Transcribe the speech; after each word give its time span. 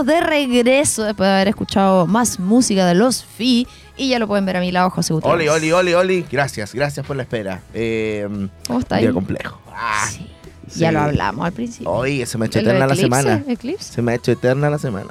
Estamos 0.00 0.14
de 0.14 0.26
regreso 0.26 1.04
después 1.04 1.28
de 1.28 1.34
haber 1.34 1.48
escuchado 1.48 2.06
más 2.06 2.40
música 2.40 2.86
de 2.86 2.94
los 2.94 3.22
Fi. 3.22 3.66
Y 3.98 4.08
ya 4.08 4.18
lo 4.18 4.26
pueden 4.26 4.46
ver 4.46 4.56
a 4.56 4.60
mi 4.60 4.72
lado, 4.72 4.88
José 4.88 5.12
Gutiérrez. 5.12 5.50
Oli, 5.50 5.70
Oli, 5.70 5.72
Oli, 5.72 5.92
Oli. 5.92 6.26
Gracias, 6.32 6.72
gracias 6.72 7.04
por 7.04 7.16
la 7.16 7.24
espera. 7.24 7.60
Eh, 7.74 8.26
¿Cómo 8.66 8.78
está 8.78 8.96
ahí? 8.96 9.02
día 9.02 9.12
complejo. 9.12 9.60
Ah, 9.70 10.08
Sí, 10.10 10.26
sí. 10.68 10.80
Ya 10.80 10.90
lo 10.90 11.00
hablamos 11.00 11.44
al 11.44 11.52
principio. 11.52 11.90
Oye, 11.90 12.24
se 12.24 12.38
me 12.38 12.44
ha 12.44 12.46
hecho 12.46 12.60
¿El 12.60 12.64
de 12.64 12.70
eterna 12.70 12.86
la 12.86 12.94
semana. 12.94 13.44
Eclipse. 13.46 13.92
Se 13.92 14.00
me 14.00 14.12
ha 14.12 14.14
hecho 14.14 14.32
eterna 14.32 14.70
la 14.70 14.78
semana. 14.78 15.10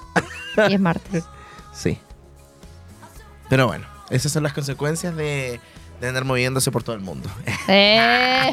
Y 0.67 0.73
es 0.73 0.79
martes. 0.79 1.23
Sí. 1.71 1.99
Pero 3.47 3.67
bueno, 3.67 3.85
esas 4.09 4.31
son 4.31 4.41
las 4.41 4.53
consecuencias 4.53 5.15
de, 5.15 5.59
de 6.01 6.07
andar 6.07 6.23
moviéndose 6.25 6.71
por 6.71 6.83
todo 6.83 6.95
el 6.95 7.01
mundo. 7.01 7.29
Eh, 7.71 8.51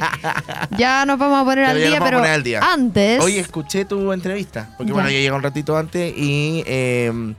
ya 0.77 1.07
nos 1.07 1.19
vamos 1.19 1.41
a 1.41 1.45
poner 1.45 1.65
Pero 1.67 1.71
al 1.85 1.91
día, 1.91 2.01
pero 2.05 2.19
poner 2.19 2.33
al 2.35 2.43
día. 2.43 2.61
antes. 2.61 3.23
Oye, 3.23 3.39
escuché 3.41 3.87
tu 3.87 4.13
entrevista, 4.13 4.75
porque 4.77 4.89
Ya. 4.91 4.95
bueno, 4.95 5.09
ya 5.09 5.19
llega 5.19 5.35
un 5.35 5.43
ratito 5.43 5.75
antes 5.77 6.13
y 6.15 6.63
eh, 6.67 7.35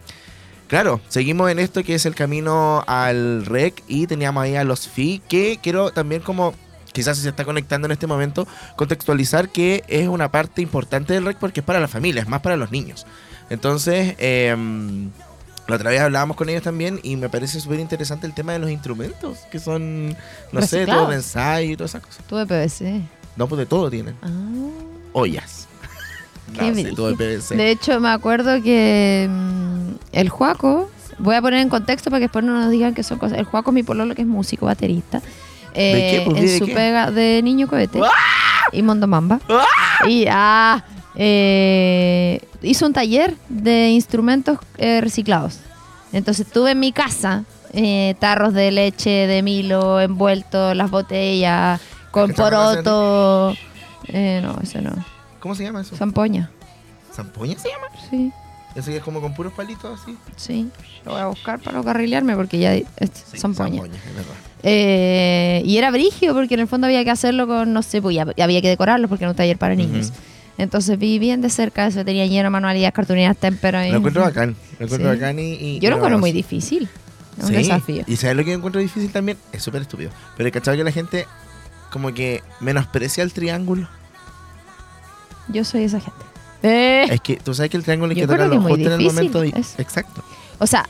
claro, 0.68 1.00
seguimos 1.08 1.52
en 1.52 1.60
esto 1.60 1.84
que 1.84 1.94
es 1.94 2.06
el 2.08 2.16
camino 2.16 2.84
al 2.88 3.46
REC 3.46 3.84
y 3.88 4.08
teníamos 4.08 4.44
ahí 4.44 4.56
a 4.56 4.64
los 4.64 4.88
FI, 4.88 5.22
que 5.30 5.60
quiero 5.62 5.92
también 5.92 6.22
como, 6.24 6.56
quizás 6.94 7.16
si 7.18 7.22
se 7.24 7.30
está 7.30 7.46
conectando 7.46 7.86
en 7.86 7.92
este 7.92 8.08
momento, 8.08 8.48
contextualizar 8.76 9.50
que 9.50 9.84
es 9.88 10.08
una 10.08 10.32
parte 10.32 10.64
importante 10.64 11.14
del 11.14 11.26
REC 11.26 11.38
porque 11.38 11.60
es 11.60 11.66
para 11.66 11.80
la 11.80 11.88
familia, 11.88 12.24
es 12.24 12.28
más 12.28 12.42
para 12.42 12.58
los 12.58 12.72
niños. 12.72 13.06
Entonces, 13.52 14.16
eh, 14.18 14.56
la 15.68 15.76
otra 15.76 15.90
vez 15.90 16.00
hablábamos 16.02 16.38
con 16.38 16.50
ellos 16.50 16.64
también 16.64 17.00
y 17.04 17.16
me 17.18 17.30
parece 17.30 17.60
súper 17.60 17.80
interesante 17.80 18.26
el 18.28 18.34
tema 18.34 18.54
de 18.54 18.60
los 18.60 18.70
instrumentos, 18.72 19.40
que 19.52 19.60
son, 19.60 20.16
no 20.52 20.62
sé, 20.62 20.86
todo 20.86 21.08
de 21.10 21.16
ensayo 21.16 21.72
y 21.72 21.76
todas 21.78 21.92
esas 21.92 22.04
cosas. 22.06 22.24
Tú 22.28 22.36
de 22.38 22.46
PVC. 22.46 23.02
No, 23.36 23.48
pues 23.48 23.60
de 23.60 23.66
todo 23.66 23.90
tienen. 23.90 24.16
Ah. 24.22 24.30
Ollas. 25.14 25.68
No, 26.58 26.74
sí, 26.74 26.86
todo 26.96 27.10
de 27.14 27.16
PVC. 27.16 27.56
De 27.58 27.72
hecho, 27.72 28.00
me 28.00 28.08
acuerdo 28.08 28.64
que 28.64 29.28
mm, 29.30 29.90
el 30.14 30.30
Juaco, 30.30 30.90
voy 31.20 31.36
a 31.36 31.42
poner 31.42 31.60
en 31.60 31.68
contexto 31.68 32.10
para 32.10 32.20
que 32.20 32.26
después 32.28 32.46
no 32.46 32.54
nos 32.54 32.72
digan 32.72 32.94
que 32.94 33.04
son 33.04 33.20
cosas. 33.20 33.38
El 33.38 33.44
Juaco 33.44 33.72
es 33.72 33.74
mi 33.76 33.84
pololo, 33.84 34.16
que 34.16 34.22
es 34.22 34.28
músico, 34.28 34.66
baterista. 34.66 35.22
qué? 35.74 36.20
Eh, 36.20 36.22
Pues, 36.26 36.38
en 36.38 36.46
¿de 36.46 36.58
su 36.58 36.66
qué? 36.68 36.74
pega 36.74 37.12
de 37.12 37.42
niño 37.44 37.68
cohete 37.68 38.00
y 38.72 38.82
Mondo 38.82 39.08
Mamba. 39.08 39.42
¡Ah! 39.50 40.08
Y 40.08 40.26
ah, 40.30 40.86
eh, 41.16 42.47
hizo 42.62 42.86
un 42.86 42.94
taller 42.94 43.36
de 43.50 43.90
instrumentos 43.90 44.60
eh, 44.78 45.02
reciclados. 45.02 45.60
Entonces 46.14 46.48
tuve 46.48 46.72
en 46.72 46.80
mi 46.80 46.92
casa 46.92 47.44
eh, 47.74 48.16
tarros 48.20 48.54
de 48.54 48.72
leche 48.72 49.10
de 49.28 49.42
Milo 49.44 50.00
envueltos, 50.00 50.76
las 50.76 50.90
botellas, 50.90 51.82
con 52.12 52.32
¿Esta 52.32 52.44
no 52.44 52.50
la 52.50 52.70
poroto. 52.82 53.56
Eh, 54.08 54.40
no, 54.44 54.58
ese 54.64 54.82
no. 54.82 54.92
¿Cómo 55.40 55.54
se 55.56 55.64
llama 55.64 55.82
eso? 55.82 55.96
Zampoña. 55.96 56.50
¿Zampoña 57.14 57.58
se 57.60 57.70
llama? 57.70 57.88
Sí, 58.10 58.32
Eso 58.76 58.92
que 58.92 58.98
es 58.98 59.04
como 59.04 59.20
con 59.22 59.34
puros 59.34 59.52
palitos 59.54 60.00
así. 60.02 60.18
sí. 60.36 60.70
Lo 61.06 61.14
voy 61.14 61.22
a 61.22 61.28
buscar 61.28 61.60
para 61.60 61.78
no 61.78 61.84
carrilearme 61.84 62.36
porque 62.36 62.58
ya 62.60 62.74
es 62.76 62.86
zampoña. 63.38 63.82
Zampoña, 63.82 63.96
es 63.96 64.16
verdad. 64.16 64.34
Eh, 64.64 65.62
y 65.66 65.78
era 65.78 65.90
brigio 65.92 66.34
porque 66.34 66.54
en 66.56 66.62
el 66.62 66.68
fondo 66.68 66.88
había 66.88 67.04
que 67.04 67.12
hacerlo 67.12 67.48
con, 67.48 67.72
no 67.74 67.82
sé, 67.82 68.02
pues 68.02 68.16
ya- 68.16 68.26
había 68.42 68.62
que 68.62 68.68
decorarlo 68.70 69.08
porque 69.08 69.24
era 69.24 69.32
un 69.32 69.38
taller 69.38 69.58
para 69.58 69.76
niños. 69.76 70.12
Entonces 70.58 70.98
vi 70.98 71.20
bien 71.20 71.42
de 71.42 71.50
cerca 71.50 71.86
eso, 71.88 72.04
tenía 72.04 72.26
lleno 72.26 72.46
de 72.46 72.50
manualidades, 72.50 72.94
cartulinas, 72.94 73.38
témpero. 73.38 73.84
y- 73.86 73.92
Lo 73.92 73.98
encuentro 73.98 74.24
bacán. 74.24 74.56
Lo 74.80 74.86
encuentro 74.86 75.12
Sí. 75.12 75.18
bacán 75.20 75.40
y. 75.40 75.54
y- 75.54 75.80
Yo 75.80 75.88
y 75.88 75.90
lo 75.92 75.96
encuentro 75.98 76.20
muy 76.20 76.32
difícil. 76.32 76.90
Es 77.38 77.44
un 77.46 77.52
desafío. 77.52 78.04
Y 78.08 78.16
¿sabes 78.16 78.36
lo 78.36 78.44
que 78.44 78.54
encuentro 78.54 78.82
difícil 78.82 79.12
también? 79.12 79.38
Es 79.52 79.62
súper 79.62 79.84
estúpido. 79.84 80.10
Pero 80.36 80.50
he 80.50 80.52
cachado 80.52 80.76
que 80.76 80.84
la 80.84 80.92
gente 80.92 81.28
como 81.92 82.12
que 82.14 82.42
menosprecia 82.60 83.24
el 83.24 83.32
triángulo. 83.32 83.88
Yo 85.50 85.64
soy 85.64 85.84
esa 85.84 86.00
gente. 86.00 86.18
Eh, 86.64 87.06
Es 87.12 87.22
que 87.22 87.36
tú 87.38 87.54
sabes 87.54 87.70
que 87.70 87.78
el 87.78 87.84
triángulo 87.84 88.10
hay 88.10 88.16
que 88.16 88.28
tocarlo 88.28 88.50
que 88.50 88.58
justo 88.58 88.76
en 88.88 88.92
el 88.94 88.98
difícil, 88.98 89.30
momento. 89.32 89.44
es- 89.44 89.80
Exacto. 89.80 90.24
O 90.58 90.66
sea, 90.66 90.90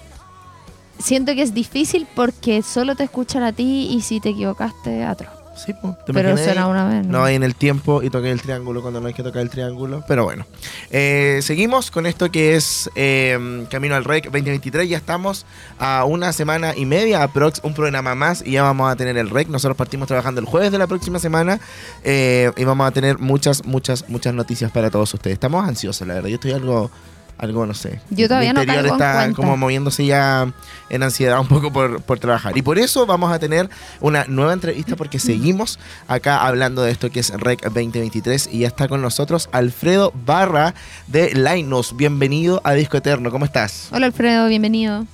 siento 0.97 1.35
que 1.35 1.41
es 1.41 1.53
difícil 1.53 2.07
porque 2.15 2.61
solo 2.63 2.95
te 2.95 3.03
escuchan 3.03 3.43
a 3.43 3.51
ti 3.51 3.89
y 3.91 4.01
si 4.01 4.21
te 4.21 4.29
equivocaste, 4.29 5.03
atroz. 5.03 5.29
Sí, 5.57 5.73
pues. 5.73 5.97
¿te 6.05 6.13
Pero 6.13 6.35
ahí? 6.35 6.69
una 6.69 6.87
vez. 6.87 7.05
No 7.05 7.23
hay 7.23 7.35
en 7.35 7.43
el 7.43 7.55
tiempo 7.55 8.03
y 8.03 8.09
toqué 8.09 8.31
el 8.31 8.41
triángulo 8.41 8.81
cuando 8.81 9.01
no 9.01 9.07
hay 9.07 9.13
que 9.13 9.23
tocar 9.23 9.41
el 9.41 9.49
triángulo. 9.49 10.03
Pero 10.07 10.23
bueno. 10.23 10.45
Eh, 10.91 11.39
seguimos 11.41 11.91
con 11.91 12.05
esto 12.05 12.31
que 12.31 12.55
es 12.55 12.89
eh, 12.95 13.65
Camino 13.69 13.95
al 13.95 14.05
REC 14.05 14.25
2023. 14.25 14.87
Ya 14.87 14.97
estamos 14.97 15.45
a 15.79 16.05
una 16.05 16.31
semana 16.31 16.73
y 16.75 16.85
media, 16.85 17.23
aprox, 17.23 17.59
un 17.63 17.73
programa 17.73 18.15
más 18.15 18.43
y 18.45 18.51
ya 18.51 18.63
vamos 18.63 18.91
a 18.91 18.95
tener 18.95 19.17
el 19.17 19.29
REC. 19.29 19.49
Nosotros 19.49 19.75
partimos 19.75 20.07
trabajando 20.07 20.39
el 20.39 20.47
jueves 20.47 20.71
de 20.71 20.77
la 20.77 20.87
próxima 20.87 21.19
semana 21.19 21.59
eh, 22.03 22.51
y 22.55 22.63
vamos 22.63 22.87
a 22.87 22.91
tener 22.91 23.17
muchas, 23.17 23.65
muchas, 23.65 24.07
muchas 24.09 24.33
noticias 24.33 24.71
para 24.71 24.91
todos 24.91 25.13
ustedes. 25.13 25.33
Estamos 25.33 25.67
ansiosos, 25.67 26.07
la 26.07 26.15
verdad. 26.15 26.29
Yo 26.29 26.35
estoy 26.35 26.51
algo... 26.51 26.91
Algo, 27.37 27.67
no 27.67 27.75
sé. 27.75 28.01
Yo 28.09 28.27
todavía 28.27 28.53
Mi 28.53 28.61
interior 28.61 28.87
está 28.87 29.31
como 29.33 29.57
moviéndose 29.57 30.05
ya 30.05 30.51
en 30.89 31.03
ansiedad 31.03 31.39
un 31.39 31.47
poco 31.47 31.71
por, 31.71 32.01
por 32.01 32.19
trabajar. 32.19 32.57
Y 32.57 32.63
por 32.63 32.79
eso 32.79 33.05
vamos 33.05 33.31
a 33.31 33.37
tener 33.37 33.69
una 34.01 34.25
nueva 34.25 34.53
entrevista 34.53 34.95
porque 34.95 35.19
seguimos 35.19 35.77
acá 36.07 36.45
hablando 36.45 36.81
de 36.81 36.91
esto 36.91 37.11
que 37.11 37.19
es 37.19 37.29
REC 37.29 37.61
2023 37.63 38.49
y 38.51 38.59
ya 38.59 38.67
está 38.67 38.87
con 38.87 39.01
nosotros 39.03 39.49
Alfredo 39.51 40.11
Barra 40.25 40.73
de 41.05 41.33
Linus. 41.35 41.95
Bienvenido 41.95 42.59
a 42.63 42.73
Disco 42.73 42.97
Eterno, 42.97 43.29
¿cómo 43.29 43.45
estás? 43.45 43.89
Hola 43.91 44.07
Alfredo, 44.07 44.47
bienvenido. 44.47 45.05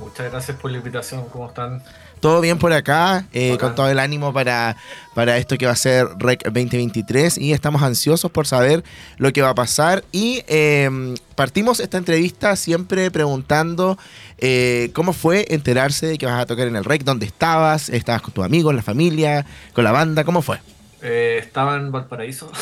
Muchas 0.00 0.32
gracias 0.32 0.56
por 0.56 0.72
la 0.72 0.78
invitación, 0.78 1.26
¿cómo 1.30 1.46
están? 1.46 1.80
¿Todo 2.22 2.40
bien 2.40 2.56
por 2.56 2.72
acá? 2.72 3.26
Eh, 3.32 3.58
con 3.58 3.74
todo 3.74 3.90
el 3.90 3.98
ánimo 3.98 4.32
para, 4.32 4.76
para 5.12 5.38
esto 5.38 5.58
que 5.58 5.66
va 5.66 5.72
a 5.72 5.76
ser 5.76 6.06
REC 6.20 6.44
2023 6.44 7.36
y 7.36 7.52
estamos 7.52 7.82
ansiosos 7.82 8.30
por 8.30 8.46
saber 8.46 8.84
lo 9.16 9.32
que 9.32 9.42
va 9.42 9.48
a 9.48 9.54
pasar 9.56 10.04
y 10.12 10.44
eh, 10.46 10.88
partimos 11.34 11.80
esta 11.80 11.98
entrevista 11.98 12.54
siempre 12.54 13.10
preguntando 13.10 13.98
eh, 14.38 14.90
cómo 14.94 15.12
fue 15.14 15.46
enterarse 15.48 16.06
de 16.06 16.16
que 16.16 16.26
vas 16.26 16.40
a 16.40 16.46
tocar 16.46 16.68
en 16.68 16.76
el 16.76 16.84
REC, 16.84 17.02
dónde 17.02 17.26
estabas, 17.26 17.88
estabas 17.88 18.22
con 18.22 18.32
tus 18.32 18.44
amigos, 18.44 18.72
la 18.72 18.82
familia, 18.82 19.44
con 19.72 19.82
la 19.82 19.90
banda, 19.90 20.22
¿cómo 20.22 20.42
fue? 20.42 20.60
Eh, 21.02 21.38
estaba 21.42 21.74
en 21.74 21.90
Valparaíso. 21.90 22.52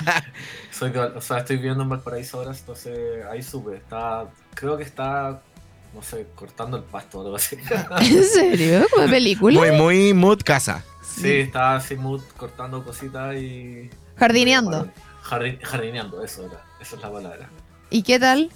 Soy 0.70 0.92
de 0.92 0.98
Val- 0.98 1.12
o 1.14 1.20
sea, 1.20 1.40
estoy 1.40 1.56
viviendo 1.56 1.82
en 1.82 1.90
Valparaíso 1.90 2.38
ahora, 2.38 2.52
entonces 2.58 2.98
ahí 3.30 3.42
supe. 3.42 3.76
Está, 3.76 4.24
creo 4.54 4.78
que 4.78 4.82
está, 4.84 5.42
no 5.94 6.02
sé, 6.02 6.26
cortando 6.34 6.76
el 6.76 6.82
pasto 6.82 7.18
o 7.20 7.22
algo 7.22 7.36
así. 7.36 7.56
¿En 8.00 8.24
serio? 8.24 8.86
¿Como 8.90 9.02
de 9.04 9.08
película? 9.08 9.58
Muy, 9.58 9.70
muy 9.72 10.14
mood 10.14 10.40
casa. 10.44 10.84
sí, 11.02 11.30
estaba 11.40 11.76
así 11.76 11.94
mood 11.96 12.22
cortando 12.36 12.82
cositas 12.84 13.34
y. 13.36 13.90
Jardineando. 14.16 14.88
Jardin- 15.22 15.60
jardineando, 15.62 16.22
eso 16.22 16.44
era. 16.46 16.62
Esa 16.80 16.96
es 16.96 17.02
la 17.02 17.10
palabra. 17.12 17.48
¿Y 17.90 18.02
qué 18.02 18.18
tal? 18.18 18.50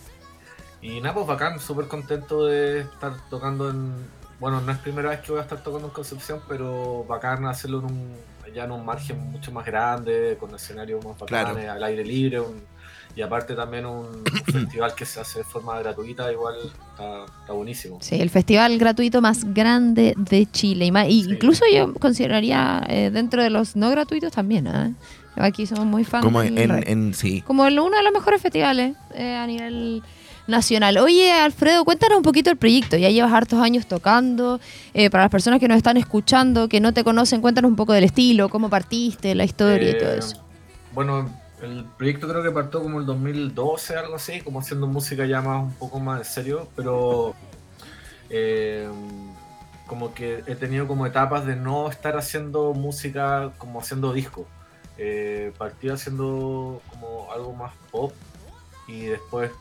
Y 0.82 1.00
nada, 1.00 1.14
pues 1.14 1.26
bacán, 1.26 1.58
súper 1.60 1.86
contento 1.88 2.46
de 2.46 2.80
estar 2.80 3.12
tocando 3.30 3.70
en. 3.70 3.94
Bueno, 4.38 4.60
no 4.60 4.70
es 4.70 4.78
primera 4.78 5.10
vez 5.10 5.20
que 5.20 5.32
voy 5.32 5.40
a 5.40 5.42
estar 5.42 5.62
tocando 5.62 5.88
en 5.88 5.92
Concepción, 5.94 6.40
pero 6.48 7.04
bacán 7.08 7.44
hacerlo 7.46 7.80
en 7.80 7.84
un, 7.86 8.16
ya 8.54 8.64
en 8.64 8.70
un 8.72 8.84
margen 8.84 9.18
mucho 9.32 9.50
más 9.50 9.66
grande, 9.66 10.36
con 10.38 10.54
escenarios 10.54 11.04
más 11.04 11.18
bacanes, 11.18 11.64
Claro. 11.64 11.72
al 11.72 11.82
aire 11.84 12.04
libre. 12.04 12.40
un- 12.40 12.62
y 13.16 13.22
aparte 13.22 13.54
también 13.54 13.84
un 13.86 14.06
festival 14.46 14.94
que 14.94 15.04
se 15.04 15.20
hace 15.20 15.40
de 15.40 15.44
forma 15.44 15.78
gratuita, 15.80 16.30
igual 16.32 16.54
está, 16.64 17.24
está 17.40 17.52
buenísimo. 17.52 17.98
Sí, 18.00 18.14
el 18.20 18.30
festival 18.30 18.78
gratuito 18.78 19.20
más 19.20 19.44
grande 19.52 20.14
de 20.16 20.46
Chile. 20.50 20.86
Y 20.86 20.92
más- 20.92 21.06
Sí. 21.08 21.26
Incluso 21.30 21.64
yo 21.72 21.94
consideraría 21.94 22.84
eh, 22.88 23.10
dentro 23.12 23.42
de 23.42 23.50
los 23.50 23.74
no 23.76 23.90
gratuitos 23.90 24.32
también. 24.32 24.66
¿eh? 24.68 24.94
Aquí 25.36 25.66
somos 25.66 25.86
muy 25.86 26.04
fans. 26.04 26.24
Como 26.24 26.42
en, 26.42 26.58
en- 26.58 27.14
sí. 27.14 27.42
Como 27.42 27.66
el- 27.66 27.78
uno 27.80 27.96
de 27.96 28.02
los 28.02 28.12
mejores 28.12 28.40
festivales 28.42 28.96
eh, 29.14 29.34
a 29.34 29.46
nivel 29.46 30.02
nacional. 30.46 30.96
Oye, 30.98 31.30
Alfredo, 31.32 31.84
cuéntanos 31.84 32.16
un 32.16 32.22
poquito 32.22 32.50
el 32.50 32.56
proyecto. 32.56 32.96
Ya 32.96 33.10
llevas 33.10 33.32
hartos 33.32 33.60
años 33.60 33.86
tocando. 33.86 34.60
Eh, 34.94 35.10
para 35.10 35.24
las 35.24 35.30
personas 35.30 35.60
que 35.60 35.68
nos 35.68 35.76
están 35.76 35.96
escuchando, 35.96 36.68
que 36.68 36.80
no 36.80 36.92
te 36.94 37.04
conocen, 37.04 37.40
cuéntanos 37.40 37.68
un 37.70 37.76
poco 37.76 37.92
del 37.92 38.04
estilo, 38.04 38.48
cómo 38.48 38.70
partiste, 38.70 39.34
la 39.34 39.44
historia 39.44 39.90
y 39.90 39.98
todo 39.98 40.12
Eh, 40.12 40.18
eso. 40.18 40.42
Bueno, 40.94 41.28
el 41.62 41.84
proyecto 41.96 42.28
creo 42.28 42.42
que 42.42 42.50
partió 42.50 42.82
como 42.82 43.00
el 43.00 43.06
2012, 43.06 43.96
algo 43.96 44.16
así, 44.16 44.40
como 44.40 44.60
haciendo 44.60 44.86
música 44.86 45.26
ya 45.26 45.42
más 45.42 45.62
un 45.62 45.74
poco 45.74 45.98
más 45.98 46.18
en 46.18 46.24
serio, 46.24 46.68
pero 46.76 47.34
eh, 48.30 48.88
como 49.86 50.14
que 50.14 50.44
he 50.46 50.54
tenido 50.54 50.86
como 50.86 51.06
etapas 51.06 51.46
de 51.46 51.56
no 51.56 51.90
estar 51.90 52.16
haciendo 52.16 52.74
música 52.74 53.52
como 53.58 53.80
haciendo 53.80 54.12
disco. 54.12 54.46
Eh, 54.98 55.52
partí 55.56 55.88
haciendo 55.88 56.82
como 56.90 57.32
algo 57.32 57.52
más 57.52 57.72
pop 57.90 58.12
y 58.88 59.06
después 59.06 59.52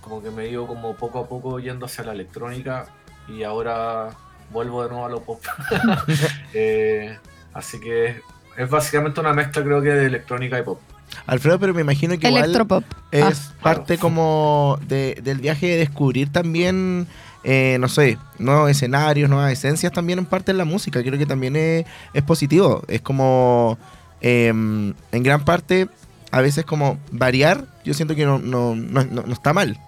como 0.00 0.22
que 0.22 0.30
me 0.30 0.44
he 0.44 0.50
ido 0.50 0.66
como 0.66 0.94
poco 0.94 1.18
a 1.18 1.28
poco 1.28 1.58
yendo 1.58 1.86
hacia 1.86 2.04
la 2.04 2.12
electrónica 2.12 2.86
y 3.26 3.42
ahora 3.42 4.10
vuelvo 4.52 4.84
de 4.84 4.90
nuevo 4.90 5.06
a 5.06 5.08
lo 5.08 5.22
pop. 5.22 5.40
Eh, 6.54 7.18
así 7.52 7.78
que 7.80 8.20
es 8.56 8.70
básicamente 8.70 9.20
una 9.20 9.32
mezcla 9.32 9.62
creo 9.62 9.82
que 9.82 9.90
de 9.90 10.06
electrónica 10.06 10.58
y 10.58 10.62
pop. 10.62 10.80
Alfredo, 11.26 11.58
pero 11.58 11.74
me 11.74 11.80
imagino 11.80 12.18
que 12.18 12.28
igual 12.28 12.44
Electropop. 12.44 12.84
es 13.12 13.22
Ah. 13.50 13.54
parte 13.62 13.98
como 13.98 14.78
de- 14.86 15.18
del 15.22 15.38
viaje 15.38 15.66
de 15.66 15.76
descubrir 15.76 16.30
también, 16.32 17.06
eh, 17.44 17.78
no 17.80 17.88
sé, 17.88 18.18
nuevos 18.38 18.70
escenarios, 18.70 19.30
nuevas 19.30 19.52
esencias 19.52 19.92
también 19.92 20.18
en 20.18 20.26
parte 20.26 20.50
en 20.52 20.58
la 20.58 20.64
música. 20.64 21.02
Creo 21.02 21.18
que 21.18 21.26
también 21.26 21.56
es, 21.56 21.86
es 22.14 22.22
positivo. 22.22 22.82
Es 22.88 23.00
como, 23.00 23.78
eh, 24.20 24.48
en 24.48 24.94
gran 25.22 25.44
parte, 25.44 25.88
a 26.32 26.40
veces 26.40 26.64
como 26.64 26.98
variar 27.12 27.64
yo 27.84 27.94
siento 27.94 28.14
que 28.16 28.24
no, 28.26 28.38
no, 28.40 28.74
no, 28.74 29.04
no 29.04 29.32
está 29.32 29.52
mal. 29.52 29.78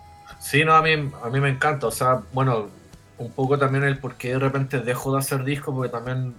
Sí, 0.41 0.65
no, 0.65 0.75
a 0.75 0.83
mí, 0.83 0.93
a 0.93 1.29
mí 1.31 1.41
me 1.41 1.49
encanta. 1.49 1.89
O 1.89 1.91
sea, 1.91 2.21
bueno, 2.33 2.69
un 3.19 3.33
poco 3.33 3.59
también 3.59 3.83
el 3.83 3.99
por 3.99 4.15
qué 4.15 4.29
de 4.29 4.39
repente 4.39 4.79
dejo 4.79 5.13
de 5.13 5.19
hacer 5.19 5.43
discos, 5.43 5.75
porque 5.75 5.91
también 5.91 6.35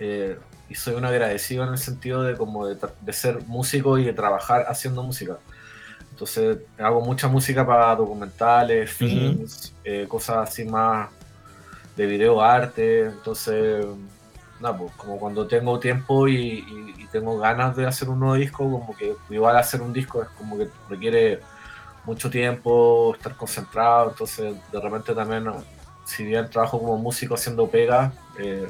eh, 0.00 0.36
y 0.68 0.74
soy 0.74 0.94
un 0.94 1.04
agradecido 1.04 1.64
en 1.64 1.70
el 1.70 1.78
sentido 1.78 2.22
de 2.22 2.36
como 2.36 2.66
de, 2.66 2.76
de, 3.00 3.12
ser 3.12 3.40
músico 3.46 3.98
y 3.98 4.04
de 4.04 4.12
trabajar 4.12 4.64
haciendo 4.68 5.02
música. 5.02 5.38
Entonces 6.10 6.58
hago 6.78 7.00
mucha 7.00 7.28
música 7.28 7.66
para 7.66 7.94
documentales, 7.96 8.90
films, 8.90 9.72
uh 9.84 9.88
-huh. 9.88 10.04
eh, 10.04 10.08
cosas 10.08 10.48
así 10.48 10.64
más 10.64 11.10
de 11.96 12.06
video 12.06 12.40
arte. 12.40 13.06
Entonces, 13.06 13.84
nada, 14.60 14.76
pues 14.78 14.92
como 14.96 15.18
cuando 15.18 15.46
tengo 15.46 15.78
tiempo 15.78 16.28
y, 16.28 16.36
y, 16.36 16.94
y, 16.98 17.06
tengo 17.08 17.38
ganas 17.38 17.76
de 17.76 17.86
hacer 17.86 18.08
un 18.08 18.20
nuevo 18.20 18.34
disco, 18.34 18.58
como 18.58 18.96
que 18.96 19.14
igual 19.30 19.56
hacer 19.56 19.82
un 19.82 19.92
disco 19.92 20.22
es 20.22 20.28
como 20.30 20.56
que 20.58 20.68
requiere 20.88 21.40
mucho 22.04 22.30
tiempo, 22.30 23.14
estar 23.14 23.36
concentrado. 23.36 24.10
Entonces, 24.10 24.54
de 24.72 24.80
repente 24.80 25.14
también, 25.14 25.50
si 26.04 26.24
bien 26.24 26.48
trabajo 26.50 26.78
como 26.78 26.98
músico 26.98 27.34
haciendo 27.34 27.68
pega, 27.68 28.12
eh, 28.38 28.68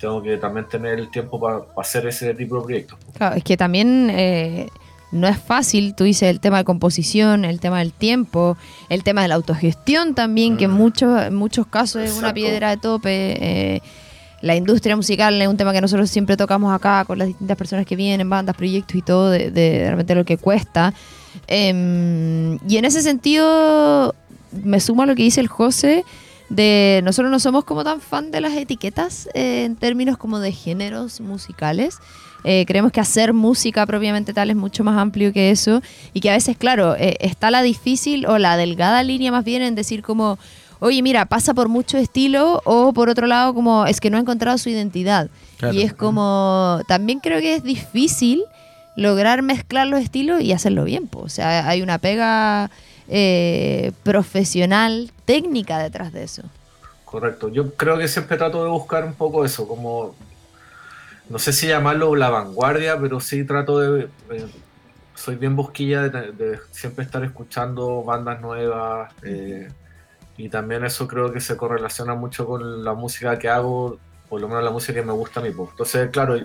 tengo 0.00 0.22
que 0.22 0.36
también 0.38 0.66
tener 0.66 0.98
el 0.98 1.10
tiempo 1.10 1.38
para 1.38 1.60
pa 1.60 1.82
hacer 1.82 2.06
ese 2.06 2.34
tipo 2.34 2.56
de 2.56 2.62
proyectos. 2.62 2.98
Claro, 3.16 3.36
es 3.36 3.44
que 3.44 3.56
también 3.56 4.08
eh, 4.10 4.68
no 5.12 5.28
es 5.28 5.38
fácil, 5.38 5.94
tú 5.94 6.04
dices 6.04 6.30
el 6.30 6.40
tema 6.40 6.58
de 6.58 6.64
composición, 6.64 7.44
el 7.44 7.60
tema 7.60 7.80
del 7.80 7.92
tiempo, 7.92 8.56
el 8.88 9.04
tema 9.04 9.22
de 9.22 9.28
la 9.28 9.34
autogestión 9.34 10.14
también, 10.14 10.54
mm. 10.54 10.56
que 10.56 10.64
en 10.64 10.70
muchos, 10.70 11.22
en 11.22 11.34
muchos 11.34 11.66
casos 11.66 12.02
Exacto. 12.02 12.12
es 12.12 12.18
una 12.18 12.34
piedra 12.34 12.70
de 12.70 12.76
tope. 12.78 13.10
Eh, 13.40 13.82
la 14.40 14.56
industria 14.56 14.96
musical 14.96 15.40
es 15.42 15.48
un 15.48 15.58
tema 15.58 15.72
que 15.72 15.82
nosotros 15.82 16.08
siempre 16.08 16.34
tocamos 16.36 16.74
acá 16.74 17.04
con 17.04 17.18
las 17.18 17.28
distintas 17.28 17.58
personas 17.58 17.84
que 17.84 17.94
vienen, 17.94 18.30
bandas, 18.30 18.56
proyectos 18.56 18.96
y 18.96 19.02
todo, 19.02 19.28
de, 19.30 19.50
de, 19.50 19.90
repente 19.90 20.14
lo 20.14 20.24
que 20.24 20.38
cuesta. 20.38 20.94
Eh, 21.46 22.58
y 22.66 22.76
en 22.78 22.84
ese 22.86 23.02
sentido, 23.02 24.14
me 24.64 24.80
sumo 24.80 25.02
a 25.02 25.06
lo 25.06 25.14
que 25.14 25.24
dice 25.24 25.40
el 25.40 25.48
José, 25.48 26.04
de 26.50 27.00
nosotros 27.04 27.30
no 27.30 27.38
somos 27.38 27.64
como 27.64 27.84
tan 27.84 28.00
fan 28.00 28.30
de 28.30 28.40
las 28.40 28.52
etiquetas 28.52 29.28
eh, 29.34 29.64
en 29.64 29.76
términos 29.76 30.18
como 30.18 30.40
de 30.40 30.52
géneros 30.52 31.20
musicales. 31.20 31.98
Eh, 32.42 32.64
creemos 32.66 32.90
que 32.90 33.00
hacer 33.00 33.32
música 33.32 33.86
propiamente 33.86 34.32
tal 34.32 34.50
es 34.50 34.56
mucho 34.56 34.82
más 34.82 34.98
amplio 34.98 35.32
que 35.32 35.50
eso 35.50 35.82
y 36.12 36.20
que 36.20 36.30
a 36.30 36.34
veces, 36.34 36.56
claro, 36.56 36.96
eh, 36.96 37.16
está 37.20 37.50
la 37.50 37.62
difícil 37.62 38.26
o 38.26 38.38
la 38.38 38.56
delgada 38.56 39.02
línea 39.02 39.30
más 39.30 39.44
bien 39.44 39.62
en 39.62 39.74
decir 39.74 40.02
como, 40.02 40.38
oye, 40.80 41.02
mira, 41.02 41.26
pasa 41.26 41.54
por 41.54 41.68
mucho 41.68 41.98
estilo 41.98 42.62
o 42.64 42.92
por 42.92 43.08
otro 43.08 43.26
lado 43.26 43.54
como 43.54 43.86
es 43.86 44.00
que 44.00 44.10
no 44.10 44.16
ha 44.16 44.20
encontrado 44.20 44.58
su 44.58 44.70
identidad. 44.70 45.30
Claro. 45.58 45.74
Y 45.74 45.82
es 45.82 45.92
como, 45.92 46.80
también 46.88 47.20
creo 47.20 47.40
que 47.40 47.54
es 47.54 47.62
difícil 47.62 48.42
lograr 48.96 49.42
mezclar 49.42 49.86
los 49.86 50.00
estilos 50.00 50.40
y 50.40 50.52
hacerlo 50.52 50.84
bien. 50.84 51.06
Po. 51.06 51.20
O 51.20 51.28
sea, 51.28 51.68
hay 51.68 51.82
una 51.82 51.98
pega 51.98 52.70
eh, 53.10 53.92
profesional, 54.04 55.10
técnica 55.24 55.78
detrás 55.78 56.12
de 56.12 56.22
eso. 56.22 56.42
Correcto. 57.04 57.48
Yo 57.48 57.74
creo 57.74 57.98
que 57.98 58.06
siempre 58.06 58.36
trato 58.36 58.62
de 58.62 58.70
buscar 58.70 59.04
un 59.04 59.14
poco 59.14 59.44
eso, 59.44 59.66
como 59.66 60.14
no 61.28 61.38
sé 61.38 61.52
si 61.52 61.66
llamarlo 61.66 62.14
la 62.14 62.30
vanguardia, 62.30 62.98
pero 63.00 63.20
sí 63.20 63.44
trato 63.44 63.80
de 63.80 64.08
eh, 64.30 64.46
soy 65.14 65.36
bien 65.36 65.56
bosquilla 65.56 66.08
de, 66.08 66.60
siempre 66.70 67.04
estar 67.04 67.22
escuchando 67.24 68.02
bandas 68.02 68.40
nuevas 68.40 69.12
eh, 69.22 69.68
y 70.36 70.48
también 70.48 70.84
eso 70.84 71.06
creo 71.06 71.32
que 71.32 71.40
se 71.40 71.56
correlaciona 71.56 72.14
mucho 72.14 72.46
con 72.46 72.84
la 72.84 72.94
música 72.94 73.38
que 73.38 73.48
hago, 73.48 73.98
por 74.28 74.40
lo 74.40 74.48
menos 74.48 74.64
la 74.64 74.70
música 74.70 74.94
que 74.94 75.06
me 75.06 75.12
gusta 75.12 75.40
a 75.40 75.42
mí. 75.42 75.50
Entonces, 75.50 76.08
claro, 76.10 76.36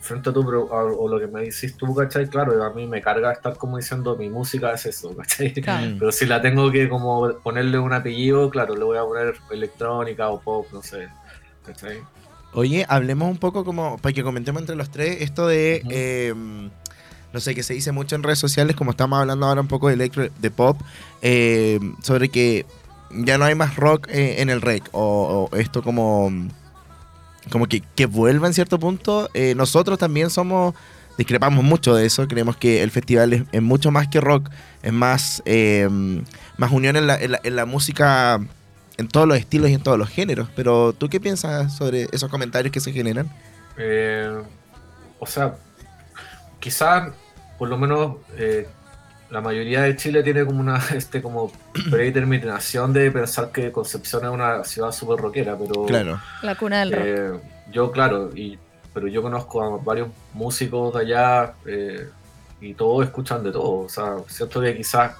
frente 0.00 0.30
a 0.30 0.32
tú, 0.32 0.44
pero, 0.44 0.64
o, 0.64 1.04
o, 1.04 1.08
lo 1.08 1.18
que 1.18 1.26
me 1.26 1.42
dices 1.42 1.76
tú, 1.76 1.94
¿cachai? 1.94 2.28
Claro, 2.28 2.62
a 2.62 2.72
mí 2.72 2.86
me 2.86 3.00
carga 3.00 3.32
estar 3.32 3.56
como 3.56 3.76
diciendo 3.76 4.16
mi 4.16 4.28
música 4.28 4.72
es 4.72 4.86
eso, 4.86 5.14
¿cachai? 5.16 5.52
Claro. 5.52 5.96
Pero 5.98 6.12
si 6.12 6.26
la 6.26 6.40
tengo 6.40 6.70
que 6.70 6.88
como 6.88 7.32
ponerle 7.42 7.78
un 7.78 7.92
apellido, 7.92 8.50
claro, 8.50 8.74
le 8.76 8.84
voy 8.84 8.98
a 8.98 9.04
poner 9.04 9.34
electrónica 9.50 10.28
o 10.28 10.40
pop, 10.40 10.66
no 10.72 10.82
sé, 10.82 11.08
¿cachai? 11.64 12.02
Oye, 12.52 12.86
hablemos 12.88 13.30
un 13.30 13.38
poco 13.38 13.64
como, 13.64 13.98
para 13.98 14.12
que 14.12 14.22
comentemos 14.22 14.62
entre 14.62 14.76
los 14.76 14.90
tres, 14.90 15.18
esto 15.20 15.46
de, 15.46 15.82
uh 15.84 15.88
-huh. 15.88 15.92
eh, 15.92 16.34
no 17.32 17.40
sé, 17.40 17.54
que 17.54 17.62
se 17.62 17.74
dice 17.74 17.92
mucho 17.92 18.16
en 18.16 18.22
redes 18.22 18.38
sociales, 18.38 18.74
como 18.74 18.92
estamos 18.92 19.18
hablando 19.18 19.46
ahora 19.46 19.60
un 19.60 19.68
poco 19.68 19.88
de 19.88 19.94
electro, 19.94 20.28
de 20.38 20.50
pop, 20.50 20.80
eh, 21.20 21.78
sobre 22.02 22.30
que 22.30 22.64
ya 23.10 23.36
no 23.38 23.44
hay 23.44 23.54
más 23.54 23.76
rock 23.76 24.08
eh, 24.08 24.40
en 24.40 24.48
el 24.48 24.62
rec, 24.62 24.88
o, 24.92 25.48
o 25.50 25.56
esto 25.56 25.82
como 25.82 26.30
como 27.50 27.66
que, 27.66 27.82
que 27.94 28.06
vuelva 28.06 28.46
en 28.46 28.54
cierto 28.54 28.78
punto. 28.78 29.30
Eh, 29.34 29.54
nosotros 29.54 29.98
también 29.98 30.30
somos, 30.30 30.74
discrepamos 31.16 31.64
mucho 31.64 31.94
de 31.94 32.06
eso, 32.06 32.26
creemos 32.28 32.56
que 32.56 32.82
el 32.82 32.90
festival 32.90 33.46
es, 33.50 33.62
mucho 33.62 33.90
más 33.90 34.08
que 34.08 34.20
rock, 34.20 34.50
es 34.82 34.92
más, 34.92 35.42
eh, 35.44 35.88
más 36.56 36.72
unión 36.72 36.96
en 36.96 37.06
la, 37.06 37.16
en, 37.16 37.32
la, 37.32 37.40
en 37.42 37.56
la, 37.56 37.66
música, 37.66 38.40
en 38.96 39.08
todos 39.08 39.26
los 39.26 39.38
estilos 39.38 39.70
y 39.70 39.74
en 39.74 39.82
todos 39.82 39.98
los 39.98 40.08
géneros. 40.08 40.48
Pero 40.54 40.92
tú 40.92 41.08
qué 41.08 41.20
piensas 41.20 41.76
sobre 41.76 42.08
esos 42.12 42.30
comentarios 42.30 42.72
que 42.72 42.80
se 42.80 42.92
generan? 42.92 43.30
Eh, 43.76 44.42
o 45.18 45.26
sea, 45.26 45.56
quizás 46.60 47.12
por 47.58 47.68
lo 47.68 47.76
menos 47.76 48.16
eh, 48.36 48.68
la 49.30 49.40
mayoría 49.40 49.82
de 49.82 49.96
Chile 49.96 50.22
tiene 50.22 50.44
como 50.44 50.60
una 50.60 50.82
este 50.94 51.22
como 51.22 51.52
predeterminación 51.90 52.92
de 52.92 53.10
pensar 53.10 53.50
que 53.52 53.70
Concepción 53.72 54.24
es 54.24 54.30
una 54.30 54.64
ciudad 54.64 54.92
súper 54.92 55.18
rockera, 55.18 55.56
pero 55.56 55.84
claro. 55.84 56.20
la 56.42 56.54
cuna 56.54 56.80
del 56.80 56.92
rock. 56.92 57.02
Eh, 57.04 57.40
yo 57.70 57.90
claro, 57.90 58.30
y 58.34 58.58
pero 58.94 59.06
yo 59.06 59.22
conozco 59.22 59.62
a 59.62 59.78
varios 59.78 60.08
músicos 60.32 60.94
de 60.94 61.00
allá 61.00 61.54
eh, 61.66 62.08
y 62.60 62.74
todos 62.74 63.04
escuchan 63.04 63.44
de 63.44 63.52
todo, 63.52 63.84
o 63.84 63.88
sea, 63.88 64.16
siento 64.26 64.60
que 64.60 64.76
quizás 64.76 65.12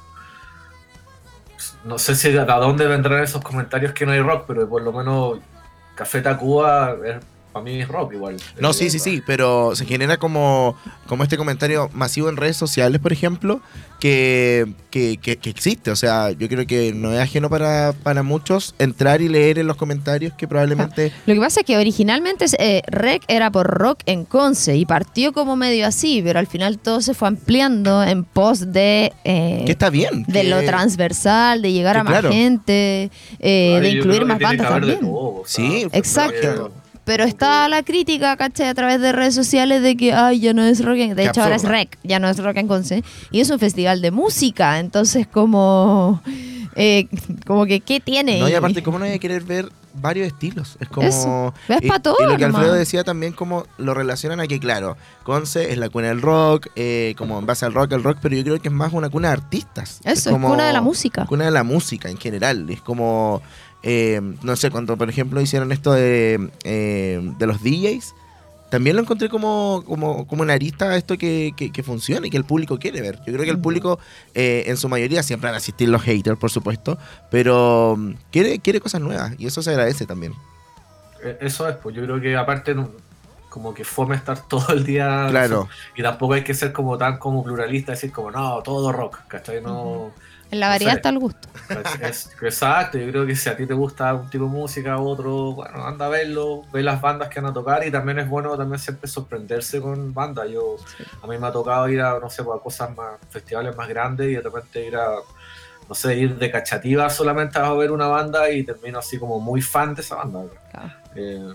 no 1.85 1.99
sé 1.99 2.15
si 2.15 2.31
de 2.31 2.45
dónde 2.45 2.87
vendrán 2.87 3.23
esos 3.23 3.43
comentarios 3.43 3.93
que 3.93 4.07
no 4.07 4.13
hay 4.13 4.21
rock, 4.21 4.45
pero 4.47 4.69
por 4.69 4.83
lo 4.83 4.93
menos 4.93 5.39
Café 5.95 6.21
Tacuba 6.21 6.97
es 7.05 7.17
para 7.53 7.65
mí 7.65 7.81
es 7.81 7.89
rock 7.89 8.15
igual. 8.15 8.37
No, 8.61 8.73
sí, 8.73 8.91
sí, 8.91 8.99
sí, 8.99 9.23
pero 9.27 9.75
se 9.75 9.85
genera 9.85 10.17
como, 10.19 10.77
como 11.07 11.23
este 11.23 11.37
comentario 11.37 11.91
masivo 11.93 12.29
en 12.29 12.37
redes 12.37 12.57
sociales, 12.57 13.01
por 13.01 13.13
ejemplo, 13.13 13.61
que, 13.99 14.67
que, 14.91 15.19
que, 15.21 15.37
que 15.37 15.51
existe. 15.51 15.91
O 15.91 15.97
sea, 15.97 16.31
yo 16.31 16.49
creo 16.49 16.67
que 16.67 16.93
no 16.93 17.13
es 17.13 17.21
ajeno 17.21 17.51
para, 17.51 17.93
para, 18.03 18.23
muchos 18.23 18.75
entrar 18.79 19.21
y 19.21 19.29
leer 19.29 19.59
en 19.59 19.67
los 19.67 19.77
comentarios 19.77 20.33
que 20.35 20.47
probablemente... 20.47 21.13
Ah, 21.15 21.23
lo 21.27 21.35
que 21.35 21.41
pasa 21.41 21.61
es 21.61 21.67
que 21.67 21.77
originalmente 21.77 22.47
eh, 22.59 22.83
Rec 22.87 23.23
era 23.29 23.51
por 23.51 23.67
rock 23.67 24.01
en 24.07 24.25
Conce 24.25 24.77
y 24.77 24.87
partió 24.87 25.33
como 25.33 25.57
medio 25.57 25.87
así, 25.87 26.21
pero 26.23 26.39
al 26.39 26.47
final 26.47 26.79
todo 26.79 27.01
se 27.01 27.15
fue 27.15 27.29
ampliando 27.29 28.03
en 28.03 28.25
pos 28.25 28.73
de... 28.73 29.13
Eh, 29.25 29.63
que 29.67 29.73
está 29.73 29.91
bien. 29.91 30.25
De 30.27 30.43
que, 30.43 30.49
lo 30.49 30.63
transversal, 30.63 31.63
de 31.63 31.73
llegar 31.73 31.97
a 31.97 32.05
más 32.05 32.13
claro. 32.13 32.31
gente, 32.31 33.11
eh, 33.41 33.75
Ay, 33.77 33.81
de 33.81 33.91
incluir 33.91 34.25
más 34.25 34.39
bandas 34.39 34.69
también. 34.69 35.01
Todo, 35.01 35.43
sí, 35.47 35.87
exacto. 35.93 36.73
Pero 37.09 37.25
está 37.25 37.71
la 37.71 37.83
crítica, 37.83 38.37
¿cachai? 38.37 38.69
A 38.69 38.75
través 38.75 39.01
de 39.01 39.13
redes 39.13 39.35
sociales 39.35 39.83
de 39.83 39.97
que, 39.97 40.13
ay, 40.13 40.41
ya 40.41 40.53
no 40.53 40.63
es 40.63 40.85
rock 40.85 40.99
en... 40.99 41.17
De 41.17 41.25
hecho, 41.25 41.43
ahora 41.43 41.57
es 41.57 41.65
rec, 41.65 41.99
ya 42.05 42.19
no 42.19 42.29
es 42.29 42.37
rock 42.37 42.59
en 42.59 42.69
Conce. 42.69 43.03
Y 43.31 43.41
es 43.41 43.49
un 43.49 43.59
festival 43.59 44.03
de 44.03 44.11
música, 44.11 44.79
entonces 44.79 45.27
como... 45.27 46.21
Eh, 46.77 47.09
como 47.47 47.65
que, 47.65 47.81
¿qué 47.81 47.99
tiene? 47.99 48.39
No, 48.41 48.49
y 48.51 48.55
aparte, 48.55 48.83
¿cómo 48.83 48.99
no 48.99 49.07
hay 49.07 49.13
que 49.13 49.21
querer 49.21 49.43
ver 49.43 49.71
varios 49.95 50.27
estilos? 50.27 50.77
Es 50.81 50.89
como... 50.89 51.09
Eso. 51.09 51.55
¿Ves 51.67 51.79
y, 51.81 51.89
para 51.89 52.03
todo, 52.03 52.17
y 52.21 52.27
lo 52.27 52.37
que. 52.37 52.45
Alfredo 52.45 52.75
decía 52.75 53.03
también, 53.05 53.33
como 53.33 53.65
lo 53.79 53.95
relacionan 53.95 54.39
a 54.41 54.47
que, 54.47 54.61
claro, 54.61 54.99
Conce 55.25 55.73
es 55.73 55.79
la 55.79 55.89
cuna 55.89 56.09
del 56.09 56.21
rock, 56.21 56.67
eh, 56.77 57.15
como 57.17 57.39
en 57.39 57.47
base 57.47 57.65
al 57.65 57.73
rock, 57.73 57.93
el 57.93 58.05
rock, 58.05 58.19
pero 58.21 58.37
yo 58.37 58.45
creo 58.45 58.61
que 58.61 58.69
es 58.69 58.75
más 58.75 58.93
una 58.93 59.09
cuna 59.09 59.29
de 59.29 59.33
artistas. 59.33 60.01
Eso, 60.05 60.13
es, 60.13 60.27
es 60.27 60.33
como, 60.33 60.51
cuna 60.51 60.67
de 60.67 60.75
la 60.75 60.83
música. 60.83 61.25
Cuna 61.25 61.47
de 61.47 61.53
la 61.53 61.65
música 61.65 62.11
en 62.11 62.19
general. 62.19 62.69
Es 62.69 62.83
como... 62.83 63.41
Eh, 63.83 64.21
no 64.43 64.57
sé, 64.57 64.71
cuando 64.71 64.97
por 64.97 65.09
ejemplo 65.09 65.41
hicieron 65.41 65.71
esto 65.73 65.93
de, 65.93 66.51
eh, 66.65 67.21
de 67.39 67.47
los 67.47 67.63
DJs, 67.63 68.15
también 68.71 68.97
lo 68.97 69.03
encontré 69.03 69.29
como, 69.29 69.83
como, 69.87 70.27
como 70.27 70.43
una 70.43 70.53
arista 70.55 70.95
esto 70.97 71.17
que, 71.17 71.53
que, 71.57 71.71
que, 71.73 71.83
funciona 71.83 72.27
y 72.27 72.31
que 72.31 72.37
el 72.37 72.45
público 72.45 72.79
quiere 72.79 73.01
ver. 73.01 73.17
Yo 73.19 73.33
creo 73.33 73.45
que 73.45 73.51
el 73.51 73.61
público, 73.61 73.99
eh, 74.35 74.65
en 74.67 74.77
su 74.77 74.89
mayoría, 74.89 75.23
siempre 75.23 75.49
van 75.49 75.55
a 75.55 75.59
asistir 75.59 75.89
los 75.89 76.03
haters, 76.03 76.39
por 76.39 76.51
supuesto, 76.51 76.99
pero 77.31 77.95
mm, 77.97 78.13
quiere, 78.31 78.59
quiere 78.59 78.81
cosas 78.81 79.01
nuevas 79.01 79.33
y 79.39 79.47
eso 79.47 79.63
se 79.63 79.71
agradece 79.71 80.07
también. 80.07 80.35
Eso 81.41 81.69
es, 81.69 81.77
pues 81.77 81.97
yo 81.97 82.03
creo 82.03 82.21
que 82.21 82.37
aparte 82.37 82.77
como 83.49 83.73
que 83.73 83.85
fome 83.85 84.17
estar 84.17 84.39
todo 84.49 84.75
el 84.75 84.85
día 84.85 85.29
claro. 85.31 85.69
y 85.97 86.03
tampoco 86.03 86.35
hay 86.35 86.45
que 86.45 86.55
ser 86.55 86.73
como 86.73 86.99
tan 86.99 87.19
como 87.19 87.43
pluralista, 87.43 87.93
decir 87.93 88.13
como 88.13 88.31
no, 88.31 88.61
todo 88.63 88.93
rock, 88.93 89.21
¿cachai? 89.29 89.63
No... 89.63 89.83
Uh 89.83 90.09
-huh 90.09 90.38
en 90.51 90.61
la 90.61 90.69
variedad 90.69 90.97
está 90.97 91.11
el 91.11 91.19
gusto. 91.19 91.49
Es, 92.03 92.31
exacto, 92.41 92.99
yo 92.99 93.11
creo 93.11 93.27
que 93.27 93.37
si 93.37 93.49
a 93.49 93.57
ti 93.57 93.67
te 93.67 93.75
gusta 93.75 94.15
un 94.15 94.31
tipo 94.31 94.45
de 94.45 94.51
música 94.51 94.99
u 94.99 95.09
otro, 95.09 95.53
bueno, 95.53 95.85
anda 95.85 96.07
a 96.07 96.09
verlo, 96.09 96.63
ve 96.73 96.83
las 96.83 97.01
bandas 97.01 97.29
que 97.29 97.41
van 97.41 97.51
a 97.51 97.55
tocar 97.55 97.87
y 97.87 97.91
también 97.91 98.19
es 98.19 98.29
bueno 98.29 98.57
también 98.57 98.79
siempre 98.79 99.09
sorprenderse 99.09 99.81
con 99.81 100.15
bandas. 100.15 100.49
Yo, 100.51 100.77
sí. 100.97 101.05
a 101.23 101.27
mí 101.27 101.37
me 101.37 101.47
ha 101.47 101.53
tocado 101.53 101.89
ir 101.89 102.01
a, 102.01 102.19
no 102.19 102.31
sé, 102.31 102.43
pues, 102.43 102.59
a 102.59 102.63
cosas 102.63 102.97
más, 102.97 103.19
festivales 103.29 103.77
más 103.77 103.89
grandes 103.89 104.29
y 104.29 104.35
de 104.35 104.41
repente 104.41 104.87
ir 104.87 104.97
a, 104.97 105.11
no 105.89 105.95
sé, 105.95 106.17
ir 106.17 106.37
de 106.37 106.51
cachativa 106.51 107.11
solamente 107.11 107.59
a 107.59 107.71
ver 107.73 107.91
una 107.91 108.07
banda 108.07 108.51
y 108.51 108.63
termino 108.63 108.99
así 108.99 109.19
como 109.19 109.41
muy 109.41 109.61
fan 109.61 109.95
de 109.95 110.01
esa 110.01 110.17
banda. 110.17 110.45
Claro. 110.71 110.93
Eh, 111.15 111.55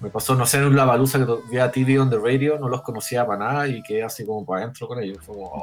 me 0.00 0.10
pasó, 0.10 0.34
no 0.34 0.44
sé, 0.46 0.58
en 0.58 0.64
un 0.64 0.76
Lavalusa 0.76 1.18
que 1.18 1.26
vi 1.50 1.58
a 1.58 1.70
TV 1.70 1.98
on 1.98 2.10
the 2.10 2.18
radio, 2.18 2.58
no 2.58 2.68
los 2.68 2.82
conocía 2.82 3.26
para 3.26 3.38
nada 3.38 3.68
y 3.68 3.82
quedé 3.82 4.02
así 4.02 4.26
como 4.26 4.44
para 4.44 4.62
adentro 4.62 4.86
con 4.86 5.02
ellos. 5.02 5.18
Como, 5.24 5.46
oh. 5.46 5.62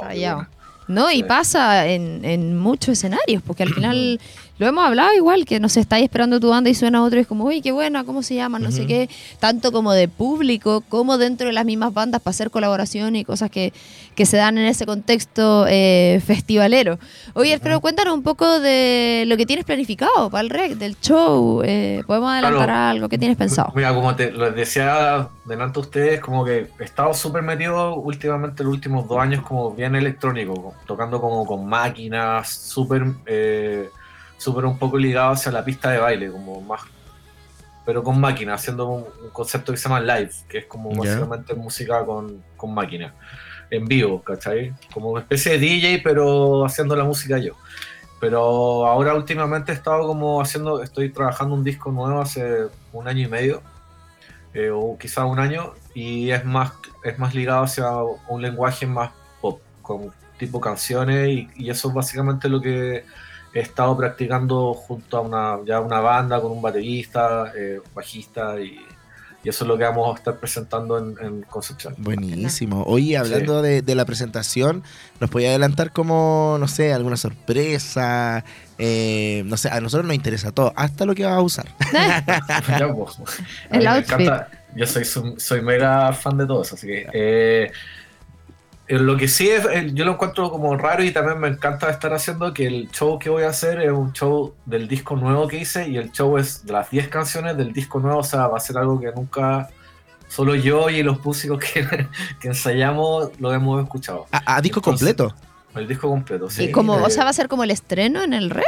No, 0.87 1.11
y 1.11 1.23
pasa 1.23 1.87
en, 1.87 2.23
en 2.25 2.57
muchos 2.57 2.89
escenarios, 2.93 3.41
porque 3.45 3.63
al 3.63 3.73
final 3.73 4.19
lo 4.59 4.67
hemos 4.67 4.85
hablado 4.85 5.13
igual, 5.15 5.45
que 5.45 5.59
no 5.59 5.67
se 5.67 5.79
estáis 5.79 6.03
esperando 6.03 6.39
tu 6.39 6.49
banda 6.49 6.69
y 6.69 6.75
suena 6.75 7.03
otro 7.03 7.17
y 7.17 7.21
es 7.23 7.27
como, 7.27 7.45
uy, 7.45 7.61
qué 7.61 7.71
buena, 7.71 8.03
¿cómo 8.03 8.21
se 8.21 8.35
llama? 8.35 8.59
No 8.59 8.71
sé 8.71 8.85
qué, 8.85 9.09
tanto 9.39 9.71
como 9.71 9.91
de 9.93 10.07
público, 10.07 10.81
como 10.89 11.17
dentro 11.17 11.47
de 11.47 11.53
las 11.53 11.65
mismas 11.65 11.93
bandas 11.93 12.21
para 12.21 12.31
hacer 12.31 12.51
colaboración 12.51 13.15
y 13.15 13.25
cosas 13.25 13.49
que, 13.49 13.73
que 14.15 14.25
se 14.25 14.37
dan 14.37 14.57
en 14.59 14.65
ese 14.65 14.85
contexto 14.85 15.65
eh, 15.67 16.21
festivalero. 16.25 16.99
Oye, 17.33 17.53
Alfredo, 17.53 17.81
cuéntanos 17.81 18.13
un 18.13 18.21
poco 18.23 18.59
de 18.59 19.23
lo 19.27 19.37
que 19.37 19.45
tienes 19.45 19.65
planificado 19.65 20.29
para 20.29 20.41
el 20.43 20.49
REC, 20.49 20.73
del 20.77 20.99
show. 20.99 21.61
eh, 21.65 22.03
¿Podemos 22.05 22.31
adelantar 22.31 22.65
Claro. 22.67 22.89
algo? 22.91 23.09
¿Qué 23.09 23.17
tienes 23.17 23.37
pensado? 23.37 23.71
Mira, 23.75 23.93
como 23.93 24.15
te 24.15 24.31
les 24.31 24.53
decía 24.55 25.29
delante 25.45 25.79
a 25.79 25.81
ustedes, 25.81 26.19
como 26.21 26.45
que 26.45 26.67
he 26.79 26.83
estado 26.83 27.13
súper 27.13 27.41
metido 27.41 27.95
últimamente, 27.95 28.63
los 28.63 28.71
últimos 28.73 29.07
dos 29.07 29.17
años, 29.19 29.41
como 29.43 29.71
bien 29.71 29.95
electrónico, 29.95 30.72
como- 30.73 30.85
tocando 30.85 31.21
como 31.21 31.45
con 31.45 31.65
máquinas, 31.67 32.49
súper 32.49 33.05
eh, 33.25 33.89
súper 34.37 34.65
un 34.65 34.77
poco 34.77 34.97
ligado 34.97 35.31
hacia 35.31 35.51
la 35.51 35.63
pista 35.63 35.89
de 35.91 35.99
baile, 35.99 36.31
como 36.31 36.59
más. 36.61 36.81
Pero 37.85 38.01
con 38.03 38.19
máquinas, 38.19 38.61
haciendo 38.61 38.87
un, 38.87 39.03
un 39.23 39.29
concepto 39.31 39.71
que 39.73 39.77
se 39.77 39.89
llama 39.89 39.99
live, 39.99 40.31
que 40.47 40.59
es 40.59 40.65
como 40.65 40.91
Ya. 40.91 40.99
básicamente 40.99 41.53
música 41.53 42.05
con, 42.05 42.41
con 42.55 42.73
máquinas, 42.73 43.13
en 43.69 43.85
vivo, 43.85 44.21
¿cachai? 44.21 44.73
Como 44.93 45.09
una 45.11 45.21
especie 45.21 45.53
de 45.53 45.57
DJ, 45.59 46.01
pero 46.03 46.65
haciendo 46.65 46.95
la 46.95 47.03
música 47.03 47.37
yo. 47.37 47.53
Pero 48.21 48.85
ahora 48.87 49.13
últimamente 49.15 49.73
he 49.73 49.75
estado 49.75 50.07
como 50.07 50.41
haciendo, 50.41 50.81
estoy 50.81 51.09
trabajando 51.09 51.55
un 51.55 51.63
disco 51.63 51.91
nuevo 51.91 52.21
hace 52.21 52.67
un 52.93 53.07
año 53.07 53.25
y 53.27 53.29
medio, 53.29 53.61
eh, 54.53 54.69
o 54.69 54.97
quizá 54.97 55.25
un 55.25 55.39
año, 55.39 55.73
y 55.93 56.31
es 56.31 56.45
más, 56.45 56.71
es 57.03 57.19
más 57.19 57.33
ligado 57.35 57.63
hacia 57.63 57.91
un 58.29 58.41
lenguaje 58.41 58.85
más 58.87 59.11
pop, 59.41 59.59
con 59.81 60.13
tipo 60.45 60.59
canciones, 60.61 61.29
y, 61.29 61.49
y 61.55 61.69
eso 61.69 61.87
es 61.89 61.93
básicamente 61.93 62.49
lo 62.49 62.61
que 62.61 63.03
he 63.53 63.59
estado 63.59 63.95
practicando 63.97 64.73
junto 64.73 65.17
a 65.17 65.21
una, 65.21 65.57
ya 65.65 65.79
una 65.79 65.99
banda, 65.99 66.41
con 66.41 66.51
un 66.51 66.61
baterista, 66.61 67.51
eh, 67.55 67.79
bajista, 67.93 68.59
y, 68.59 68.79
y 69.43 69.49
eso 69.49 69.63
es 69.65 69.67
lo 69.67 69.77
que 69.77 69.83
vamos 69.83 70.15
a 70.15 70.17
estar 70.17 70.37
presentando 70.39 70.97
en, 70.97 71.15
en 71.21 71.41
Concepción. 71.43 71.93
Buenísimo. 71.97 72.83
Oye, 72.87 73.17
hablando 73.17 73.61
de, 73.61 73.81
de 73.81 73.95
la 73.95 74.05
presentación, 74.05 74.83
¿nos 75.19 75.29
podía 75.29 75.49
adelantar 75.49 75.91
como, 75.91 76.55
no 76.59 76.67
sé, 76.67 76.93
alguna 76.93 77.17
sorpresa? 77.17 78.43
Eh, 78.79 79.43
no 79.45 79.55
sé, 79.57 79.69
a 79.69 79.79
nosotros 79.81 80.07
nos 80.07 80.15
interesa 80.15 80.51
todo, 80.51 80.73
hasta 80.75 81.05
lo 81.05 81.13
que 81.13 81.25
vas 81.25 81.33
a 81.35 81.41
usar. 81.41 81.67
Ya, 82.79 82.91
pues. 82.93 83.19
A 83.69 83.77
El 83.77 83.79
mí 83.79 83.83
me 83.83 83.87
outfit. 83.87 84.13
encanta. 84.13 84.49
Yo 84.75 84.87
soy, 84.87 85.05
soy 85.37 85.61
mega 85.61 86.11
fan 86.13 86.37
de 86.37 86.47
todo 86.47 86.63
eso, 86.63 86.73
así 86.75 86.87
que. 86.87 87.07
eh, 87.13 87.71
lo 88.87 89.15
que 89.17 89.27
sí 89.27 89.49
es, 89.49 89.65
eh, 89.65 89.91
yo 89.93 90.03
lo 90.05 90.13
encuentro 90.13 90.51
como 90.51 90.75
raro 90.77 91.03
y 91.03 91.11
también 91.11 91.39
me 91.39 91.47
encanta 91.47 91.89
estar 91.89 92.13
haciendo 92.13 92.53
que 92.53 92.67
el 92.67 92.89
show 92.91 93.17
que 93.17 93.29
voy 93.29 93.43
a 93.43 93.49
hacer 93.49 93.81
es 93.81 93.91
un 93.91 94.11
show 94.13 94.53
del 94.65 94.87
disco 94.87 95.15
nuevo 95.15 95.47
que 95.47 95.57
hice 95.57 95.87
y 95.87 95.97
el 95.97 96.11
show 96.11 96.37
es 96.37 96.65
de 96.65 96.73
las 96.73 96.89
10 96.89 97.07
canciones 97.07 97.55
del 97.57 97.71
disco 97.71 97.99
nuevo, 97.99 98.19
o 98.19 98.23
sea, 98.23 98.47
va 98.47 98.57
a 98.57 98.59
ser 98.59 98.77
algo 98.77 98.99
que 98.99 99.11
nunca 99.15 99.69
solo 100.27 100.55
yo 100.55 100.89
y 100.89 101.01
los 101.03 101.23
músicos 101.23 101.59
que, 101.59 101.87
que 102.41 102.47
ensayamos 102.49 103.31
lo 103.39 103.53
hemos 103.53 103.81
escuchado. 103.83 104.25
A, 104.31 104.55
a 104.57 104.61
disco 104.61 104.79
Entonces, 104.79 105.15
completo. 105.15 105.35
El 105.75 105.87
disco 105.87 106.09
completo, 106.09 106.49
sí. 106.49 106.65
y 106.65 106.71
como, 106.71 106.93
o 106.95 107.07
Eh, 107.07 107.09
sea, 107.09 107.23
va 107.23 107.29
a 107.31 107.33
ser 107.33 107.47
como 107.47 107.63
el 107.63 107.71
estreno 107.71 108.21
en 108.21 108.33
el 108.33 108.49
REC. 108.49 108.65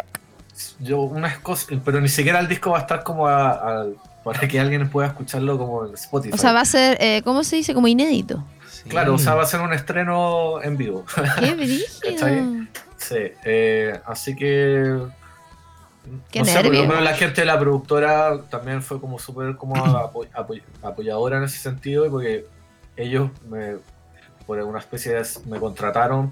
yo 0.79 1.01
unas 1.01 1.38
cosas, 1.39 1.67
pero 1.84 2.00
ni 2.01 2.07
siquiera 2.10 2.39
el 2.39 2.48
disco 2.48 2.72
va 2.72 2.77
a 2.79 2.81
estar 2.81 3.03
como 3.03 3.27
a- 3.27 3.51
a- 3.51 3.86
para 4.24 4.48
que 4.48 4.60
alguien 4.60 4.89
pueda 4.89 5.10
escucharlo 5.10 5.55
como 5.57 5.86
en 5.86 5.93
Spotify. 5.93 6.34
O 6.34 6.38
sea, 6.38 6.51
va 6.51 6.62
a 6.62 6.65
ser, 6.65 6.98
eh, 7.00 7.22
¿cómo 7.24 7.43
se 7.43 7.57
dice? 7.57 7.75
Como 7.75 7.88
inédito. 7.88 8.43
Claro, 8.89 9.15
o 9.15 9.18
sea, 9.18 9.34
va 9.36 9.44
a 9.44 9.46
ser 9.48 9.62
un 9.62 9.74
estreno 9.74 10.62
en 10.62 10.77
vivo. 10.77 11.06
¡Qué! 11.39 11.86
¿Cachai? 12.04 12.68
sí, 12.98 13.15
eh, 13.44 14.00
así 14.06 14.36
que. 14.36 15.00
Qué 16.32 16.39
no 16.39 16.46
sé, 16.46 16.62
por 16.63 16.74
lo 16.75 16.86
menos 16.86 17.04
la 17.04 17.13
gente 17.15 17.42
de 17.42 17.46
la 17.48 17.58
productora 17.60 18.44
también 18.50 18.84
fue 18.84 19.01
como 19.01 19.18
súper 19.18 19.56
como 19.56 19.75
apo- 19.86 20.27
apo- 20.34 20.62
apoyadora 20.84 21.38
en 21.38 21.44
ese 21.46 21.58
sentido, 21.58 22.10
porque 22.12 22.46
ellos 22.96 23.32
me, 23.50 23.77
por 24.46 24.60
una 24.60 24.80
especie 24.80 25.13
de. 25.13 25.25
me 25.48 25.60
contrataron 25.60 26.32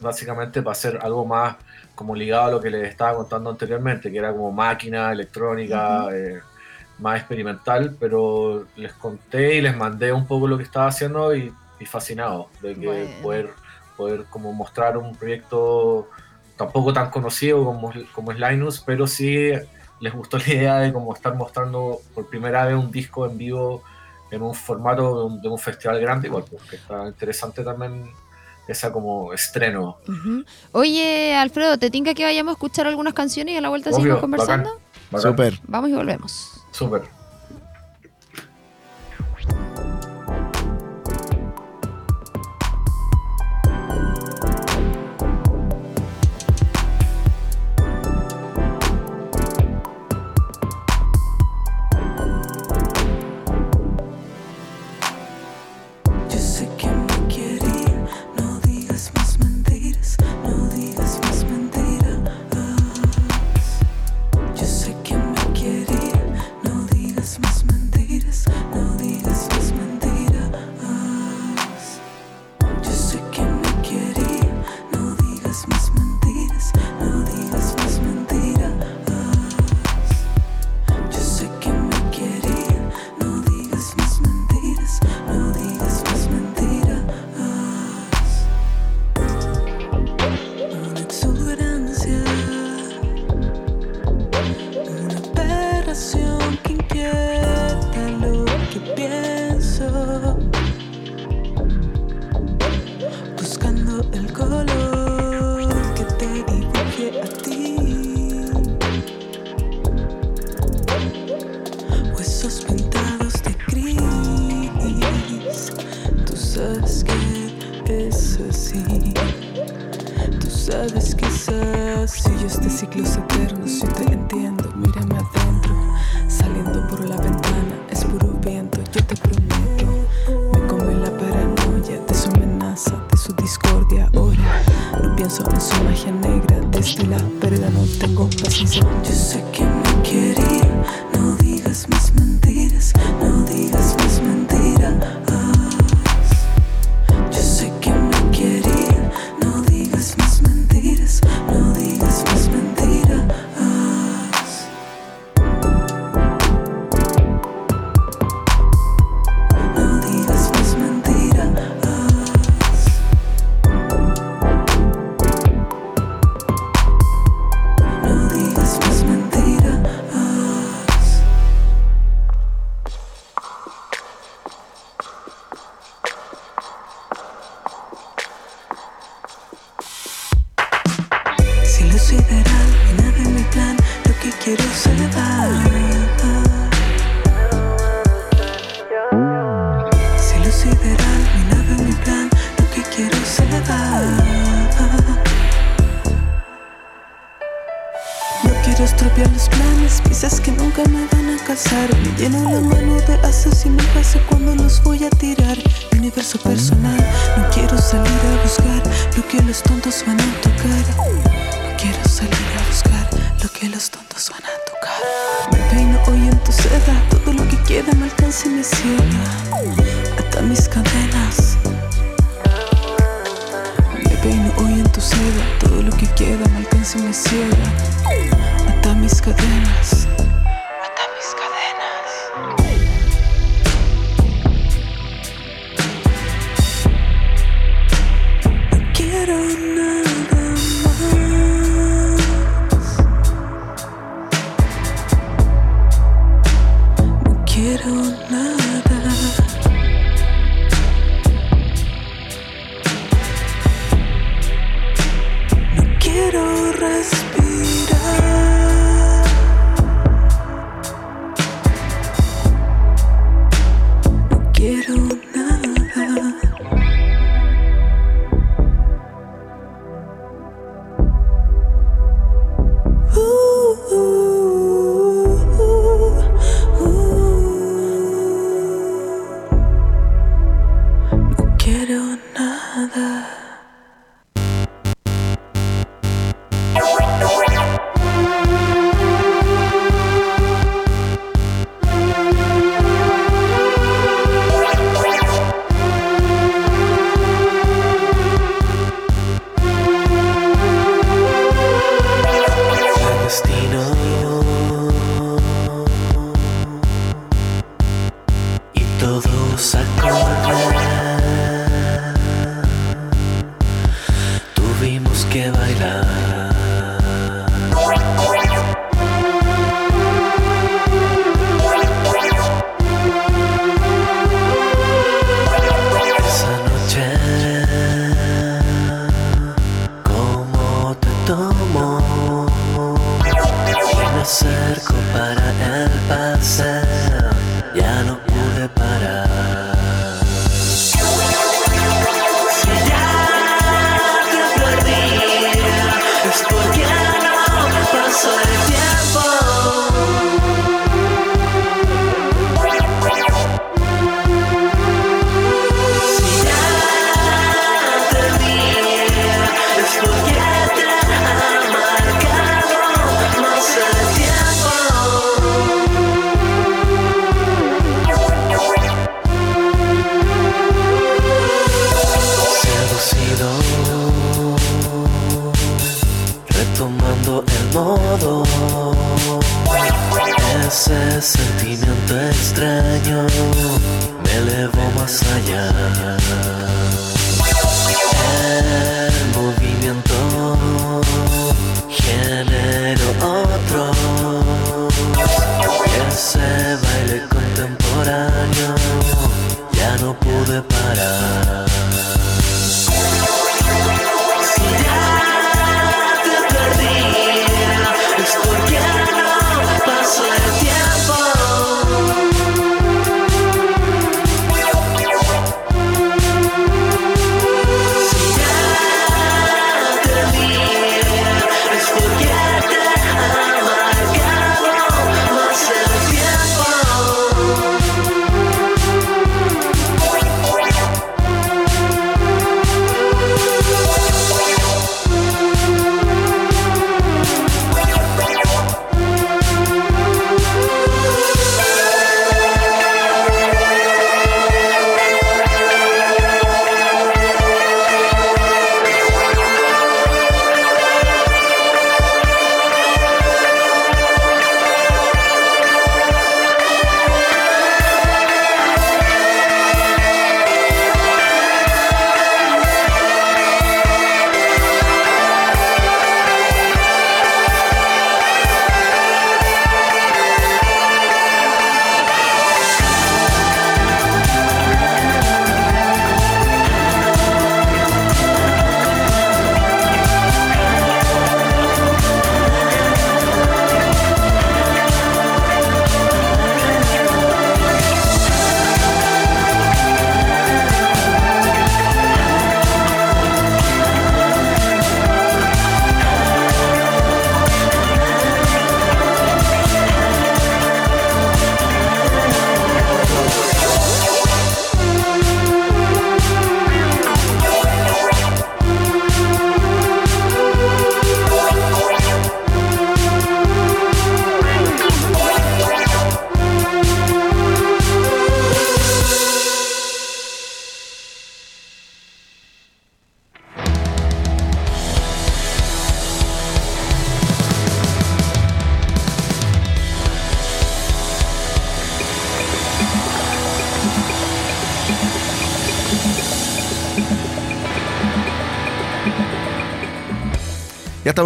básicamente 0.00 0.62
para 0.62 0.72
hacer 0.72 0.98
algo 1.02 1.24
más 1.26 1.56
como 1.94 2.14
ligado 2.14 2.44
a 2.46 2.50
lo 2.50 2.60
que 2.60 2.70
les 2.70 2.88
estaba 2.88 3.14
contando 3.16 3.50
anteriormente, 3.50 4.10
que 4.10 4.18
era 4.18 4.32
como 4.32 4.50
máquina, 4.52 5.12
electrónica, 5.12 6.08
eh, 6.12 6.40
más 6.98 7.18
experimental, 7.18 7.94
pero 8.00 8.66
les 8.76 8.92
conté 8.94 9.56
y 9.56 9.60
les 9.60 9.76
mandé 9.76 10.12
un 10.12 10.26
poco 10.26 10.46
lo 10.48 10.56
que 10.56 10.62
estaba 10.64 10.86
haciendo 10.86 11.34
y, 11.34 11.52
y 11.80 11.86
fascinado 11.86 12.48
de 12.62 12.74
que 12.74 12.86
Bueno. 12.86 13.10
poder, 13.22 13.50
poder 13.96 14.24
como 14.30 14.52
mostrar 14.52 14.96
un 14.96 15.14
proyecto 15.14 16.08
tampoco 16.56 16.92
tan 16.92 17.10
conocido 17.10 17.64
como, 17.64 17.92
como 18.12 18.32
es 18.32 18.38
Linus, 18.38 18.82
pero 18.84 19.06
sí 19.06 19.50
les 20.00 20.12
gustó 20.14 20.38
la 20.46 20.48
idea 20.48 20.78
de 20.78 20.92
como 20.92 21.14
estar 21.14 21.34
mostrando 21.34 22.00
por 22.14 22.28
primera 22.28 22.64
vez 22.66 22.76
un 22.76 22.90
disco 22.90 23.26
en 23.26 23.36
vivo 23.38 23.82
en 24.30 24.42
un 24.42 24.54
formato 24.54 25.20
de 25.20 25.24
un, 25.26 25.40
de 25.40 25.48
un 25.48 25.58
festival 25.58 26.00
grande, 26.00 26.26
igual, 26.28 26.44
porque 26.50 26.76
está 26.76 27.06
interesante 27.06 27.62
también 27.62 28.10
esa 28.66 28.92
como 28.92 29.32
estreno. 29.32 29.98
Oye, 30.72 31.36
Alfredo, 31.36 31.78
¿te 31.78 31.90
tinca 31.90 32.12
que 32.12 32.24
vayamos 32.24 32.50
a 32.50 32.54
escuchar 32.54 32.88
algunas 32.88 33.14
canciones 33.14 33.54
y 33.54 33.58
a 33.58 33.60
la 33.60 33.68
vuelta 33.68 33.90
Obvio, 33.90 33.98
seguimos 33.98 34.20
conversando? 34.20 34.80
Bacán. 35.12 35.30
Súper. 35.30 35.60
Vamos 35.68 35.90
y 35.90 35.92
volvemos. 35.92 36.64
Súper. 36.72 37.02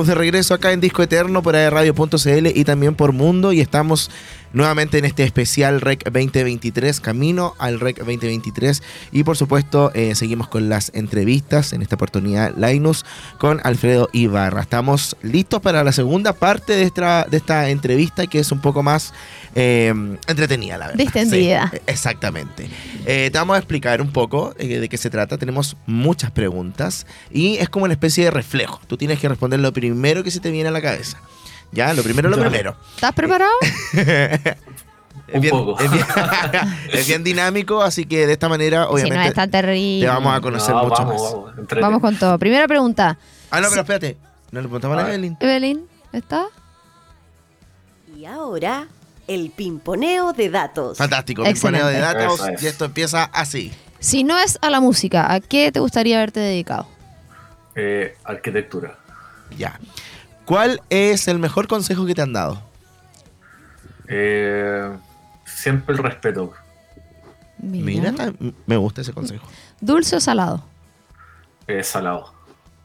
De 0.06 0.14
regreso 0.14 0.54
acá 0.54 0.72
en 0.72 0.80
Disco 0.80 1.02
Eterno 1.02 1.42
por 1.42 1.54
radio.cl 1.54 2.46
y 2.54 2.64
también 2.64 2.94
por 2.94 3.12
Mundo 3.12 3.52
y 3.52 3.60
estamos 3.60 4.10
nuevamente 4.52 4.98
en 4.98 5.04
este 5.04 5.24
especial 5.24 5.80
REC 5.80 6.04
2023, 6.04 7.00
camino 7.00 7.54
al 7.58 7.80
REC 7.80 7.98
2023 7.98 8.82
y 9.12 9.24
por 9.24 9.36
supuesto 9.36 9.90
eh, 9.94 10.14
seguimos 10.14 10.48
con 10.48 10.68
las 10.68 10.90
entrevistas, 10.94 11.72
en 11.72 11.82
esta 11.82 11.96
oportunidad 11.96 12.54
Linus 12.56 13.04
con 13.38 13.60
Alfredo 13.64 14.08
Ibarra. 14.12 14.62
Estamos 14.62 15.16
listos 15.22 15.60
para 15.60 15.84
la 15.84 15.92
segunda 15.92 16.32
parte 16.32 16.74
de 16.74 16.82
esta, 16.82 17.24
de 17.24 17.36
esta 17.36 17.70
entrevista 17.70 18.26
que 18.26 18.38
es 18.38 18.52
un 18.52 18.60
poco 18.60 18.82
más 18.82 19.12
eh, 19.54 19.92
entretenida, 20.26 20.78
la 20.78 20.86
verdad. 20.88 20.98
Distendida. 20.98 21.70
Sí, 21.72 21.78
exactamente. 21.86 22.68
Eh, 23.06 23.30
te 23.32 23.38
vamos 23.38 23.56
a 23.56 23.58
explicar 23.58 24.00
un 24.00 24.12
poco 24.12 24.54
eh, 24.58 24.78
de 24.78 24.88
qué 24.88 24.96
se 24.96 25.10
trata. 25.10 25.38
Tenemos 25.38 25.76
muchas 25.86 26.30
preguntas 26.30 27.06
y 27.30 27.56
es 27.56 27.68
como 27.68 27.84
una 27.84 27.94
especie 27.94 28.24
de 28.24 28.30
reflejo. 28.30 28.80
Tú 28.86 28.96
tienes 28.96 29.18
que 29.18 29.28
responder 29.28 29.60
lo 29.60 29.72
primero 29.72 30.22
que 30.22 30.30
se 30.30 30.40
te 30.40 30.50
viene 30.50 30.68
a 30.68 30.72
la 30.72 30.82
cabeza. 30.82 31.20
Ya, 31.72 31.92
lo 31.94 32.02
primero, 32.02 32.28
lo 32.28 32.36
Ya. 32.36 32.42
primero. 32.42 32.76
¿Estás 32.94 33.12
preparado? 33.12 33.52
Es 35.28 35.36
Un 35.36 35.40
bien, 35.42 35.52
poco. 35.56 35.78
es 35.80 35.88
bien- 35.92 36.04
es 36.92 37.06
bien 37.06 37.22
dinámico, 37.22 37.82
así 37.82 38.04
que 38.04 38.26
de 38.26 38.32
esta 38.32 38.48
manera, 38.48 38.82
si 38.82 38.88
no 38.88 38.94
obviamente, 38.94 39.46
terrible. 39.46 40.04
te 40.04 40.08
vamos 40.12 40.36
a 40.36 40.40
conocer 40.40 40.74
No, 40.74 40.82
mucho 40.82 41.04
vamos, 41.04 41.46
más. 41.70 41.80
vamos, 41.80 42.00
con 42.00 42.16
todo. 42.18 42.36
Primera 42.36 42.66
pregunta. 42.66 43.16
Ah, 43.48 43.60
no, 43.60 43.68
pero 43.68 43.82
espérate. 43.82 44.16
No 44.50 44.60
le 44.60 44.66
preguntamos 44.66 44.98
a 44.98 45.02
A. 45.04 45.08
Evelyn. 45.08 45.36
Evelyn, 45.38 45.86
¿está? 46.12 46.46
Y 48.16 48.24
ahora, 48.24 48.88
el 49.28 49.50
pimponeo 49.50 50.32
de 50.32 50.50
datos. 50.50 50.98
Fantástico. 50.98 51.42
Excelente. 51.46 51.78
Pimponeo 51.84 51.86
de 51.86 52.00
datos. 52.00 52.48
Es. 52.48 52.62
Y 52.62 52.66
esto 52.66 52.84
empieza 52.86 53.22
así. 53.32 53.72
Si 54.00 54.24
no 54.24 54.36
es 54.36 54.58
a 54.62 54.70
la 54.70 54.80
música, 54.80 55.32
¿a 55.32 55.38
qué 55.38 55.70
te 55.70 55.78
gustaría 55.78 56.16
haberte 56.16 56.40
dedicado? 56.40 56.88
Eh, 57.76 58.16
arquitectura. 58.24 58.98
Ya. 59.56 59.78
¿Cuál 60.50 60.82
es 60.90 61.28
el 61.28 61.38
mejor 61.38 61.68
consejo 61.68 62.04
que 62.06 62.12
te 62.16 62.22
han 62.22 62.32
dado? 62.32 62.60
Eh, 64.08 64.90
siempre 65.44 65.94
el 65.94 66.02
respeto. 66.02 66.52
Mira, 67.58 68.12
me 68.66 68.76
gusta 68.76 69.02
ese 69.02 69.12
consejo. 69.12 69.46
¿Dulce 69.80 70.16
o 70.16 70.20
salado? 70.20 70.64
Eh, 71.68 71.84
salado. 71.84 72.34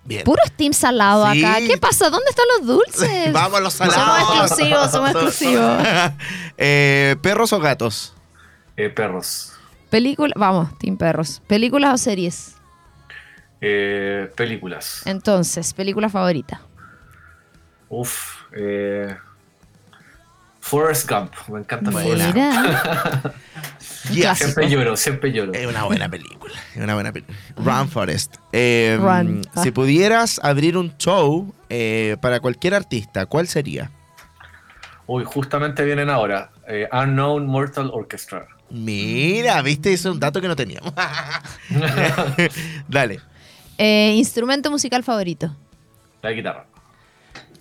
Bien. 0.03 0.23
Puro 0.23 0.43
Steam 0.45 0.73
salado 0.73 1.31
Sí. 1.31 1.43
acá. 1.43 1.57
¿Qué 1.65 1.75
pasa? 1.79 2.11
¿Dónde 2.11 2.29
están 2.29 2.45
los 2.59 2.67
dulces? 2.67 3.33
Vamos 3.33 3.57
a 3.57 3.61
los 3.61 3.73
salados. 3.73 4.05
Somos 4.27 4.51
exclusivos, 4.51 4.91
somos 4.91 5.09
exclusivos. 5.13 5.77
Eh, 6.59 7.15
¿Perros 7.23 7.51
o 7.51 7.59
gatos? 7.59 8.13
Eh, 8.77 8.89
perros. 8.89 9.53
Película, 9.89 10.33
vamos, 10.37 10.77
Team 10.77 10.97
Perros. 10.97 11.41
¿Películas 11.47 11.95
o 11.95 11.97
series? 11.97 12.57
Eh, 13.59 14.31
películas. 14.37 15.01
Entonces, 15.05 15.73
película 15.73 16.09
favorita. 16.09 16.61
Uf. 17.97 18.41
Eh, 18.55 19.15
Forrest 20.59 21.09
Gump. 21.09 21.33
Me 21.47 21.59
encanta. 21.59 21.91
Forrest 21.91 22.33
Gump. 22.33 23.33
Yes. 24.11 24.37
Siempre 24.37 24.69
lloro, 24.69 24.95
siempre 24.95 25.31
lloro. 25.31 25.51
Es 25.53 25.65
una 25.65 25.83
buena 25.85 26.07
película. 26.07 26.53
Es 26.75 26.81
una 26.83 26.93
buena 26.93 27.11
película. 27.11 27.35
Run 27.55 27.89
Forest. 27.89 28.35
Eh, 28.51 28.97
Run. 28.99 29.41
Ah. 29.55 29.63
Si 29.63 29.71
pudieras 29.71 30.39
abrir 30.43 30.77
un 30.77 30.95
show 30.97 31.51
eh, 31.69 32.15
para 32.21 32.39
cualquier 32.39 32.75
artista, 32.75 33.25
¿cuál 33.25 33.47
sería? 33.47 33.89
Uy, 35.07 35.23
justamente 35.23 35.83
vienen 35.83 36.11
ahora. 36.11 36.51
eh, 36.67 36.87
Unknown 36.91 37.47
Mortal 37.47 37.89
Orchestra. 37.91 38.45
Mira, 38.69 39.59
viste, 39.63 39.91
es 39.91 40.05
un 40.05 40.19
dato 40.19 40.39
que 40.39 40.47
no 40.47 40.55
teníamos. 40.55 40.93
Dale. 42.87 43.21
Eh, 43.79 44.13
instrumento 44.15 44.69
musical 44.69 45.03
favorito. 45.03 45.55
La 46.21 46.31
guitarra. 46.31 46.67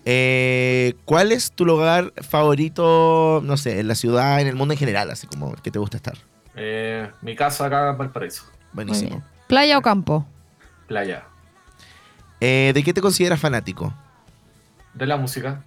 Eh, 0.04 0.94
¿Cuál 1.04 1.32
es 1.32 1.52
tu 1.52 1.64
lugar 1.64 2.12
favorito, 2.28 3.40
no 3.44 3.56
sé, 3.56 3.80
en 3.80 3.88
la 3.88 3.94
ciudad, 3.94 4.40
en 4.40 4.46
el 4.46 4.54
mundo 4.56 4.72
en 4.74 4.78
general, 4.78 5.10
así 5.10 5.26
como 5.26 5.54
que 5.54 5.70
te 5.70 5.78
gusta 5.78 5.96
estar? 5.96 6.18
Eh, 6.56 7.10
mi 7.22 7.34
casa 7.34 7.66
acá 7.66 7.90
en 7.90 7.98
Valparaíso. 7.98 8.44
Buenísimo. 8.72 9.22
¿Playa 9.46 9.78
o 9.78 9.82
campo? 9.82 10.26
Playa. 10.86 11.24
Eh, 12.40 12.72
¿De 12.74 12.82
qué 12.82 12.92
te 12.92 13.00
consideras 13.00 13.40
fanático? 13.40 13.94
De 14.92 15.06
la 15.06 15.16
música. 15.16 15.62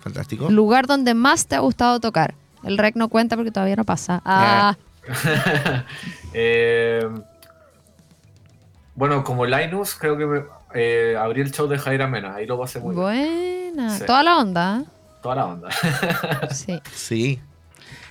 Fantástico. 0.00 0.50
¿Lugar 0.50 0.86
donde 0.86 1.14
más 1.14 1.46
te 1.46 1.54
ha 1.54 1.60
gustado 1.60 2.00
tocar? 2.00 2.34
El 2.62 2.78
rec 2.78 2.96
no 2.96 3.08
cuenta 3.08 3.36
porque 3.36 3.50
todavía 3.50 3.76
no 3.76 3.84
pasa. 3.84 4.22
Ah, 4.24 4.76
Eh, 6.32 7.06
bueno, 8.94 9.22
como 9.24 9.44
Linus, 9.46 9.94
creo 9.94 10.16
que 10.16 10.26
me- 10.26 10.42
eh, 10.74 11.16
abrí 11.18 11.40
el 11.42 11.52
show 11.52 11.68
de 11.68 11.78
Jaira 11.78 12.06
Mena. 12.06 12.34
Ahí 12.34 12.46
lo 12.46 12.58
pasé 12.58 12.80
muy 12.80 12.94
bien. 12.94 13.04
Buena. 13.74 13.98
Sí. 13.98 14.04
Toda 14.06 14.22
la 14.22 14.38
onda. 14.38 14.84
Toda 15.22 15.34
la. 15.36 15.68
¿eh? 15.68 16.48
Sí. 16.54 16.80
Sí. 16.94 17.40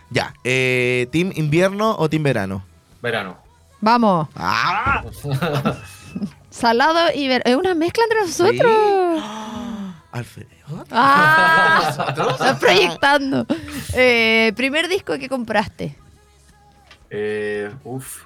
Ya. 0.09 0.33
Eh, 0.43 1.07
¿Team 1.11 1.31
invierno 1.35 1.95
o 1.97 2.09
team 2.09 2.23
verano? 2.23 2.63
Verano. 3.01 3.37
Vamos. 3.81 4.27
¡Ah! 4.35 5.03
Salado 6.49 7.11
y 7.13 7.27
ver. 7.27 7.41
Es 7.45 7.55
una 7.55 7.73
mezcla 7.73 8.03
entre 8.03 8.21
nosotros. 8.21 9.23
Alfredo. 10.11 10.47
Ah, 10.91 11.81
estás 12.31 12.59
proyectando. 12.59 13.47
Eh, 13.93 14.53
primer 14.55 14.87
disco 14.87 15.17
que 15.17 15.27
compraste. 15.27 15.97
Eh, 17.09 17.71
uf. 17.83 18.23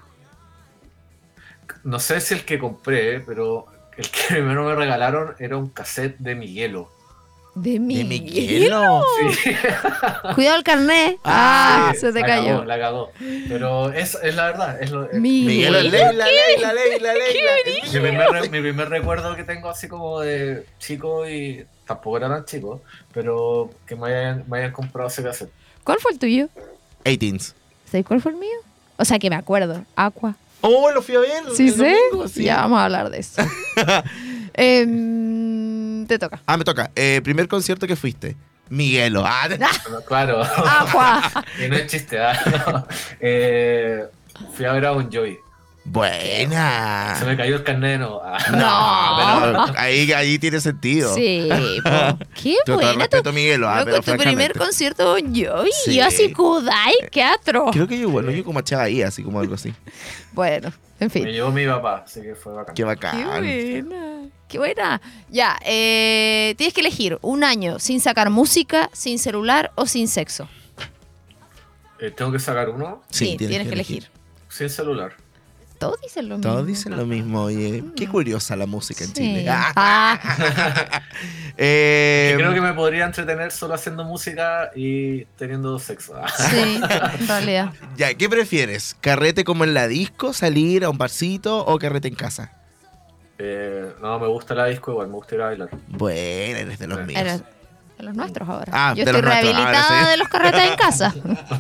No 1.83 1.99
sé 1.99 2.19
si 2.19 2.33
el 2.33 2.43
que 2.43 2.59
compré, 2.59 3.21
pero 3.21 3.67
el 3.95 4.09
que 4.09 4.21
primero 4.29 4.65
me 4.65 4.75
regalaron 4.75 5.35
era 5.39 5.55
un 5.57 5.69
cassette 5.69 6.17
de 6.19 6.35
Miguelo. 6.35 6.91
De 7.61 7.71
¿De 7.71 7.79
Miguel. 7.79 8.07
Miguelo? 8.07 9.03
Sí. 9.43 9.51
Cuidado 10.35 10.57
el 10.57 10.63
carnet. 10.63 11.17
Ah, 11.23 11.91
Sí, 11.93 12.01
se 12.01 12.13
te 12.13 12.19
la 12.21 12.25
cayó. 12.27 12.47
Cagó, 12.47 12.65
la 12.65 12.79
cagó. 12.79 13.11
Pero 13.47 13.91
es, 13.93 14.17
es 14.21 14.35
la 14.35 14.45
verdad. 14.47 14.81
Es 14.81 14.91
lo, 14.91 15.09
es- 15.09 15.19
Miguelo, 15.19 15.77
Miguel. 15.79 15.91
Leila, 15.91 16.25
Leila, 16.25 16.73
Leila, 16.73 17.13
Leila. 17.13 17.51
mi, 17.93 17.99
primer, 17.99 18.27
re- 18.29 18.49
mi 18.49 18.61
primer 18.61 18.89
recuerdo 18.89 19.35
que 19.35 19.43
tengo 19.43 19.69
así 19.69 19.87
como 19.87 20.19
de 20.21 20.65
chico 20.79 21.27
y 21.29 21.65
tampoco 21.85 22.17
era 22.17 22.27
tan 22.29 22.45
chico, 22.45 22.81
pero 23.13 23.69
que 23.85 23.95
me 23.95 24.07
hayan, 24.07 24.43
me 24.49 24.57
hayan 24.59 24.71
comprado 24.71 25.07
ese 25.07 25.23
cassette. 25.23 25.49
¿Cuál 25.83 25.99
fue 25.99 26.11
el 26.11 26.19
tuyo? 26.19 26.49
18s. 27.05 27.53
¿Sabes 27.89 28.05
cuál 28.05 28.21
fue 28.21 28.31
el 28.33 28.37
mío? 28.37 28.57
O 28.97 29.05
sea, 29.05 29.17
que 29.19 29.29
me 29.29 29.35
acuerdo. 29.37 29.85
Aqua. 29.95 30.35
Oh, 30.61 30.89
lo 30.91 31.01
fui 31.01 31.15
a 31.15 31.19
ver. 31.19 31.29
¿Sí 31.55 31.67
el 31.67 31.73
sé? 31.73 31.95
domingo, 32.09 32.27
sí. 32.27 32.43
Ya 32.43 32.57
vamos 32.57 32.79
a 32.79 32.85
hablar 32.85 33.09
de 33.09 33.19
eso. 33.19 33.41
Em, 34.53 35.46
te 36.05 36.19
toca. 36.19 36.41
Ah, 36.45 36.57
me 36.57 36.63
toca. 36.63 36.91
Eh, 36.95 37.21
primer 37.23 37.47
concierto 37.47 37.87
que 37.87 37.95
fuiste. 37.95 38.35
Miguelo. 38.69 39.23
Ah, 39.25 39.47
Bueno, 39.47 40.01
claro. 40.05 40.43
Aqua. 40.43 41.45
y 41.65 41.69
no 41.69 41.75
es 41.77 41.87
chiste, 41.87 42.19
¿ah? 42.19 42.37
No. 42.67 42.87
Eh, 43.21 44.03
fui 44.55 44.65
a 44.65 44.73
ver 44.73 44.85
a 44.85 44.91
un 44.91 45.09
Joy. 45.09 45.37
buena. 45.85 47.15
Se 47.17 47.23
me 47.25 47.37
cayó 47.37 47.55
el 47.55 47.63
carnet, 47.63 47.99
no. 47.99 48.19
Ah. 48.23 48.37
No, 48.51 49.65
pero 49.67 49.79
ahí, 49.79 50.11
ahí 50.11 50.37
tiene 50.37 50.59
sentido. 50.59 51.13
Sí, 51.15 51.49
po. 51.83 52.17
Qué 52.41 52.55
todo 52.65 52.79
el 52.81 52.87
buena 52.87 53.07
tu, 53.07 53.15
respeto, 53.17 53.33
Miguelo. 53.33 53.69
Ah, 53.69 53.85
loco, 53.85 54.01
tu 54.01 54.17
primer 54.17 54.51
concierto 54.57 55.13
con 55.13 55.33
yo 55.33 55.65
y 55.65 55.71
Sí. 55.85 55.95
yo 55.95 56.05
así 56.05 56.33
Kudai, 56.33 56.93
qué 57.09 57.23
atro. 57.23 57.67
Creo 57.71 57.87
que 57.87 57.97
yo, 57.97 58.09
bueno, 58.09 58.31
yo 58.31 58.43
como 58.43 58.59
echaba 58.59 58.83
ahí, 58.83 59.01
así 59.01 59.23
como 59.23 59.39
algo 59.39 59.55
así. 59.55 59.73
Bueno, 60.33 60.71
en 60.99 61.05
Me 61.05 61.09
fin. 61.09 61.25
llevó 61.27 61.51
mi 61.51 61.65
papá, 61.65 62.03
así 62.05 62.21
que 62.21 62.35
fue 62.35 62.53
bacán. 62.53 62.73
Qué 62.75 62.81
Qué 62.81 62.85
bacán. 62.85 63.23
buena. 63.41 64.29
Qué 64.47 64.57
buena. 64.57 65.01
Ya, 65.29 65.59
eh, 65.65 66.55
tienes 66.57 66.73
que 66.73 66.81
elegir 66.81 67.19
un 67.21 67.43
año 67.43 67.79
sin 67.79 67.99
sacar 67.99 68.29
música, 68.29 68.89
sin 68.93 69.19
celular 69.19 69.71
o 69.75 69.85
sin 69.85 70.07
sexo. 70.07 70.47
Eh, 71.99 72.11
Tengo 72.11 72.31
que 72.31 72.39
sacar 72.39 72.69
uno 72.69 73.01
Sí, 73.09 73.35
tienes, 73.37 73.67
que 73.67 73.73
elegir. 73.73 74.09
sin 74.49 74.69
celular. 74.69 75.13
Todos 75.77 76.01
dicen 76.01 76.27
lo 76.29 76.37
mismo. 76.37 76.51
Todos 76.51 76.67
dicen 76.67 76.97
lo 76.97 77.05
mismo. 77.05 77.43
Oye, 77.43 77.83
qué 77.95 78.07
curiosa 78.07 78.55
la 78.55 78.65
música 78.65 79.03
en 79.03 79.09
Sí. 79.09 79.13
Chile. 79.15 79.45
Ah, 79.49 81.01
Eh, 81.59 82.33
creo 82.37 82.53
que 82.53 82.61
me 82.61 82.73
podría 82.73 83.05
entretener 83.05 83.51
solo 83.51 83.73
haciendo 83.73 84.03
música 84.03 84.69
y 84.75 85.25
teniendo 85.37 85.79
sexo. 85.79 86.13
Sí, 86.51 86.79
en 87.19 87.27
realidad. 87.27 87.73
Ya, 87.95 88.13
¿qué 88.13 88.29
prefieres? 88.29 88.95
¿Carrete 89.01 89.43
como 89.43 89.63
en 89.63 89.73
la 89.73 89.87
disco, 89.87 90.33
salir 90.33 90.83
a 90.85 90.89
un 90.89 90.97
barcito 90.99 91.65
o 91.65 91.79
carrete 91.79 92.07
en 92.09 92.15
casa? 92.15 92.51
Eh, 93.39 93.91
no, 94.01 94.19
me 94.19 94.27
gusta 94.27 94.53
la 94.55 94.65
disco 94.65 94.91
igual, 94.91 95.07
me 95.07 95.13
gusta 95.13 95.35
ir 95.35 95.41
a 95.41 95.45
bailar. 95.47 95.69
Bueno, 95.87 96.57
eres 96.59 96.79
de 96.79 96.87
los 96.87 97.05
míos. 97.05 97.19
Era 97.21 97.39
de 97.97 98.03
los 98.03 98.13
nuestros 98.15 98.47
ahora. 98.47 98.71
Ah, 98.75 98.93
Yo 98.95 99.03
de 99.05 99.11
estoy 99.11 99.21
rehabilitada 99.21 99.83
ahora 99.87 100.03
sí. 100.05 100.11
de 100.11 100.17
los 100.17 100.27
carretes 100.27 100.61
en 100.61 100.75
casa. 100.75 101.13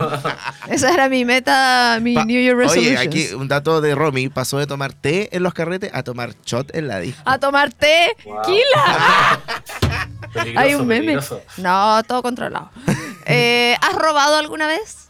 Esa 0.69 0.93
era 0.93 1.09
mi 1.09 1.25
meta, 1.25 1.97
mi 2.01 2.13
Pa- 2.13 2.25
New 2.25 2.39
Year 2.41 2.55
Resolution. 2.55 2.97
Oye, 2.97 2.97
aquí 2.97 3.33
un 3.33 3.47
dato 3.47 3.81
de 3.81 3.95
Romy. 3.95 4.29
Pasó 4.29 4.57
de 4.59 4.67
tomar 4.67 4.93
té 4.93 5.35
en 5.35 5.43
los 5.43 5.53
carretes 5.53 5.89
a 5.93 6.03
tomar 6.03 6.35
shot 6.45 6.75
en 6.75 6.87
la 6.87 6.99
disco. 6.99 7.21
A 7.25 7.37
tomar 7.39 7.73
té. 7.73 8.11
Wow. 8.25 8.41
Kila. 8.43 9.39
Hay 10.57 10.75
un 10.75 10.85
meme. 10.85 11.01
peligroso. 11.05 11.41
No, 11.57 12.01
todo 12.03 12.21
controlado. 12.21 12.69
Eh, 13.29 13.75
¿Has 13.81 13.93
robado 13.93 14.37
alguna 14.37 14.67
vez? 14.67 15.06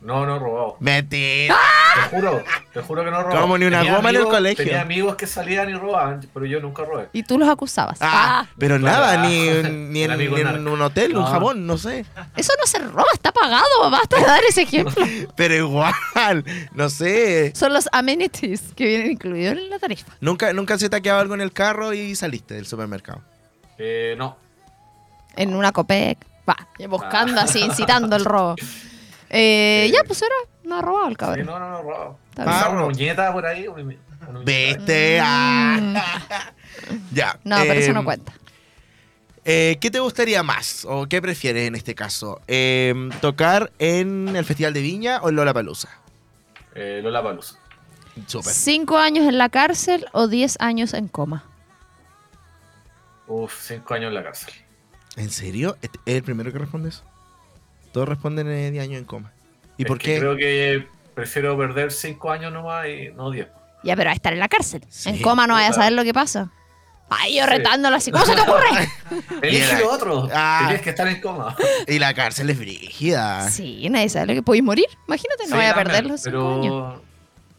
No, 0.00 0.24
no 0.24 0.36
he 0.36 0.38
robado. 0.38 0.76
Mentira. 0.78 1.56
Te 1.94 2.16
juro, 2.16 2.44
te 2.72 2.80
juro 2.82 3.04
que 3.04 3.10
no 3.10 3.18
he 3.18 3.22
robado. 3.24 3.40
¿Cómo, 3.40 3.58
ni 3.58 3.64
una 3.66 3.78
Tenía 3.80 3.96
goma 3.96 4.10
en 4.10 4.14
el 4.14 4.20
amigos- 4.22 4.34
colegio? 4.36 4.64
Tenía 4.64 4.80
amigos 4.80 5.16
que 5.16 5.26
salían 5.26 5.68
y 5.70 5.74
robaban, 5.74 6.20
pero 6.32 6.46
yo 6.46 6.60
nunca 6.60 6.84
robé. 6.84 7.08
Y 7.12 7.24
tú 7.24 7.36
los 7.36 7.48
acusabas. 7.48 7.98
Ah, 8.00 8.42
Ah, 8.44 8.46
pero 8.58 8.78
nada, 8.78 9.16
ni, 9.26 9.38
ni 9.90 10.02
en, 10.04 10.16
ni 10.16 10.26
un 10.28 10.82
hotel, 10.82 11.16
un 11.16 11.24
No. 11.24 11.26
jabón, 11.26 11.66
no 11.66 11.76
sé. 11.78 12.04
eso 12.36 12.52
no 12.60 12.66
se 12.66 12.78
roba, 12.78 13.06
está 13.12 13.32
pagado. 13.32 13.90
Basta 13.90 14.16
de 14.20 14.22
dar 14.26 14.42
ese 14.48 14.62
ejemplo. 14.62 15.04
Pero 15.36 15.54
igual, 15.54 15.92
no 16.74 16.88
sé. 16.90 17.52
Son 17.56 17.72
los 17.72 17.88
amenities 17.90 18.62
que 18.76 18.86
vienen 18.86 19.10
incluidos 19.12 19.58
en 19.58 19.68
la 19.70 19.78
tarifa. 19.80 20.12
¿Nunca, 20.20 20.52
nunca 20.52 20.78
se 20.78 20.88
te 20.88 20.96
ha 20.96 21.00
quedado 21.00 21.20
algo 21.20 21.34
en 21.34 21.40
el 21.40 21.52
carro 21.52 21.92
y 21.92 22.14
saliste 22.14 22.54
del 22.54 22.66
supermercado. 22.66 23.20
Eh, 23.78 24.14
no. 24.16 24.36
En 25.36 25.54
una 25.54 25.72
copec. 25.72 26.18
Va, 26.48 26.56
buscando 26.88 27.40
Ah. 27.40 27.44
así, 27.44 27.60
incitando 27.60 28.14
el 28.16 28.24
robo. 28.24 28.54
Eh, 29.30 29.84
Sí. 29.88 29.92
ya, 29.92 30.04
pues 30.04 30.22
era, 30.22 30.34
no 30.64 30.78
ha 30.78 30.82
robado 30.82 31.06
el 31.06 31.12
Sí, 31.12 31.16
cabrón. 31.16 31.46
no, 31.46 31.58
no, 31.58 31.68
no 31.70 31.78
he 31.78 31.82
robado. 31.82 32.18
Quizá 32.34 32.68
una 32.70 32.84
uñeta 32.86 33.32
por 33.32 33.44
ahí. 33.46 33.66
una- 33.68 33.82
una 33.82 34.42
ah. 35.22 36.00
ya. 37.12 37.38
No, 37.44 37.56
pero 37.62 37.72
eso 37.74 37.88
em, 37.90 37.94
no 37.94 38.04
cuenta. 38.04 38.32
eh, 39.44 39.78
¿Qué 39.80 39.90
te 39.90 40.00
gustaría 40.00 40.42
más? 40.42 40.84
¿O 40.88 41.06
qué 41.06 41.20
prefieres 41.22 41.66
en 41.68 41.74
este 41.74 41.94
caso? 41.94 42.40
Em, 42.46 43.10
¿Tocar 43.20 43.72
en 43.78 44.34
el 44.36 44.44
Festival 44.44 44.72
de 44.74 44.82
Viña 44.82 45.18
o 45.22 45.28
en 45.30 45.36
Lollapalooza? 45.36 45.88
Eh, 46.74 47.00
Lola 47.02 47.22
Palusa. 47.22 47.58
Súper. 48.26 48.52
¿Cinco 48.52 48.98
años 48.98 49.26
en 49.26 49.38
la 49.38 49.48
cárcel 49.48 50.06
o 50.12 50.28
diez 50.28 50.56
años 50.60 50.92
en 50.94 51.08
coma? 51.08 51.44
Uf, 53.26 53.54
cinco 53.66 53.94
años 53.94 54.08
en 54.08 54.14
la 54.14 54.22
cárcel. 54.24 54.52
¿En 55.16 55.30
serio? 55.30 55.76
¿Es 55.82 55.90
es 56.06 56.14
el 56.16 56.22
primero 56.22 56.52
que 56.52 56.58
responde 56.58 56.88
eso? 56.90 57.02
Todos 57.92 58.08
responden 58.08 58.48
eh, 58.48 58.70
10 58.70 58.84
años 58.84 58.98
en 58.98 59.04
coma. 59.04 59.32
¿Y 59.76 59.82
Es 59.82 59.88
por 59.88 59.98
qué? 59.98 60.18
Creo 60.18 60.36
que 60.36 60.86
prefiero 61.14 61.56
perder 61.56 61.92
cinco 61.92 62.30
años 62.30 62.52
nomás 62.52 62.86
y 62.88 63.10
no 63.16 63.30
diez. 63.30 63.48
Ya, 63.84 63.94
pero 63.96 64.10
a 64.10 64.12
estar 64.12 64.32
en 64.32 64.40
la 64.40 64.48
cárcel. 64.48 64.82
Sí, 64.88 65.08
en 65.10 65.22
coma 65.22 65.46
no 65.46 65.54
vaya 65.54 65.68
a 65.68 65.72
saber 65.72 65.92
lo 65.92 66.02
que 66.04 66.12
pasa. 66.12 66.50
Ay, 67.10 67.36
yo 67.38 67.44
Sí. 67.44 67.50
retándolo 67.50 67.96
así. 67.96 68.10
¿Cómo 68.10 68.26
se 68.26 68.34
te 68.34 68.40
ocurre? 68.42 68.66
Elige 69.42 69.82
otro. 69.84 70.28
Ah. 70.32 70.64
Tienes 70.66 70.82
que 70.82 70.90
estar 70.90 71.08
en 71.08 71.20
coma. 71.20 71.56
Y 71.86 71.98
la 71.98 72.12
cárcel 72.12 72.50
es 72.50 72.58
brígida. 72.58 73.48
Sí, 73.50 73.88
nadie 73.88 74.08
sabe 74.08 74.26
lo 74.26 74.34
que 74.34 74.42
podéis 74.42 74.64
morir. 74.64 74.86
Imagínate, 75.06 75.44
no 75.44 75.48
Sí, 75.48 75.52
vaya 75.54 75.70
a 75.70 75.74
también, 75.74 75.86
perder 75.94 76.10
los 76.10 76.20
cinco 76.20 76.36
años. 76.54 76.62
Pero 76.64 77.02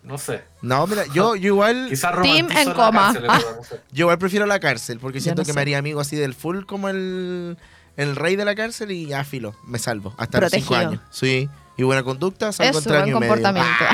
no 0.04 0.18
sé. 0.18 0.42
No, 0.62 0.86
mira, 0.88 1.04
yo, 1.14 1.36
yo 1.36 1.48
igual 1.48 1.88
Quizás 1.90 2.22
Team 2.22 2.50
en 2.52 2.74
coma. 2.74 3.14
cárcel, 3.14 3.26
Ah. 3.30 3.38
pero 3.42 3.56
no 3.58 3.64
sé. 3.64 3.76
yo 3.92 4.04
igual 4.04 4.18
prefiero 4.20 4.46
la 4.46 4.60
cárcel 4.60 5.00
porque 5.00 5.20
Yo 5.20 5.24
siento 5.24 5.42
no 5.42 5.46
que 5.46 5.52
sé. 5.52 5.56
me 5.56 5.62
haría 5.62 5.78
amigo 5.80 6.00
así 6.00 6.16
del 6.16 6.34
full 6.36 6.66
como 6.66 6.90
el, 6.90 7.58
el 8.02 8.16
rey 8.16 8.36
de 8.36 8.46
la 8.46 8.56
cárcel 8.56 8.92
y 8.92 9.08
ya 9.08 9.24
filo, 9.24 9.54
me 9.66 9.78
salvo 9.80 10.14
hasta 10.18 10.40
los 10.40 10.52
5 10.52 10.68
Protegido. 10.68 10.90
años. 10.92 11.02
Sí, 11.12 11.50
y 11.78 11.84
buena 11.84 12.04
conducta, 12.04 12.52
salvo 12.52 12.80
Eso, 12.80 12.90
entre 12.90 13.02
año 13.04 13.18
buen 13.18 13.30
y 13.30 13.32
medio. 13.36 13.44
comportamiento. 13.44 13.86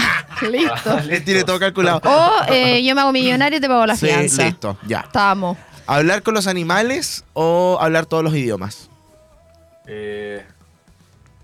Listo. 0.52 0.90
Ah, 0.98 1.04
Él 1.10 1.24
tiene 1.24 1.44
todo 1.44 1.60
calculado. 1.60 2.02
O 2.04 2.32
eh, 2.52 2.84
yo 2.84 2.94
me 2.96 3.02
hago 3.02 3.12
millonario 3.12 3.58
y 3.58 3.62
te 3.62 3.68
pago 3.68 3.86
la 3.86 3.96
Sí, 3.96 4.08
fianza. 4.08 4.44
listo, 4.46 4.78
ya. 4.88 5.02
Estamos. 5.02 5.58
¿Hablar 5.88 6.24
con 6.24 6.34
los 6.34 6.48
animales 6.48 7.24
o 7.34 7.78
hablar 7.80 8.06
todos 8.08 8.24
los 8.24 8.34
idiomas? 8.36 8.90
Eh, 9.88 10.44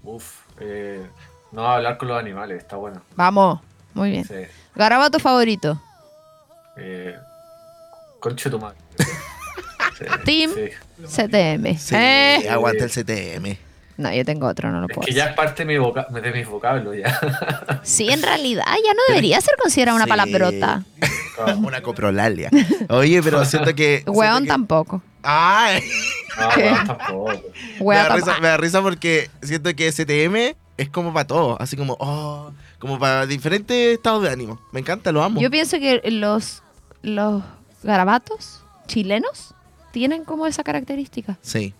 uf. 0.04 0.39
Eh, 0.60 1.06
no 1.52 1.67
hablar 1.67 1.97
con 1.97 2.08
los 2.08 2.17
animales, 2.19 2.58
está 2.58 2.76
bueno. 2.76 3.02
Vamos. 3.15 3.60
Muy 3.93 4.12
bien. 4.12 4.26
Sí. 4.26 4.36
Garabato 4.76 5.19
favorito. 5.19 5.80
Eh, 6.78 7.15
conche 8.19 8.50
tu 8.50 8.60
madre. 8.60 8.78
Sí, 10.02 10.20
Team. 10.26 10.52
sí. 10.56 11.06
CTM. 11.08 11.78
Sí, 11.78 11.96
Eh. 11.96 12.48
aguanta 12.50 12.84
el 12.84 12.90
CTM. 12.92 13.58
No, 13.98 14.12
yo 14.12 14.26
tengo 14.26 14.48
otro, 14.48 14.72
no 14.72 14.80
lo 14.82 14.88
Es 14.88 14.96
puedo 14.96 15.06
que 15.06 15.14
ya 15.14 15.26
es 15.26 15.36
parte 15.36 15.64
de, 15.64 15.74
mi 15.74 15.78
voca- 15.78 16.08
de 16.10 16.32
mis 16.32 16.48
vocablos 16.48 16.96
ya. 16.98 17.20
Sí, 17.84 18.10
en 18.10 18.22
realidad 18.24 18.64
ya 18.84 18.94
no 18.94 19.00
debería 19.10 19.40
ser 19.42 19.56
considerada 19.62 19.96
una 19.96 20.06
Sí. 20.06 20.10
palabrota. 20.10 20.84
Una 21.58 21.82
coprolalia. 21.82 22.50
Oye, 22.90 23.22
pero 23.24 23.44
siento 23.46 23.74
que. 23.76 24.04
Hueón 24.08 24.34
siento 24.38 24.44
que- 24.44 24.48
tampoco. 24.50 25.02
Ay. 25.24 25.84
No, 26.40 26.50
¿Qué? 26.50 26.72
no, 26.72 26.78
tampoco. 26.98 27.34
Me 27.82 27.96
da, 27.96 28.04
risa, 28.10 28.26
tampoco. 28.26 28.42
me 28.42 28.48
da 28.48 28.58
risa 28.58 28.82
porque 28.82 29.30
siento 29.44 29.76
que 29.76 29.88
STM 29.92 30.56
es 30.78 30.90
como 30.90 31.14
para 31.14 31.28
todo, 31.28 31.58
así 31.62 31.76
como, 31.78 31.96
oh, 32.00 32.52
como 32.80 32.98
para 32.98 33.26
diferentes 33.28 33.96
estados 33.96 34.24
de 34.24 34.30
ánimo. 34.30 34.60
Me 34.72 34.80
encanta, 34.80 35.12
lo 35.12 35.22
amo. 35.24 35.40
Yo 35.42 35.52
pienso 35.52 35.78
que 35.80 36.02
los, 36.10 36.64
los 37.04 37.44
garabatos 37.84 38.64
chilenos 38.88 39.54
tienen 39.91 40.23
como 40.25 40.47
esa 40.47 40.63
característica. 40.63 41.38
Sí. 41.41 41.73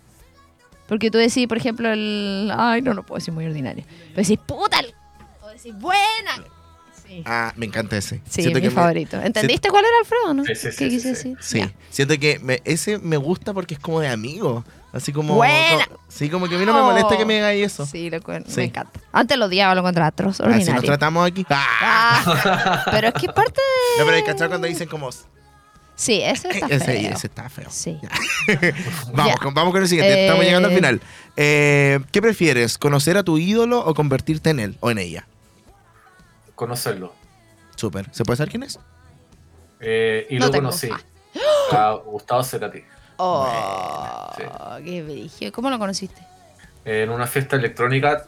Porque 0.88 1.10
tú 1.10 1.18
decís, 1.18 1.48
por 1.48 1.58
ejemplo, 1.58 1.90
el. 1.92 2.52
Ay, 2.56 2.82
no, 2.82 2.94
no 2.94 3.04
puedo 3.04 3.18
decir 3.20 3.34
muy 3.34 3.46
ordinario. 3.46 3.86
Pero 4.14 4.28
decís, 4.28 4.40
puta. 4.46 4.80
el- 4.80 4.94
O 5.42 5.48
decís, 5.50 5.74
buena. 5.80 6.44
Sí, 7.08 7.24
Ah, 7.26 7.52
me 7.58 7.66
encanta 7.66 7.98
ese. 7.98 8.18
sí 8.26 8.42
Siento 8.42 8.56
mi 8.60 8.62
que 8.62 8.70
me- 8.70 8.76
favorito. 8.76 9.20
¿Entendiste 9.22 9.70
cuál 9.70 9.84
era 9.86 9.94
Alfredo, 10.00 10.34
no? 10.34 10.46
Sí, 10.46 10.56
sí, 10.56 10.68
¿Qué 10.68 10.72
sí, 10.72 10.90
quise 10.90 11.10
decir? 11.10 11.38
Sí, 11.42 11.62
siento 11.90 12.18
que 12.20 12.40
me- 12.40 12.62
ese 12.64 13.00
me 13.00 13.18
gusta 13.18 13.54
porque 13.54 13.74
es 13.74 13.80
como 13.80 14.00
de 14.00 14.08
amigo. 14.08 14.64
Así 14.94 15.14
como. 15.14 15.36
Buena. 15.36 15.88
sí, 16.10 16.30
como 16.30 16.50
que 16.50 16.56
a 16.56 16.58
mí 16.58 16.66
no 16.66 16.74
me 16.74 16.82
molesta 16.82 17.18
que 17.18 17.26
me 17.26 17.40
hagáis 17.40 17.66
eso. 17.68 17.86
Sí, 17.86 18.10
lo 18.10 18.22
cu- 18.22 18.34
Sí. 18.46 18.58
me 18.58 18.64
encanta. 18.66 19.00
Antes 19.14 19.38
lo 19.38 19.46
odiaba, 19.46 19.74
lo 19.76 19.80
encontraba 19.82 20.08
atroz, 20.08 20.42
Así 20.42 20.44
nos 20.50 20.54
ordinario. 20.58 20.82
tratamos 20.84 21.26
aquí. 21.28 21.46
Ah. 21.50 22.22
Ah, 22.26 22.86
pero 22.92 23.08
es 23.08 23.14
que 23.14 23.28
es 23.28 23.34
parte 23.34 23.62
de. 23.62 24.00
No, 24.00 24.06
pero 24.06 24.16
hay 24.18 24.24
que 24.24 24.32
cachar 24.32 24.50
cuando 24.50 24.68
dicen 24.68 24.90
como. 24.90 25.10
Sí, 26.02 26.20
ese 26.24 26.50
está 26.50 26.66
Ese, 26.66 26.84
feo. 26.86 27.12
ese 27.14 27.28
está 27.28 27.48
feo. 27.50 27.68
Sí. 27.70 28.00
Vamos, 29.14 29.36
con, 29.36 29.54
vamos 29.54 29.72
con 29.72 29.84
el 29.84 29.88
siguiente. 29.88 30.22
Estamos 30.24 30.44
Eh, 30.44 30.48
llegando 30.48 30.68
al 30.70 30.74
final. 30.74 31.02
Eh, 31.38 32.00
¿Qué 32.12 32.22
prefieres? 32.24 32.80
¿Conocer 32.80 33.18
a 33.18 33.24
tu 33.24 33.38
ídolo 33.38 33.80
o 33.86 33.94
convertirte 33.94 34.50
en 34.50 34.60
él 34.60 34.78
o 34.80 34.90
en 34.90 34.98
ella? 34.98 35.28
Conocerlo. 36.56 37.14
Súper. 37.76 38.08
¿Se 38.12 38.24
puede 38.24 38.38
saber 38.38 38.50
quién 38.50 38.64
es? 38.64 38.80
Eh, 39.80 40.26
y 40.32 40.40
No 40.40 40.48
lo 40.48 40.54
conocí. 40.54 40.90
Ah. 41.72 41.90
A 41.90 41.94
Gustavo 42.04 42.44
Cerati. 42.44 42.84
Oh, 43.18 43.48
Sí. 44.36 44.44
qué 44.84 45.04
brillo. 45.04 45.52
¿Cómo 45.52 45.70
lo 45.70 45.78
conociste? 45.78 46.22
En 46.84 47.12
una 47.12 47.28
fiesta 47.28 47.56
electrónica. 47.58 48.26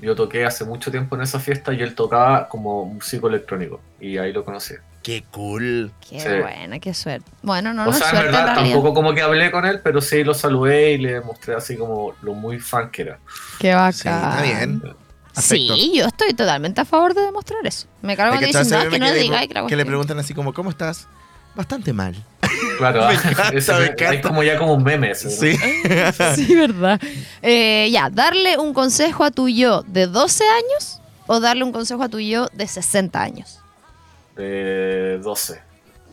Yo 0.00 0.14
toqué 0.14 0.44
hace 0.44 0.64
mucho 0.64 0.90
tiempo 0.92 1.16
en 1.16 1.22
esa 1.22 1.40
fiesta 1.40 1.72
y 1.72 1.80
él 1.82 1.94
tocaba 1.96 2.48
como 2.48 2.84
músico 2.84 3.28
electrónico. 3.28 3.80
Y 4.00 4.18
ahí 4.18 4.32
lo 4.32 4.44
conocí. 4.44 4.74
Qué 5.06 5.22
cool. 5.30 5.92
Qué 6.10 6.18
Sí. 6.18 6.26
buena, 6.42 6.80
qué 6.80 6.92
suerte. 6.92 7.30
Bueno, 7.42 7.72
no, 7.72 7.82
o 7.82 7.84
no 7.86 7.90
es 7.92 7.98
sea, 7.98 8.08
en 8.10 8.16
suerte 8.16 8.32
verdad, 8.32 8.54
tampoco 8.56 8.92
como 8.92 9.14
que 9.14 9.22
hablé 9.22 9.52
con 9.52 9.64
él, 9.64 9.80
pero 9.84 10.00
sí 10.00 10.24
lo 10.24 10.34
saludé 10.34 10.94
y 10.94 10.98
le 10.98 11.20
mostré 11.20 11.54
así 11.54 11.76
como 11.76 12.14
lo 12.22 12.34
muy 12.34 12.58
fan 12.58 12.90
que 12.90 13.02
era. 13.02 13.18
Qué 13.60 13.72
bacán. 13.72 13.92
Sí, 13.94 14.08
está 14.08 14.42
bien. 14.42 14.82
Sí, 15.36 15.92
yo 15.94 16.06
estoy 16.06 16.34
totalmente 16.34 16.80
a 16.80 16.84
favor 16.84 17.14
de 17.14 17.20
demostrar 17.20 17.64
eso. 17.64 17.86
Me 18.02 18.16
cargo 18.16 18.32
cuando 18.32 18.40
que 18.40 18.46
dicen, 18.58 18.62
no, 18.68 18.76
echarse 18.78 18.90
que 18.90 18.98
no 18.98 19.06
le 19.06 19.12
que, 19.14 19.20
diga 19.20 19.40
le, 19.40 19.46
que 19.46 19.54
que 19.54 19.54
le 19.54 19.60
cuestión". 19.68 19.86
preguntan 19.86 20.18
así 20.18 20.34
como, 20.34 20.52
¿cómo 20.52 20.70
estás? 20.70 21.06
Bastante 21.54 21.92
mal. 21.92 22.16
Claro, 22.78 23.06
Me 23.08 23.14
encanta, 23.14 23.48
ese 23.50 23.72
me 23.72 23.78
me- 23.78 23.84
encanta. 23.86 24.08
hay 24.10 24.20
como 24.22 24.42
ya 24.42 24.58
como 24.58 24.74
un 24.74 24.82
meme. 24.82 25.12
ese, 25.12 25.26
¿no? 25.26 25.30
Sí. 25.30 25.56
Sí, 26.34 26.54
verdad. 26.56 27.00
Eh, 27.42 27.88
ya, 27.92 28.10
darle 28.10 28.58
un 28.58 28.74
consejo 28.74 29.22
a 29.24 29.30
tu 29.30 29.48
yo 29.48 29.82
de 29.86 30.06
12 30.08 30.42
años 30.48 31.00
o 31.28 31.38
darle 31.38 31.62
un 31.64 31.70
consejo 31.72 32.02
a 32.02 32.08
tu 32.08 32.18
yo 32.18 32.48
de 32.54 32.66
60 32.66 33.22
años. 33.22 33.60
De 34.36 35.18
12. 35.22 35.60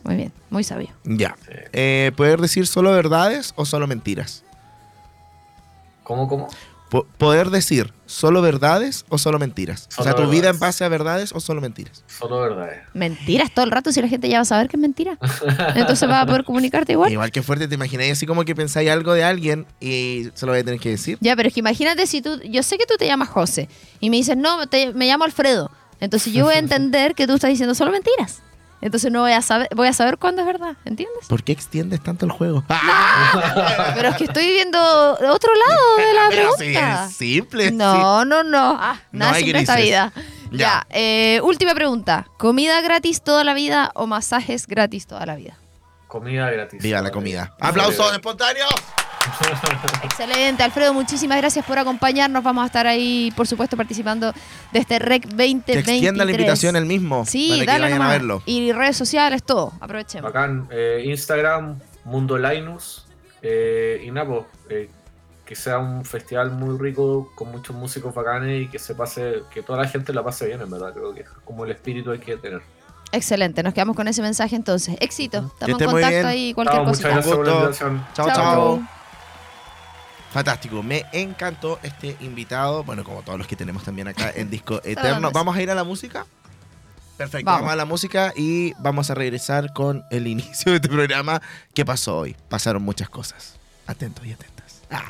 Muy 0.04 0.16
bien, 0.16 0.32
muy 0.50 0.64
sabio. 0.64 0.88
ya. 1.04 1.36
Sí. 1.46 1.52
Eh, 1.72 2.12
¿Poder 2.16 2.40
decir 2.40 2.66
solo 2.66 2.92
verdades 2.92 3.52
o 3.56 3.64
solo 3.64 3.86
mentiras? 3.86 4.42
¿Cómo, 6.02 6.28
cómo? 6.28 6.48
Po- 6.90 7.06
¿Poder 7.18 7.48
decir 7.50 7.92
solo 8.06 8.42
verdades 8.42 9.04
o 9.08 9.16
solo 9.18 9.38
mentiras? 9.38 9.88
o 9.96 10.02
sea, 10.04 10.12
¿tu 10.14 10.22
vida 10.24 10.26
en 10.26 10.32
verdades. 10.42 10.60
base 10.60 10.84
a 10.84 10.88
verdades 10.88 11.32
o 11.32 11.40
solo 11.40 11.60
mentiras? 11.62 12.04
Solo 12.06 12.40
verdades. 12.40 12.82
Mentiras 12.92 13.50
todo 13.52 13.64
el 13.64 13.70
rato 13.70 13.90
si 13.90 14.00
la 14.02 14.06
gente 14.08 14.28
ya 14.28 14.36
va 14.38 14.42
a 14.42 14.44
saber 14.44 14.68
que 14.68 14.76
es 14.76 14.80
mentira. 14.80 15.18
Entonces 15.74 16.08
va 16.08 16.20
a 16.20 16.26
poder 16.26 16.44
comunicarte 16.44 16.92
igual. 16.92 17.10
Igual 17.10 17.32
que 17.32 17.42
fuerte, 17.42 17.66
te 17.66 17.74
imagináis 17.74 18.12
así 18.12 18.26
como 18.26 18.44
que 18.44 18.54
pensáis 18.54 18.90
algo 18.90 19.14
de 19.14 19.24
alguien 19.24 19.66
y 19.80 20.28
se 20.34 20.44
lo 20.46 20.52
voy 20.52 20.60
a 20.60 20.64
tener 20.64 20.78
que 20.78 20.90
decir. 20.90 21.16
Ya, 21.22 21.34
pero 21.34 21.48
es 21.48 21.54
que 21.54 21.60
imagínate 21.60 22.06
si 22.06 22.20
tú, 22.20 22.38
yo 22.42 22.62
sé 22.62 22.76
que 22.78 22.84
tú 22.86 22.94
te 22.98 23.06
llamas 23.06 23.30
José 23.30 23.68
y 23.98 24.10
me 24.10 24.16
dices, 24.16 24.36
no, 24.36 24.66
te- 24.68 24.92
me 24.92 25.06
llamo 25.06 25.24
Alfredo. 25.24 25.70
Entonces 26.04 26.32
yo 26.32 26.44
voy 26.44 26.54
a 26.54 26.58
entender 26.58 27.14
que 27.14 27.26
tú 27.26 27.34
estás 27.34 27.50
diciendo 27.50 27.74
solo 27.74 27.90
mentiras. 27.90 28.42
Entonces 28.80 29.10
no 29.10 29.20
voy 29.22 29.32
a 29.32 29.40
saber, 29.40 29.68
voy 29.74 29.88
a 29.88 29.94
saber 29.94 30.18
cuándo 30.18 30.42
es 30.42 30.46
verdad, 30.46 30.76
¿entiendes? 30.84 31.26
¿Por 31.26 31.42
qué 31.42 31.52
extiendes 31.52 32.02
tanto 32.02 32.26
el 32.26 32.32
juego? 32.32 32.64
Pero 33.94 34.08
es 34.10 34.16
que 34.16 34.24
estoy 34.24 34.46
viendo 34.46 34.78
otro 34.78 35.50
lado 35.54 35.96
de 35.96 36.12
la 36.12 36.22
Pero 36.28 36.50
sí, 36.52 36.56
pregunta. 36.58 37.04
es 37.06 37.16
simple. 37.16 37.68
sí. 37.70 37.74
No, 37.74 38.24
no, 38.26 38.42
no. 38.42 38.76
Ah, 38.78 39.00
No 39.12 39.20
nada 39.20 39.32
hay 39.32 39.44
simple 39.44 39.60
esta 39.60 39.76
vida. 39.76 40.12
Ya. 40.50 40.58
Ya, 40.58 40.86
eh, 40.90 41.40
última 41.42 41.74
pregunta. 41.74 42.26
¿Comida 42.36 42.80
gratis 42.82 43.22
toda 43.22 43.42
la 43.42 43.54
vida 43.54 43.90
o 43.94 44.06
masajes 44.06 44.66
gratis 44.66 45.06
toda 45.06 45.24
la 45.24 45.34
vida? 45.36 45.56
Comida 46.06 46.48
gratis. 46.50 46.82
Viva 46.82 47.00
la 47.00 47.10
comida. 47.10 47.54
¡Aplausos 47.60 48.12
espontáneos! 48.12 48.70
Excelente, 50.02 50.62
Alfredo, 50.62 50.94
muchísimas 50.94 51.38
gracias 51.38 51.64
por 51.64 51.78
acompañarnos. 51.78 52.42
Vamos 52.42 52.62
a 52.62 52.66
estar 52.66 52.86
ahí, 52.86 53.32
por 53.36 53.46
supuesto, 53.46 53.76
participando 53.76 54.32
de 54.72 54.78
este 54.78 54.98
REC 54.98 55.22
Que 55.22 55.28
2023. 55.28 55.88
extienda 55.88 56.24
la 56.24 56.30
invitación 56.30 56.76
el 56.76 56.86
mismo. 56.86 57.24
Sí, 57.26 57.48
para 57.50 57.60
que 57.78 57.82
dale 57.82 57.94
a 57.94 58.08
verlo. 58.08 58.42
Y 58.46 58.72
redes 58.72 58.96
sociales, 58.96 59.42
todo. 59.42 59.72
Aprovechemos. 59.80 60.32
Bacán. 60.32 60.68
Eh, 60.70 61.02
Instagram, 61.06 61.78
Mundo 62.04 62.38
Linus. 62.38 63.06
Eh, 63.42 64.02
y 64.06 64.10
nada, 64.10 64.26
pues, 64.28 64.44
eh, 64.70 64.90
que 65.44 65.54
sea 65.54 65.78
un 65.78 66.04
festival 66.04 66.50
muy 66.52 66.78
rico 66.78 67.30
con 67.34 67.50
muchos 67.50 67.76
músicos 67.76 68.14
bacanes 68.14 68.62
y 68.62 68.68
que 68.68 68.78
se 68.78 68.94
pase, 68.94 69.42
que 69.52 69.62
toda 69.62 69.82
la 69.82 69.88
gente 69.88 70.12
la 70.14 70.22
pase 70.22 70.46
bien, 70.46 70.60
en 70.62 70.70
verdad. 70.70 70.92
Creo 70.94 71.12
que 71.14 71.20
es 71.22 71.28
como 71.44 71.64
el 71.64 71.70
espíritu 71.70 72.10
hay 72.10 72.18
que 72.18 72.36
tener. 72.36 72.62
Excelente, 73.12 73.62
nos 73.62 73.74
quedamos 73.74 73.94
con 73.94 74.08
ese 74.08 74.22
mensaje 74.22 74.56
entonces. 74.56 74.96
Éxito, 74.98 75.52
estamos 75.52 75.80
en 75.80 75.86
contacto 75.86 76.08
bien. 76.08 76.26
ahí, 76.26 76.54
cualquier 76.54 76.78
Chao, 76.78 76.84
muchas 76.86 76.98
cosa. 77.02 77.08
gracias 77.14 77.36
por 77.36 77.46
la 77.46 77.52
invitación. 77.52 78.06
Chao, 78.14 78.26
Chao. 78.28 79.03
Fantástico, 80.34 80.82
me 80.82 81.06
encantó 81.12 81.78
este 81.84 82.16
invitado, 82.18 82.82
bueno, 82.82 83.04
como 83.04 83.22
todos 83.22 83.38
los 83.38 83.46
que 83.46 83.54
tenemos 83.54 83.84
también 83.84 84.08
acá 84.08 84.32
en 84.34 84.50
Disco 84.50 84.80
Eterno. 84.84 85.30
¿Vamos 85.30 85.54
a 85.54 85.62
ir 85.62 85.70
a 85.70 85.76
la 85.76 85.84
música? 85.84 86.26
Perfecto, 87.16 87.46
Vamos. 87.46 87.60
vamos. 87.60 87.72
a 87.72 87.76
la 87.76 87.84
música 87.84 88.32
y 88.34 88.72
vamos 88.80 89.10
a 89.10 89.14
regresar 89.14 89.72
con 89.72 90.02
el 90.10 90.26
inicio 90.34 90.72
de 90.72 90.78
este 90.78 90.88
programa. 90.88 91.40
¿Qué 91.72 91.84
pasó 91.84 92.18
hoy? 92.18 92.34
Pasaron 92.48 92.82
muchas 92.82 93.08
cosas. 93.08 93.54
Atentos 93.86 94.26
y 94.26 94.32
atentas. 94.32 94.82
Ah. 94.90 95.04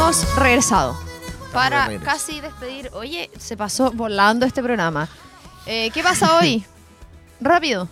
Hemos 0.00 0.34
regresado 0.36 0.98
para 1.52 1.86
regreso. 1.86 2.10
casi 2.10 2.40
despedir. 2.40 2.90
Oye, 2.94 3.30
se 3.38 3.54
pasó 3.54 3.90
volando 3.92 4.46
este 4.46 4.62
programa. 4.62 5.06
Eh, 5.66 5.90
¿Qué 5.92 6.02
pasa 6.02 6.36
hoy? 6.40 6.64
Rápido. 7.38 7.86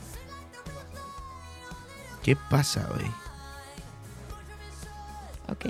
¿Qué 2.23 2.35
pasa 2.35 2.89
hoy? 2.95 3.05
Ok. 5.53 5.67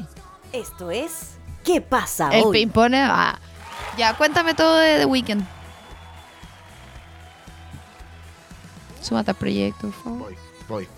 Esto 0.52 0.92
es 0.92 1.38
¿Qué 1.64 1.80
pasa 1.80 2.30
El 2.30 2.44
hoy? 2.44 2.52
ping-pong. 2.66 2.94
ah. 2.94 3.36
Ya, 3.96 4.16
cuéntame 4.16 4.54
todo 4.54 4.76
de 4.76 4.98
The 4.98 5.06
Weeknd. 5.06 5.44
Súmate 9.02 9.32
al 9.32 9.36
proyecto, 9.36 9.88
por 9.90 10.02
favor. 10.04 10.18
Voy, 10.20 10.36
voy. 10.68 10.88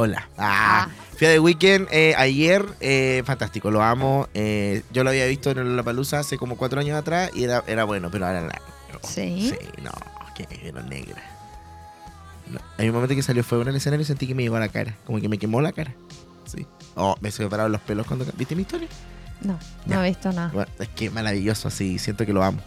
Hola. 0.00 0.28
Ah, 0.38 0.86
Ah. 0.86 0.88
Fui 1.18 1.26
a 1.26 1.30
The 1.30 1.40
Weeknd 1.40 1.88
eh, 1.90 2.14
ayer. 2.16 2.64
eh, 2.80 3.24
fantástico, 3.26 3.72
lo 3.72 3.82
amo. 3.82 4.28
Eh, 4.32 4.84
yo 4.92 5.02
lo 5.02 5.10
había 5.10 5.26
visto 5.26 5.50
en 5.50 5.76
La 5.76 5.82
Palusa 5.82 6.20
hace 6.20 6.38
como 6.38 6.56
cuatro 6.56 6.78
años 6.80 6.96
atrás 6.96 7.32
y 7.34 7.42
era, 7.42 7.64
era 7.66 7.82
bueno, 7.82 8.08
pero 8.08 8.26
ahora 8.26 8.42
no. 8.42 8.48
Sí. 9.02 9.50
Sí, 9.50 9.66
no, 9.82 9.90
que 10.36 10.46
era 10.62 10.80
negra. 10.82 11.20
No, 12.48 12.60
Hay 12.78 12.88
un 12.88 12.94
momento 12.94 13.16
que 13.16 13.22
salió 13.24 13.42
fuego 13.42 13.62
en 13.62 13.68
el 13.70 13.76
escenario 13.76 14.02
y 14.02 14.06
sentí 14.06 14.28
que 14.28 14.36
me 14.36 14.44
llevó 14.44 14.58
la 14.60 14.68
cara. 14.68 14.94
Como 15.04 15.20
que 15.20 15.28
me 15.28 15.36
quemó 15.38 15.60
la 15.60 15.72
cara. 15.72 15.92
Sí. 16.46 16.64
Oh, 16.94 17.16
me 17.20 17.32
se 17.32 17.42
me 17.42 17.48
pararon 17.50 17.72
los 17.72 17.80
pelos 17.80 18.06
cuando. 18.06 18.24
¿Viste 18.36 18.54
mi 18.54 18.62
historia? 18.62 18.86
No, 19.42 19.58
Ya. 19.86 19.96
no 19.96 20.04
he 20.04 20.08
visto 20.10 20.30
nada. 20.32 20.50
Bueno, 20.54 20.70
es 20.78 20.88
que 20.90 21.10
maravilloso, 21.10 21.66
así, 21.66 21.98
siento 21.98 22.24
que 22.24 22.32
lo 22.32 22.44
amo. 22.44 22.58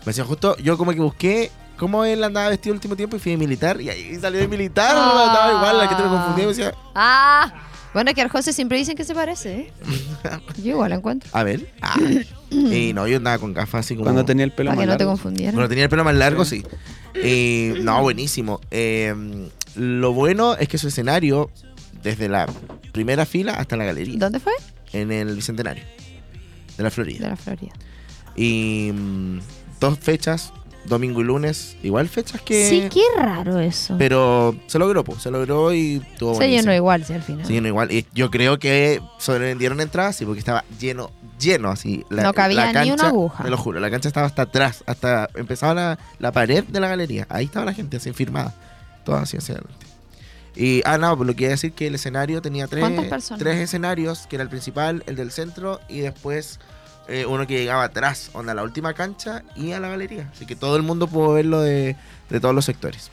Me 0.00 0.06
decía 0.06 0.24
justo, 0.24 0.56
yo 0.56 0.78
como 0.78 0.92
que 0.92 1.00
busqué 1.00 1.50
cómo 1.78 2.04
él 2.04 2.22
andaba 2.24 2.48
vestido 2.50 2.72
el 2.74 2.76
último 2.78 2.96
tiempo 2.96 3.16
y 3.16 3.18
fui 3.20 3.32
de 3.32 3.38
militar 3.38 3.80
y 3.80 3.88
ahí 3.90 4.16
salió 4.20 4.40
de 4.40 4.48
militar, 4.48 4.92
Ah. 4.94 5.24
estaba 5.26 5.52
igual, 5.58 5.78
la 5.78 5.88
gente 5.88 6.02
lo 6.04 6.10
confundía 6.10 6.44
y 6.44 6.48
decía, 6.48 6.74
Ah, 6.94 7.52
bueno, 7.94 8.12
que 8.14 8.20
Arjose 8.20 8.52
siempre 8.52 8.76
dicen 8.78 8.96
que 8.96 9.04
se 9.04 9.14
parece, 9.14 9.54
¿eh? 9.60 9.72
Yo 10.62 10.70
igual 10.72 10.90
la 10.90 10.96
encuentro. 10.96 11.30
a 11.32 11.42
ver. 11.42 11.72
Ah. 11.80 11.96
y 12.50 12.92
no, 12.94 13.06
yo 13.06 13.16
andaba 13.18 13.38
con 13.38 13.52
gafas 13.54 13.86
así 13.86 13.94
como... 13.94 14.04
Cuando 14.04 14.24
tenía 14.24 14.44
el 14.44 14.52
pelo 14.52 14.70
Para 14.70 14.76
más 14.76 14.82
que 14.84 14.86
no 14.92 14.96
te 14.96 15.04
largo. 15.04 15.12
confundieran. 15.12 15.54
Cuando 15.54 15.68
tenía 15.68 15.84
el 15.84 15.90
pelo 15.90 16.04
más 16.04 16.14
largo, 16.14 16.44
sí. 16.44 16.64
Y, 17.22 17.72
no, 17.82 18.00
buenísimo. 18.02 18.60
Eh, 18.70 19.14
lo 19.74 20.12
bueno 20.12 20.54
es 20.56 20.68
que 20.68 20.78
su 20.78 20.88
escenario, 20.88 21.50
desde 22.02 22.28
la 22.28 22.46
primera 22.92 23.26
fila 23.26 23.52
hasta 23.54 23.76
la 23.76 23.84
galería, 23.84 24.18
¿Dónde 24.18 24.40
fue? 24.40 24.52
en 24.92 25.12
el 25.12 25.34
Bicentenario 25.36 25.84
de 26.76 26.82
la 26.82 26.90
Florida. 26.90 27.24
De 27.24 27.30
la 27.30 27.36
Florida. 27.36 27.72
Y 28.36 28.90
mm, 28.94 29.38
dos 29.80 29.98
fechas, 29.98 30.52
domingo 30.88 31.20
y 31.20 31.24
lunes, 31.24 31.76
igual 31.82 32.08
fechas 32.08 32.40
que... 32.40 32.68
Sí, 32.68 32.88
qué 32.90 33.02
raro 33.16 33.60
eso. 33.60 33.96
Pero 33.98 34.56
se 34.66 34.78
logró, 34.78 35.04
pues, 35.04 35.22
se 35.22 35.30
logró 35.30 35.72
y 35.72 36.02
tuvo 36.18 36.34
Se 36.36 36.48
llenó 36.48 36.74
igual, 36.74 37.04
sí, 37.04 37.12
al 37.12 37.22
final. 37.22 37.46
Se 37.46 37.52
llenó 37.52 37.68
igual. 37.68 37.90
Y 37.92 38.06
yo 38.14 38.30
creo 38.30 38.58
que 38.58 39.00
sobrevendieron 39.18 39.80
entradas, 39.80 40.16
sí, 40.16 40.24
porque 40.24 40.38
estaba 40.40 40.64
lleno, 40.78 41.10
lleno 41.38 41.70
así. 41.70 42.04
La, 42.10 42.22
No 42.22 42.32
cabía 42.32 42.72
la 42.72 42.84
ni 42.84 42.90
una 42.90 43.08
aguja. 43.08 43.44
Te 43.44 43.50
lo 43.50 43.56
juro, 43.56 43.80
la 43.80 43.90
cancha 43.90 44.08
estaba 44.08 44.26
hasta 44.26 44.42
atrás, 44.42 44.82
hasta 44.86 45.28
empezaba 45.34 45.74
la, 45.74 45.98
la 46.18 46.32
pared 46.32 46.64
de 46.64 46.80
la 46.80 46.88
galería. 46.88 47.26
Ahí 47.28 47.44
estaba 47.44 47.64
la 47.66 47.74
gente 47.74 47.96
así 47.98 48.12
firmada. 48.12 48.54
Todas 49.04 49.22
así 49.22 49.36
hacia 49.36 49.54
adelante. 49.54 49.86
Y, 50.58 50.82
ah, 50.84 50.98
no, 50.98 51.16
pues 51.16 51.26
lo 51.26 51.36
que 51.36 51.44
iba 51.44 51.50
a 51.50 51.52
decir 51.52 51.72
que 51.72 51.86
el 51.86 51.94
escenario 51.94 52.42
tenía 52.42 52.66
tres, 52.66 52.84
tres 53.38 53.56
escenarios, 53.58 54.26
que 54.26 54.34
era 54.34 54.42
el 54.42 54.48
principal, 54.48 55.04
el 55.06 55.14
del 55.14 55.30
centro 55.30 55.80
y 55.88 56.00
después 56.00 56.58
eh, 57.08 57.26
uno 57.26 57.46
que 57.46 57.58
llegaba 57.58 57.84
atrás, 57.84 58.30
onda 58.34 58.54
la 58.54 58.62
última 58.62 58.92
cancha 58.94 59.42
y 59.56 59.72
a 59.72 59.80
la 59.80 59.88
galería. 59.88 60.28
Así 60.32 60.46
que 60.46 60.54
todo 60.56 60.76
el 60.76 60.82
mundo 60.82 61.06
pudo 61.06 61.32
verlo 61.32 61.60
de, 61.60 61.96
de 62.28 62.40
todos 62.40 62.54
los 62.54 62.64
sectores. 62.64 63.10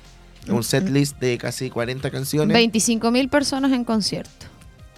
Un 0.47 0.63
set 0.63 0.87
list 0.89 1.17
de 1.19 1.37
casi 1.37 1.69
40 1.69 2.11
canciones. 2.11 2.53
25 2.53 3.09
mil 3.09 3.29
personas 3.29 3.71
en 3.71 3.83
concierto. 3.83 4.45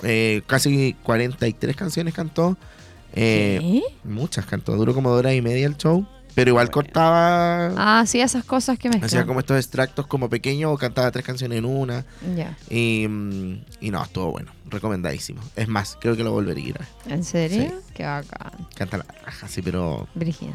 Eh, 0.03 0.41
casi 0.45 0.95
43 1.03 1.75
canciones 1.75 2.13
cantó. 2.13 2.57
Eh, 3.13 3.59
¿Qué? 3.61 3.81
muchas 4.03 4.45
cantó. 4.45 4.75
Duró 4.75 4.93
como 4.93 5.09
dos 5.09 5.19
horas 5.19 5.33
y 5.33 5.41
media 5.41 5.67
el 5.67 5.77
show. 5.77 6.05
Pero 6.35 6.49
igual 6.49 6.69
cortaba. 6.69 7.71
Ah, 7.77 8.03
sí, 8.05 8.19
esas 8.19 8.43
cosas 8.43 8.77
que 8.77 8.89
me 8.89 8.97
hacía 8.97 9.25
como 9.25 9.39
estos 9.39 9.57
extractos 9.57 10.05
como 10.05 10.29
pequeños 10.29 10.71
o 10.71 10.77
cantaba 10.77 11.09
tres 11.09 11.25
canciones 11.25 11.57
en 11.57 11.65
una. 11.65 12.05
Ya. 12.35 12.55
Y, 12.69 13.07
mm, 13.07 13.65
y 13.81 13.89
no, 13.89 14.03
estuvo 14.03 14.31
bueno. 14.31 14.51
Recomendadísimo. 14.69 15.41
Es 15.55 15.67
más, 15.67 15.97
creo 15.99 16.15
que 16.15 16.23
lo 16.23 16.31
volvería 16.31 16.65
a 16.65 16.67
ir 16.69 16.75
a 16.75 16.79
ver. 16.79 17.13
¿En 17.13 17.23
serio? 17.23 17.63
Sí. 17.63 17.93
Qué 17.93 18.03
bacán. 18.03 18.51
Canta 18.75 18.97
la 18.97 19.05
raja, 19.25 19.47
sí, 19.47 19.61
pero. 19.61 20.07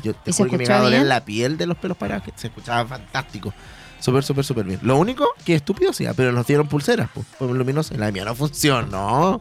Yo 0.02 0.14
te 0.14 0.30
¿Y 0.30 0.32
se 0.32 0.42
juro 0.42 0.50
que 0.50 0.58
me 0.58 0.64
iba 0.64 0.76
a 0.76 0.80
doler 0.80 1.00
bien? 1.00 1.08
la 1.08 1.24
piel 1.24 1.56
de 1.56 1.66
los 1.66 1.76
pelos 1.78 1.96
parados. 1.96 2.24
que 2.24 2.32
Se 2.36 2.48
escuchaba 2.48 2.86
fantástico. 2.86 3.52
Súper, 4.00 4.24
súper, 4.24 4.44
súper 4.44 4.64
bien. 4.64 4.80
Lo 4.82 4.96
único 4.96 5.28
que 5.44 5.54
estúpido 5.54 5.92
sí, 5.92 6.06
pero 6.16 6.32
nos 6.32 6.46
dieron 6.46 6.66
pulseras, 6.66 7.08
pues, 7.14 7.50
luminosas. 7.50 7.96
La 7.98 8.10
mía 8.10 8.24
no 8.24 8.34
funcionó. 8.34 9.40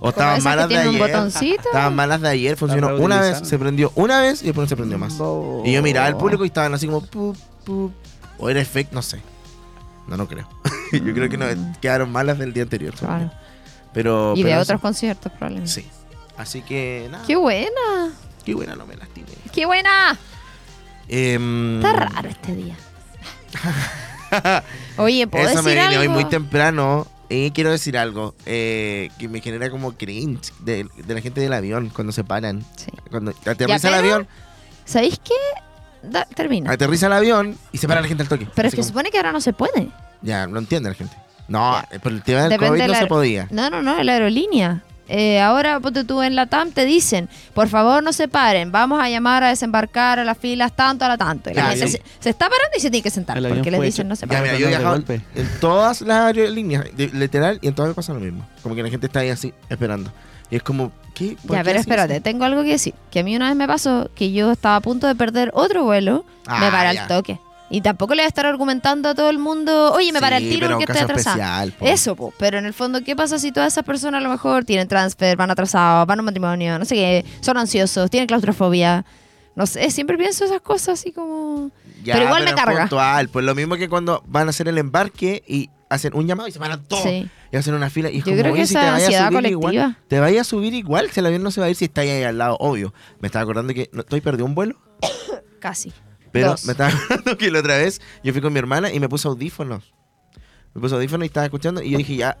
O 0.00 0.08
estaban 0.10 0.42
malas 0.42 0.68
de 0.68 0.76
ayer. 0.76 1.10
Estaban 1.42 1.94
malas 1.94 2.20
de 2.20 2.28
ayer, 2.28 2.56
funcionó 2.56 2.96
una 2.96 3.20
vez, 3.20 3.38
se 3.44 3.58
prendió 3.58 3.92
una 3.94 4.20
vez 4.20 4.42
y 4.42 4.46
después 4.46 4.64
no 4.64 4.68
se 4.68 4.76
prendió 4.76 4.98
más. 4.98 5.14
Y 5.64 5.72
yo 5.72 5.82
miraba 5.82 6.06
al 6.06 6.16
público 6.16 6.44
y 6.44 6.48
estaban 6.48 6.74
así 6.74 6.86
como 6.86 7.00
pup, 7.00 7.36
pup. 7.64 7.92
O 8.38 8.50
era 8.50 8.60
efecto, 8.60 8.94
no 8.94 9.02
sé. 9.02 9.22
No, 10.06 10.16
no 10.18 10.28
creo. 10.28 10.46
yo 10.92 11.14
creo 11.14 11.28
que 11.30 11.38
no, 11.38 11.46
quedaron 11.80 12.12
malas 12.12 12.38
del 12.38 12.52
día 12.52 12.64
anterior. 12.64 12.94
Claro. 12.94 13.30
Pero, 13.94 14.34
Y 14.36 14.42
de 14.42 14.56
otros 14.56 14.80
conciertos, 14.80 15.32
probablemente. 15.32 15.70
Sí. 15.70 15.86
Así 16.36 16.60
que 16.62 17.08
nada. 17.10 17.24
¡Qué 17.26 17.36
buena! 17.36 18.10
Qué 18.44 18.54
buena, 18.54 18.74
no 18.76 18.84
me 18.86 18.96
lastimé. 18.96 19.28
¡Qué 19.52 19.64
buena! 19.66 20.18
Em, 21.08 21.76
Está 21.76 21.92
raro 21.92 22.28
este 22.28 22.54
día. 22.54 22.76
Oye, 24.96 25.26
¿puedo 25.26 25.44
Eso 25.48 25.62
me 25.62 25.70
decir 25.70 25.88
viene 25.88 25.96
algo? 25.96 26.00
hoy 26.00 26.08
muy 26.08 26.24
temprano. 26.28 27.06
Y 27.28 27.50
quiero 27.52 27.70
decir 27.70 27.96
algo 27.96 28.34
eh, 28.46 29.08
que 29.18 29.28
me 29.28 29.40
genera 29.40 29.70
como 29.70 29.92
cringe 29.92 30.52
de, 30.60 30.86
de 31.06 31.14
la 31.14 31.20
gente 31.20 31.40
del 31.40 31.52
avión 31.52 31.88
cuando 31.88 32.12
se 32.12 32.22
paran. 32.22 32.64
Sí. 32.76 32.90
Cuando 33.10 33.32
aterriza 33.46 33.88
el 33.88 33.94
avión, 33.94 34.28
¿Sabéis 34.84 35.18
qué? 35.24 35.32
Da- 36.02 36.26
termina. 36.26 36.70
aterriza 36.70 37.06
el 37.06 37.14
avión 37.14 37.56
y 37.72 37.78
se 37.78 37.88
para 37.88 38.02
la 38.02 38.08
gente 38.08 38.22
al 38.24 38.28
toque. 38.28 38.46
Pero 38.54 38.68
es 38.68 38.74
que 38.74 38.80
como- 38.82 38.88
supone 38.88 39.10
que 39.10 39.16
ahora 39.16 39.32
no 39.32 39.40
se 39.40 39.52
puede. 39.54 39.88
Ya, 40.20 40.46
no 40.46 40.58
entiende 40.58 40.90
la 40.90 40.94
gente. 40.94 41.16
No, 41.48 41.80
Ya. 41.92 41.98
por 42.00 42.12
el 42.12 42.22
tema 42.22 42.40
del 42.42 42.50
Depende 42.50 42.68
COVID 42.68 42.80
de 42.80 42.86
no 42.86 42.92
la- 42.92 42.98
se 43.00 43.06
podía. 43.06 43.46
No, 43.50 43.70
no, 43.70 43.82
no, 43.82 43.98
en 43.98 44.06
la 44.06 44.12
aerolínea. 44.14 44.82
Eh, 45.06 45.38
ahora, 45.38 45.78
ponte 45.80 46.02
tú 46.04 46.22
en 46.22 46.34
la 46.34 46.46
TAM, 46.46 46.70
te 46.72 46.86
dicen, 46.86 47.28
por 47.52 47.68
favor 47.68 48.02
no 48.02 48.14
se 48.14 48.26
paren, 48.26 48.72
vamos 48.72 49.02
a 49.02 49.10
llamar 49.10 49.44
a 49.44 49.48
desembarcar 49.48 50.18
a 50.18 50.24
las 50.24 50.38
filas 50.38 50.72
tanto 50.74 51.04
a 51.04 51.08
la 51.08 51.18
tanto. 51.18 51.50
Y 51.50 51.54
la 51.54 51.62
Ya, 51.64 51.68
gente 51.76 51.88
sí. 51.88 51.92
se, 51.98 52.02
se 52.20 52.30
está 52.30 52.46
parando 52.48 52.70
y 52.74 52.80
se 52.80 52.90
tiene 52.90 53.02
que 53.02 53.10
sentar, 53.10 53.36
porque 53.36 53.70
les 53.70 53.76
fue 53.76 53.84
dicen 53.86 54.06
hecho- 54.06 54.08
no 54.08 54.16
se 54.16 54.22
Ya, 54.22 54.28
paren. 54.28 54.42
mira, 54.44 54.54
yo 54.54 54.60
he 54.60 54.70
de 54.70 54.76
viajado 54.76 54.94
golpe. 54.94 55.20
en 55.34 55.48
todas 55.60 56.00
las 56.00 56.18
aerolíneas, 56.20 56.84
de- 56.96 57.08
literal, 57.12 57.58
y 57.60 57.68
en 57.68 57.74
todas 57.74 57.90
me 57.90 57.94
pasa 57.94 58.14
lo 58.14 58.20
mismo. 58.20 58.48
Como 58.62 58.74
que 58.74 58.82
la 58.82 58.88
gente 58.88 59.04
está 59.06 59.20
ahí 59.20 59.28
así, 59.28 59.52
esperando. 59.68 60.10
Y 60.50 60.56
es 60.56 60.62
como, 60.62 60.90
¿qué? 61.14 61.36
¿Por 61.46 61.52
Ya, 61.56 61.58
qué 61.58 61.64
pero 61.64 61.80
así? 61.80 61.90
espérate, 61.90 62.20
tengo 62.22 62.44
algo 62.46 62.62
que 62.62 62.70
decir. 62.70 62.94
Que 63.10 63.20
a 63.20 63.24
mí 63.24 63.36
una 63.36 63.48
vez 63.48 63.56
me 63.56 63.66
pasó 63.66 64.10
que 64.14 64.32
yo 64.32 64.52
estaba 64.52 64.76
a 64.76 64.80
punto 64.80 65.06
de 65.06 65.14
perder 65.14 65.50
otro 65.52 65.84
vuelo, 65.84 66.24
Ah, 66.46 66.60
me 66.60 66.70
paré 66.70 66.94
ya. 66.94 67.02
al 67.02 67.08
toque. 67.08 67.38
Y 67.70 67.80
tampoco 67.80 68.14
le 68.14 68.22
voy 68.22 68.26
a 68.26 68.28
estar 68.28 68.46
argumentando 68.46 69.08
a 69.08 69.14
todo 69.14 69.30
el 69.30 69.38
mundo, 69.38 69.92
oye, 69.92 70.12
me 70.12 70.20
paré 70.20 70.36
al 70.36 70.42
Sí, 70.42 70.50
tiro 70.50 70.66
pero 70.66 70.78
porque 70.78 70.92
estoy 70.92 71.72
po. 71.72 71.86
Eso, 71.86 72.14
po. 72.14 72.32
pero 72.38 72.58
en 72.58 72.66
el 72.66 72.74
fondo, 72.74 73.02
¿qué 73.02 73.16
pasa 73.16 73.38
si 73.38 73.52
todas 73.52 73.72
esas 73.72 73.84
personas 73.84 74.20
a 74.20 74.22
lo 74.22 74.30
mejor 74.30 74.64
tienen 74.64 74.86
transfer, 74.86 75.36
van 75.36 75.50
atrasados, 75.50 76.06
van 76.06 76.18
a 76.18 76.22
un 76.22 76.26
matrimonio, 76.26 76.78
no 76.78 76.84
sé 76.84 76.94
qué, 76.94 77.24
son 77.40 77.56
ansiosos, 77.56 78.10
tienen 78.10 78.26
claustrofobia? 78.26 79.04
No 79.56 79.66
sé, 79.66 79.90
siempre 79.90 80.18
pienso 80.18 80.44
esas 80.44 80.60
cosas 80.60 81.00
así 81.00 81.12
como... 81.12 81.70
Ya, 82.02 82.14
pero 82.14 82.26
igual 82.26 82.44
me 82.44 82.50
es 82.50 82.56
carga. 82.56 82.80
puntual. 82.80 83.28
Pues 83.28 83.46
lo 83.46 83.54
mismo 83.54 83.76
que 83.76 83.88
cuando 83.88 84.22
van 84.26 84.48
a 84.48 84.50
hacer 84.50 84.68
el 84.68 84.76
embarque 84.78 85.42
y 85.46 85.70
hacen 85.88 86.14
un 86.14 86.26
llamado 86.26 86.48
y 86.48 86.52
se 86.52 86.58
paran 86.58 86.84
todos. 86.84 87.04
Sí. 87.04 87.28
Y 87.52 87.56
hacen 87.56 87.72
una 87.74 87.88
fila. 87.88 88.10
Y 88.10 88.18
es 88.18 88.24
Yo 88.24 88.32
como, 88.32 88.42
creo 88.42 88.52
que 88.52 88.60
oye, 88.60 88.66
si 88.66 88.74
te 88.74 88.80
esa 88.80 88.90
vayas 88.90 89.02
a 89.02 89.06
ansiedad 89.06 89.30
subir 89.30 89.50
igual, 89.50 89.96
te 90.08 90.20
vayas 90.20 90.40
a 90.40 90.50
subir 90.50 90.74
igual, 90.74 91.10
si 91.10 91.20
el 91.20 91.26
avión 91.26 91.42
no 91.44 91.50
se 91.52 91.60
va 91.60 91.66
a 91.66 91.70
ir 91.70 91.76
si 91.76 91.84
está 91.86 92.00
ahí 92.02 92.22
al 92.24 92.36
lado, 92.36 92.56
obvio. 92.58 92.92
Me 93.20 93.26
estaba 93.28 93.44
acordando 93.44 93.72
que 93.72 93.88
estoy 93.92 94.20
perdido 94.20 94.44
un 94.44 94.54
vuelo, 94.54 94.76
Casi. 95.60 95.92
Pero 96.34 96.48
Dos. 96.50 96.66
me 96.66 96.72
estaba 96.72 96.90
acordando 96.94 97.38
que 97.38 97.50
la 97.50 97.60
otra 97.60 97.76
vez 97.78 98.00
yo 98.24 98.32
fui 98.32 98.42
con 98.42 98.52
mi 98.52 98.58
hermana 98.58 98.92
y 98.92 98.98
me 98.98 99.08
puse 99.08 99.28
audífonos. 99.28 99.94
Me 100.74 100.80
puse 100.80 100.94
audífonos 100.96 101.24
y 101.24 101.28
estaba 101.28 101.46
escuchando 101.46 101.80
y 101.80 101.90
yo 101.90 101.98
dije, 101.98 102.16
ya, 102.16 102.36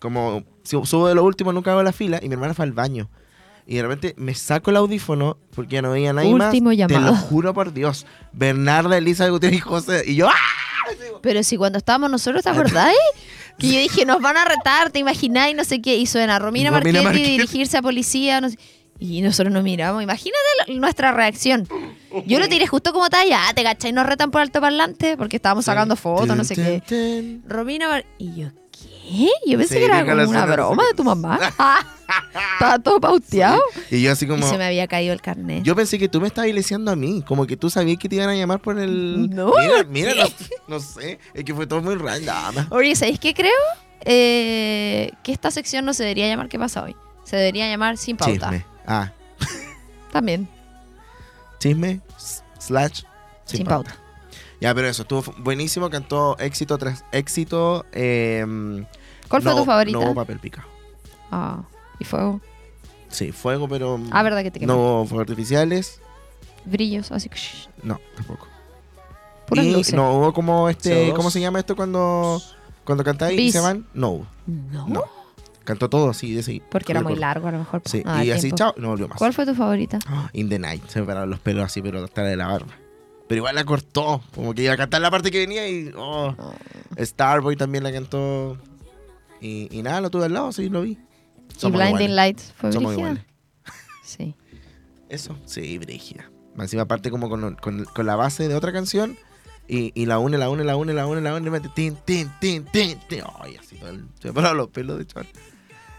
como 0.00 0.42
si 0.62 0.76
subo 0.84 1.06
de 1.08 1.14
lo 1.14 1.22
último, 1.24 1.52
nunca 1.52 1.72
hago 1.72 1.82
la 1.82 1.92
fila 1.92 2.18
y 2.22 2.28
mi 2.28 2.32
hermana 2.34 2.54
fue 2.54 2.64
al 2.64 2.72
baño. 2.72 3.10
Y 3.66 3.76
de 3.76 3.82
repente 3.82 4.14
me 4.16 4.34
saco 4.34 4.70
el 4.70 4.76
audífono 4.78 5.36
porque 5.54 5.74
ya 5.74 5.82
no 5.82 5.90
veía 5.90 6.12
nadie 6.14 6.32
Último 6.34 6.70
más. 6.70 6.76
Te 6.88 6.94
llamado. 6.94 7.12
lo 7.12 7.16
juro 7.28 7.52
por 7.54 7.72
Dios. 7.74 8.06
Bernarda, 8.32 8.96
Elisa, 8.96 9.28
Gutiérrez 9.28 9.58
y 9.58 9.60
José. 9.60 10.02
Y 10.06 10.14
yo, 10.16 10.28
¡ah! 10.28 10.32
Pero 11.22 11.42
si 11.42 11.56
cuando 11.56 11.78
estábamos 11.78 12.10
nosotros, 12.10 12.42
¿te 12.42 12.50
acordáis? 12.50 12.96
Que 13.56 13.68
yo 13.72 13.78
dije, 13.78 14.04
nos 14.04 14.20
van 14.20 14.36
a 14.36 14.44
retar, 14.44 14.90
¿te 14.90 14.98
imagináis? 14.98 15.54
No 15.54 15.62
sé 15.62 15.80
qué. 15.80 15.94
Y 15.96 16.06
suena 16.06 16.40
Romina, 16.40 16.70
Romina 16.70 17.02
Marchetti. 17.02 17.30
dirigirse 17.30 17.76
a 17.76 17.82
policía. 17.82 18.40
no 18.40 18.50
sé- 18.50 18.58
Y 19.04 19.20
nosotros 19.20 19.52
nos 19.52 19.62
miramos. 19.62 20.02
Imagínate 20.02 20.40
nuestra 20.68 21.12
reacción. 21.12 21.68
Yo 22.26 22.38
lo 22.38 22.48
tiré 22.48 22.66
justo 22.66 22.92
como 22.94 23.10
talla. 23.10 23.48
Ah, 23.48 23.52
¿te 23.54 23.62
cachai? 23.62 23.92
Nos 23.92 24.06
retan 24.06 24.30
por 24.30 24.40
alto 24.40 24.62
parlante 24.62 25.18
porque 25.18 25.36
estábamos 25.36 25.66
sacando 25.66 25.94
fotos, 25.94 26.34
no 26.34 26.42
sé 26.42 26.54
qué. 26.54 27.40
Romina 27.46 28.02
Y 28.16 28.34
yo, 28.34 28.48
¿qué? 28.72 29.28
Yo 29.46 29.58
pensé 29.58 29.74
Sí, 29.74 29.80
que 29.80 29.84
era 29.84 30.06
como 30.06 30.30
una 30.30 30.46
broma 30.46 30.84
de 30.86 30.94
tu 30.94 31.04
mamá. 31.04 31.38
Estaba 32.54 32.78
todo 32.78 32.98
pauteado. 32.98 33.60
Y 33.90 34.00
yo 34.00 34.12
así 34.12 34.24
Y 34.24 34.28
como... 34.28 34.48
se 34.48 34.56
me 34.56 34.64
había 34.64 34.86
caído 34.86 35.12
el 35.12 35.20
carnet. 35.20 35.62
Yo 35.64 35.76
pensé 35.76 35.98
que 35.98 36.08
tú 36.08 36.20
me 36.22 36.28
estabas 36.28 36.48
ileseando 36.48 36.90
a 36.90 36.96
mí, 36.96 37.22
como 37.26 37.46
que 37.46 37.58
tú 37.58 37.68
sabías 37.68 37.98
que 37.98 38.08
te 38.08 38.16
iban 38.16 38.30
a 38.30 38.34
llamar 38.34 38.60
por 38.60 38.78
el... 38.78 39.28
No, 39.28 39.52
Mira, 39.58 39.84
mira, 39.84 40.14
no, 40.14 40.24
no 40.68 40.80
sé, 40.80 41.18
es 41.34 41.44
que 41.44 41.54
fue 41.54 41.66
todo 41.66 41.82
muy 41.82 41.96
nada. 42.22 42.68
Oye, 42.70 42.96
¿sabéis 42.96 43.18
qué 43.18 43.34
creo? 43.34 43.52
Eh, 44.06 45.10
que 45.22 45.32
esta 45.32 45.50
sección 45.50 45.84
no 45.84 45.94
se 45.94 46.02
debería 46.02 46.28
llamar 46.28 46.48
¿Qué 46.48 46.58
pasa 46.58 46.82
hoy? 46.82 46.94
Se 47.24 47.36
debería 47.36 47.68
llamar 47.68 47.96
Sin 47.96 48.16
Pauta. 48.16 48.50
Chisme. 48.50 48.73
Ah, 48.86 49.12
También, 50.12 50.48
chisme, 51.58 52.00
slash, 52.58 53.02
sin, 53.44 53.58
Sin, 53.58 53.66
pauta. 53.66 53.90
pauta. 53.90 54.02
Ya, 54.60 54.74
pero 54.74 54.88
eso, 54.88 55.02
estuvo 55.02 55.22
buenísimo, 55.38 55.90
cantó 55.90 56.38
éxito 56.38 56.78
tras 56.78 57.04
éxito. 57.12 57.84
eh, 57.92 58.44
¿Cuál 59.28 59.42
fue 59.42 59.52
no- 59.52 59.58
tu 59.58 59.64
favorita? 59.64 59.98
No 59.98 60.04
hubo 60.06 60.14
papel 60.14 60.38
picado. 60.38 60.68
Ah, 61.30 61.62
y 61.98 62.04
fuego. 62.04 62.40
Sí, 63.08 63.32
fuego, 63.32 63.68
pero... 63.68 64.00
Ah, 64.10 64.22
verdad 64.22 64.42
que 64.42 64.50
te 64.50 64.60
quemé. 64.60 64.72
No 64.72 64.78
hubo 64.78 65.04
fuegos 65.06 65.22
artificiales. 65.28 66.00
Brillos, 66.64 67.12
así 67.12 67.28
que... 67.28 67.38
No, 67.82 68.00
tampoco. 68.16 68.46
puras 69.46 69.64
y 69.66 69.72
luces. 69.72 69.94
no 69.94 70.12
hubo 70.14 70.32
como 70.32 70.68
este... 70.68 71.10
CO2. 71.12 71.14
¿Cómo 71.16 71.30
se 71.30 71.40
llama 71.40 71.58
esto 71.60 71.76
cuando... 71.76 72.40
Cuando 72.84 73.02
cantáis 73.04 73.38
y 73.40 73.52
se 73.52 73.60
van? 73.60 73.86
No 73.94 74.10
hubo. 74.10 74.26
No, 74.46 74.88
No. 74.88 75.04
Cantó 75.64 75.88
todo 75.88 76.10
así, 76.10 76.32
de 76.34 76.40
ese. 76.40 76.62
porque 76.70 76.92
era 76.92 77.02
muy 77.02 77.16
largo 77.16 77.48
a 77.48 77.52
lo 77.52 77.58
mejor. 77.58 77.82
Sí, 77.86 78.02
no 78.04 78.12
da 78.12 78.24
y 78.24 78.30
así, 78.30 78.42
tiempo. 78.42 78.56
chao, 78.56 78.74
no 78.76 78.88
volvió 78.88 79.08
más. 79.08 79.18
¿Cuál 79.18 79.32
fue 79.32 79.46
tu 79.46 79.54
favorita? 79.54 79.98
In 80.32 80.48
the 80.48 80.58
Night, 80.58 80.86
se 80.88 81.00
me 81.00 81.06
pararon 81.06 81.30
los 81.30 81.40
pelos 81.40 81.64
así, 81.64 81.80
pero 81.82 82.04
hasta 82.04 82.22
de 82.22 82.36
la 82.36 82.48
barba. 82.48 82.72
Pero 83.26 83.38
igual 83.38 83.54
la 83.54 83.64
cortó, 83.64 84.22
como 84.34 84.52
que 84.54 84.62
iba 84.64 84.74
a 84.74 84.76
cantar 84.76 85.00
la 85.00 85.10
parte 85.10 85.30
que 85.30 85.38
venía 85.38 85.66
y. 85.68 85.90
Oh, 85.96 86.34
Starboy 86.98 87.56
también 87.56 87.82
la 87.84 87.92
cantó. 87.92 88.58
Y, 89.40 89.68
y 89.76 89.82
nada, 89.82 90.00
lo 90.02 90.10
tuve 90.10 90.26
al 90.26 90.34
lado, 90.34 90.52
sí, 90.52 90.68
lo 90.68 90.82
vi. 90.82 90.92
y 90.92 91.70
Blinding 91.70 91.86
iguales. 91.86 92.10
Lights 92.10 92.52
fue 92.56 92.72
Somos 92.72 92.92
brígida? 92.94 93.08
iguales. 93.10 93.24
Sí. 94.04 94.34
Eso, 95.08 95.36
sí, 95.46 95.78
brígida. 95.78 96.30
Encima, 96.58 96.82
aparte, 96.82 97.10
como 97.10 97.28
con, 97.30 97.54
con- 97.56 97.84
con 97.86 98.06
la 98.06 98.16
base 98.16 98.48
de 98.48 98.54
otra 98.54 98.70
canción. 98.72 99.16
Y, 99.66 99.92
y 99.94 100.04
la 100.04 100.18
une, 100.18 100.36
la 100.36 100.50
une, 100.50 100.62
la 100.62 100.76
une, 100.76 100.92
la 100.92 101.06
une, 101.06 101.22
la 101.22 101.34
une, 101.34 101.46
y 101.48 101.50
mete 101.50 101.70
tin, 101.74 101.96
tin, 102.04 102.30
tin, 102.38 102.64
tin, 102.66 102.98
tin. 103.08 103.22
Ay, 103.40 103.56
así 103.56 103.78
Se 104.20 104.28
me 104.28 104.34
pararon 104.34 104.58
los 104.58 104.68
pelos 104.68 104.98
de 104.98 105.06
chaval. 105.06 105.26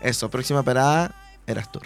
Eso, 0.05 0.29
próxima 0.29 0.61
parada, 0.63 1.15
Eras 1.47 1.71
Tour. 1.71 1.83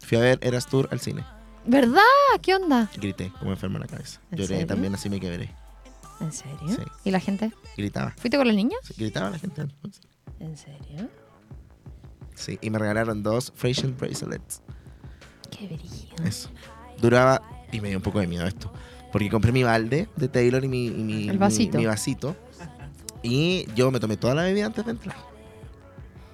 Fui 0.00 0.18
a 0.18 0.20
ver 0.20 0.38
Eras 0.42 0.66
Tour 0.66 0.88
al 0.92 1.00
cine. 1.00 1.24
¿Verdad? 1.64 2.00
¿Qué 2.42 2.54
onda? 2.54 2.90
Grité 2.96 3.32
como 3.38 3.50
enfermo 3.50 3.76
en 3.76 3.82
la 3.82 3.86
cabeza. 3.88 4.20
¿En 4.30 4.38
Lloré 4.38 4.48
serio? 4.48 4.66
también, 4.66 4.94
así 4.94 5.08
me 5.08 5.18
quebré. 5.20 5.50
¿En 6.20 6.32
serio? 6.32 6.68
Sí. 6.68 6.82
¿Y 7.04 7.10
la 7.10 7.20
gente? 7.20 7.50
Gritaba. 7.76 8.10
¿Fuiste 8.18 8.36
con 8.36 8.46
los 8.46 8.56
niños? 8.56 8.78
Sí, 8.84 8.94
gritaba 8.96 9.30
la 9.30 9.38
gente. 9.38 9.62
¿En 10.40 10.56
serio? 10.56 11.08
Sí, 12.34 12.58
y 12.60 12.70
me 12.70 12.78
regalaron 12.78 13.22
dos 13.22 13.52
facial 13.56 13.92
bracelets. 13.92 14.62
Qué 15.50 15.66
brillo. 15.66 16.14
Eso. 16.24 16.50
Duraba, 17.00 17.40
y 17.72 17.80
me 17.80 17.88
dio 17.88 17.98
un 17.98 18.02
poco 18.02 18.20
de 18.20 18.26
miedo 18.26 18.46
esto, 18.46 18.72
porque 19.12 19.30
compré 19.30 19.50
mi 19.52 19.62
balde 19.62 20.08
de 20.16 20.28
Taylor 20.28 20.64
y 20.64 20.68
mi, 20.68 20.86
y 20.86 20.90
mi, 21.04 21.28
El 21.28 21.38
vasito. 21.38 21.78
mi- 21.78 21.84
mi 21.84 21.86
vasito. 21.86 22.36
Y 23.22 23.66
yo 23.74 23.90
me 23.90 23.98
tomé 23.98 24.16
toda 24.16 24.34
la 24.34 24.42
bebida 24.42 24.66
antes 24.66 24.84
de 24.84 24.90
entrar. 24.92 25.16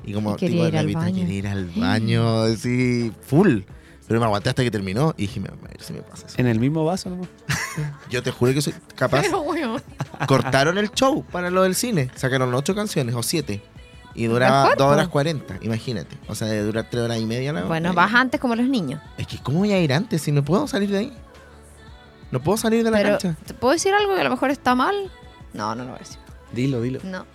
Y 0.07 0.13
como 0.13 0.33
Y 0.35 0.37
tipo, 0.37 0.55
ir 0.57 0.63
al 0.65 0.71
Gaby, 0.73 0.95
baño. 0.95 1.15
quería 1.17 1.35
ir 1.39 1.47
al 1.49 1.65
baño, 1.77 2.43
así, 2.43 3.13
full. 3.27 3.61
Pero 4.07 4.21
me 4.21 4.27
aguanté 4.27 4.51
hasta 4.51 4.63
que 4.63 4.71
terminó 4.71 5.15
y 5.17 5.23
dije, 5.23 5.41
me, 5.41 5.49
a 5.49 5.53
ver 5.53 5.81
si 5.81 5.95
me 5.95 6.03
pasa 6.03 6.27
eso. 6.27 6.37
En 6.39 6.47
el 6.47 6.61
mismo 6.61 6.85
vaso, 6.85 7.09
nomás. 7.09 7.29
Yo 8.11 8.23
te 8.23 8.31
juro 8.31 8.53
que 8.53 8.61
soy 8.61 8.75
capaz. 8.95 9.23
Pero, 9.23 9.41
weón. 9.41 9.83
Cortaron 10.29 10.77
el 10.77 10.91
show 10.93 11.25
para 11.33 11.51
lo 11.51 11.63
del 11.63 11.75
cine. 11.75 12.11
Sacaron 12.15 12.53
ocho 12.55 12.75
canciones 12.75 13.15
o 13.15 13.23
siete. 13.23 13.63
Y 14.17 14.27
duraba 14.27 14.75
dos 14.77 14.93
horas 14.93 15.09
cuarenta, 15.09 15.57
imagínate. 15.63 16.17
O 16.29 16.35
sea, 16.37 16.47
de 16.47 16.63
durar 16.63 16.87
tres 16.91 17.03
horas 17.03 17.19
y 17.19 17.25
media. 17.27 17.53
la- 17.53 17.65
Bueno, 17.65 17.95
vas 17.95 18.13
antes 18.15 18.39
como 18.41 18.55
los 18.55 18.69
niños. 18.69 19.01
Es 19.19 19.27
que, 19.27 19.39
¿cómo 19.39 19.61
voy 19.61 19.73
a 19.73 19.81
ir 19.81 19.93
antes 19.93 20.21
si 20.23 20.31
no 20.31 20.45
puedo 20.45 20.69
salir 20.69 20.91
de 20.91 20.99
ahí? 20.99 21.13
No 22.31 22.41
puedo 22.43 22.57
salir 22.59 22.85
de 22.85 22.91
la 22.91 22.99
Pero, 22.99 23.11
cancha. 23.19 23.37
¿te 23.47 23.55
puedo 23.55 23.73
decir 23.73 23.93
algo 23.95 24.15
que 24.15 24.21
a 24.21 24.25
lo 24.25 24.31
mejor 24.31 24.51
está 24.51 24.75
mal? 24.75 25.11
No, 25.53 25.75
no 25.75 25.83
lo 25.85 25.91
voy 25.91 25.97
a 25.97 25.99
decir. 26.01 26.19
Dilo, 26.53 26.81
dilo. 26.81 27.01
No. 27.05 27.27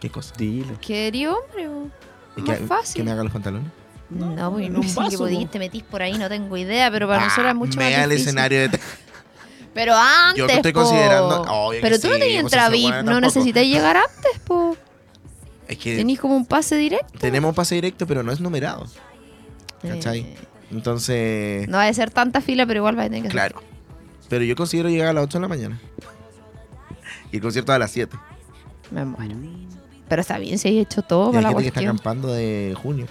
¿Qué 0.00 0.10
cosa? 0.10 0.32
Dilo. 0.36 0.74
¿Qué 0.80 1.06
eres 1.08 1.28
hombre? 1.28 1.90
¿Y 2.36 2.42
Más 2.42 2.58
que, 2.58 2.66
fácil. 2.66 2.94
que 2.96 3.04
me 3.04 3.10
haga 3.12 3.22
los 3.24 3.32
pantalones? 3.32 3.70
No, 4.10 4.50
porque 4.50 4.66
en 4.66 4.72
no 4.74 4.80
un 4.80 4.88
sé 4.88 5.00
que 5.10 5.16
po. 5.16 5.24
podís, 5.24 5.50
te 5.50 5.58
metís 5.58 5.82
por 5.82 6.02
ahí, 6.02 6.16
no 6.18 6.28
tengo 6.28 6.56
idea, 6.56 6.90
pero 6.90 7.08
para 7.08 7.24
nosotros 7.24 7.48
es 7.48 7.54
mucho 7.54 7.78
me 7.78 7.84
más 7.86 7.92
da 7.94 8.04
el 8.04 8.10
difícil. 8.10 8.28
escenario 8.28 8.68
de... 8.68 8.80
Pero 9.74 9.92
antes, 9.96 10.38
Yo 10.38 10.46
te 10.46 10.54
estoy 10.54 10.72
po. 10.72 10.80
considerando- 10.82 11.42
Obvio 11.48 11.80
que 11.80 11.86
Pero 11.88 11.98
tú 11.98 12.06
no 12.08 12.16
tenías 12.18 12.44
entrada 12.44 12.68
VIP, 12.68 12.84
no 12.90 12.94
tampoco. 12.96 13.20
necesitas 13.22 13.64
llegar 13.64 13.96
antes, 13.96 14.38
po. 14.46 14.76
Es 15.66 15.78
que 15.78 15.96
Tenís 15.96 16.20
como 16.20 16.36
un 16.36 16.46
pase 16.46 16.76
directo. 16.76 17.18
tenemos 17.18 17.48
un 17.48 17.54
pase 17.56 17.74
directo, 17.74 18.06
pero 18.06 18.22
no 18.22 18.30
es 18.30 18.40
numerado. 18.40 18.86
¿Cachai? 19.82 20.20
Eh, 20.20 20.36
Entonces, 20.70 21.66
no 21.68 21.78
va 21.78 21.86
a 21.88 21.92
ser 21.92 22.10
tanta 22.10 22.40
fila, 22.40 22.66
pero 22.66 22.78
igual 22.78 22.96
va 22.96 23.02
a 23.02 23.06
tener 23.06 23.22
que 23.22 23.28
ser. 23.28 23.32
claro. 23.32 23.62
Pero 24.28 24.44
yo 24.44 24.54
considero 24.54 24.88
llegar 24.90 25.08
a 25.08 25.12
las 25.12 25.24
8 25.24 25.38
de 25.38 25.42
la 25.42 25.48
mañana. 25.48 25.80
Y 27.32 27.36
el 27.36 27.42
concierto 27.42 27.72
a 27.72 27.78
las 27.78 27.90
7. 27.90 28.16
Me 28.92 29.04
muero. 29.04 29.34
Pero 30.08 30.20
está 30.20 30.38
bien 30.38 30.58
si 30.58 30.68
hay 30.68 30.78
hecho 30.78 31.02
todo 31.02 31.32
Y 31.32 31.36
hay 31.36 31.42
para 31.42 31.42
la 31.42 31.48
gente 31.48 31.62
que 31.62 31.68
está 31.68 31.80
cuestión. 31.80 31.96
acampando 31.96 32.28
de 32.28 32.74
junio. 32.80 33.06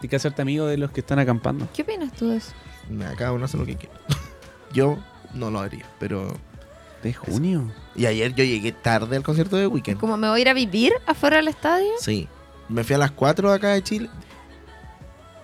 Tienes 0.00 0.10
que 0.10 0.16
hacerte 0.16 0.42
amigo 0.42 0.66
de 0.66 0.76
los 0.76 0.90
que 0.90 1.00
están 1.00 1.18
acampando. 1.18 1.66
¿Qué 1.74 1.82
opinas 1.82 2.12
tú 2.12 2.28
de 2.28 2.36
eso? 2.36 2.52
Nada, 2.90 3.14
Cada 3.16 3.32
uno 3.32 3.44
hace 3.46 3.56
lo 3.56 3.64
que 3.66 3.76
quiere. 3.76 3.94
Yo 4.72 4.98
no 5.34 5.50
lo 5.50 5.60
haría, 5.60 5.84
pero... 5.98 6.32
¿De 7.02 7.12
junio? 7.12 7.70
Y 7.94 8.06
ayer 8.06 8.34
yo 8.34 8.44
llegué 8.44 8.72
tarde 8.72 9.16
al 9.16 9.22
concierto 9.22 9.56
de 9.56 9.66
Weekend. 9.66 10.00
¿Cómo 10.00 10.16
me 10.16 10.26
voy 10.28 10.38
a 10.38 10.40
ir 10.42 10.48
a 10.48 10.54
vivir 10.54 10.92
afuera 11.06 11.36
del 11.36 11.48
estadio? 11.48 11.90
Sí. 12.00 12.28
Me 12.70 12.82
fui 12.82 12.94
a 12.94 12.98
las 12.98 13.10
4 13.10 13.50
de 13.50 13.54
acá 13.56 13.68
de 13.74 13.82
Chile. 13.82 14.08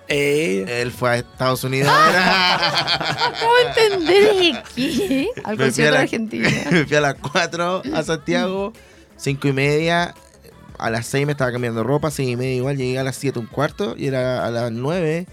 Eh. 0.09 0.65
Él 0.83 0.91
fue 0.91 1.11
a 1.11 1.17
Estados 1.17 1.63
Unidos. 1.65 1.93
Acabo 1.95 3.53
de 3.77 3.85
entender 3.85 4.35
de 4.35 4.63
qué. 4.75 5.29
Al 5.45 5.57
concierto 5.59 5.83
de 5.83 5.91
la- 5.91 6.01
Argentina. 6.01 6.49
me 6.71 6.87
fui 6.87 6.97
a 6.97 7.01
las 7.03 7.15
4 7.17 7.83
a 7.95 8.03
Santiago. 8.03 8.73
5 9.21 9.49
y 9.49 9.53
media. 9.53 10.15
A 10.79 10.89
las 10.91 11.07
6 11.07 11.27
me 11.27 11.33
estaba 11.33 11.53
cambiando 11.53 11.83
ropa. 11.85 12.11
6 12.11 12.29
y 12.31 12.37
media 12.37 12.55
igual. 12.57 12.77
Llegué 12.77 12.99
a 12.99 13.05
las 13.05 13.17
7 13.17 13.39
un 13.39 13.47
cuarto. 13.47 13.95
Y 13.97 14.07
era 14.07 14.47
a 14.47 14.51
las 14.51 14.73
9. 14.73 15.27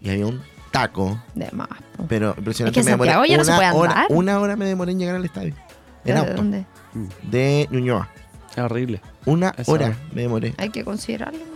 Y 0.00 0.10
había 0.10 0.26
un 0.26 0.42
taco. 0.70 1.22
De 1.34 1.48
más. 1.52 1.68
po. 1.96 2.06
Pero 2.08 2.34
impresionante. 2.36 2.80
Es 2.80 2.84
que 2.86 2.90
me 2.90 2.92
demoré 2.92 3.28
ya 3.28 3.36
no 3.36 3.44
se 3.44 3.50
una 3.52 3.58
puede 3.58 3.72
hora, 3.72 3.92
andar. 3.92 4.06
una 4.10 4.40
hora 4.40 4.56
me 4.56 4.64
demoré 4.66 4.92
en 4.92 4.98
llegar 4.98 5.16
al 5.16 5.24
estadio. 5.24 5.54
En 6.04 6.14
¿De 6.14 6.20
auto. 6.20 6.34
dónde? 6.34 6.66
De 7.22 7.68
Ñuñoa. 7.70 8.10
Es 8.50 8.58
horrible. 8.58 9.00
Una 9.26 9.54
Esa 9.56 9.70
hora 9.72 9.96
me 10.12 10.22
demoré. 10.22 10.54
Hay 10.58 10.70
que 10.70 10.84
considerarlo. 10.84 11.38
¿no? 11.38 11.54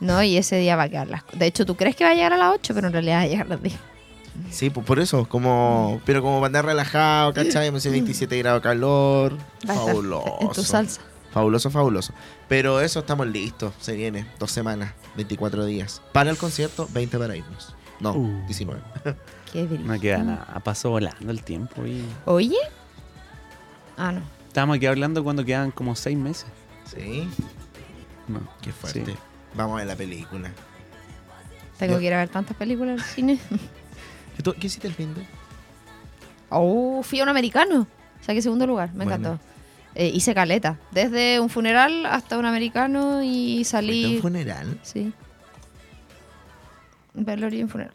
No, 0.00 0.22
y 0.22 0.36
ese 0.38 0.56
día 0.56 0.76
va 0.76 0.84
a 0.84 0.88
quedar 0.88 1.08
las... 1.08 1.22
De 1.34 1.44
hecho, 1.46 1.66
tú 1.66 1.76
crees 1.76 1.94
que 1.94 2.04
va 2.04 2.10
a 2.10 2.14
llegar 2.14 2.32
a 2.32 2.36
las 2.38 2.54
8, 2.54 2.74
pero 2.74 2.86
en 2.86 2.92
realidad 2.94 3.18
va 3.18 3.22
a 3.22 3.26
llegar 3.26 3.46
a 3.46 3.48
las 3.50 3.62
10. 3.62 3.74
Sí, 4.50 4.70
pues 4.70 4.86
por 4.86 4.98
eso. 5.00 5.26
Como, 5.28 6.00
pero 6.04 6.22
como 6.22 6.36
para 6.36 6.46
andar 6.46 6.64
relajado, 6.66 7.32
¿cachai? 7.32 7.70
Me 7.70 7.78
hice 7.78 7.90
27 7.90 8.38
grados 8.38 8.60
de 8.62 8.68
calor. 8.68 9.36
Fabuloso. 9.66 10.36
En 10.40 10.48
tu 10.52 10.62
salsa. 10.62 11.00
Fabuloso, 11.32 11.70
fabuloso. 11.70 12.12
Pero 12.48 12.80
eso 12.80 13.00
estamos 13.00 13.26
listos. 13.26 13.72
Se 13.80 13.94
viene. 13.94 14.26
Dos 14.38 14.50
semanas, 14.50 14.92
24 15.16 15.64
días. 15.64 16.02
Para 16.12 16.30
el 16.30 16.36
concierto, 16.36 16.88
20 16.92 17.18
para 17.18 17.36
irnos. 17.36 17.74
No, 18.00 18.12
Uh. 18.14 18.44
19. 18.46 18.80
Qué. 19.52 19.62
No 19.84 19.98
queda 20.00 20.18
nada. 20.18 20.60
Pasó 20.64 20.90
volando 20.90 21.30
el 21.30 21.42
tiempo. 21.42 21.84
Y... 21.86 22.04
Oye. 22.24 22.56
Ah, 23.96 24.12
no. 24.12 24.22
Estábamos 24.46 24.76
aquí 24.76 24.86
hablando 24.86 25.22
cuando 25.22 25.44
quedan 25.44 25.70
como 25.70 25.94
seis 25.94 26.16
meses. 26.16 26.46
Sí, 26.84 27.28
No. 28.26 28.40
qué 28.62 28.72
fuerte. 28.72 29.04
Sí. 29.06 29.14
Vamos 29.54 29.74
a 29.74 29.78
ver 29.78 29.86
la 29.86 29.96
película. 29.96 30.50
Tengo 31.78 31.98
que 31.98 32.04
ir 32.06 32.14
a 32.14 32.18
ver 32.18 32.28
tantas 32.28 32.56
películas 32.56 33.00
al 33.00 33.04
cine. 33.06 33.38
¿Qué, 34.42 34.66
hiciste 34.66 34.86
el 34.88 34.94
fin 34.94 35.14
de? 35.14 35.22
Oh, 36.50 37.02
fui 37.02 37.20
a 37.20 37.22
un 37.22 37.28
americano. 37.28 37.86
Saqué 38.20 38.42
segundo 38.42 38.66
lugar. 38.66 38.90
Me 38.92 39.04
Bueno. 39.04 39.14
encantó. 39.16 39.44
Eh, 39.94 40.08
hice 40.14 40.34
caleta. 40.34 40.78
Desde 40.92 41.40
un 41.40 41.48
funeral 41.48 42.06
hasta 42.06 42.38
un 42.38 42.44
americano 42.46 43.22
y 43.22 43.56
¿Fuiste 43.56 43.76
a 43.76 43.80
salí. 43.80 44.16
un 44.16 44.22
funeral? 44.22 44.78
Sí. 44.82 45.12
Velorio 47.14 47.58
y 47.58 47.62
un 47.64 47.68
funeral. 47.68 47.94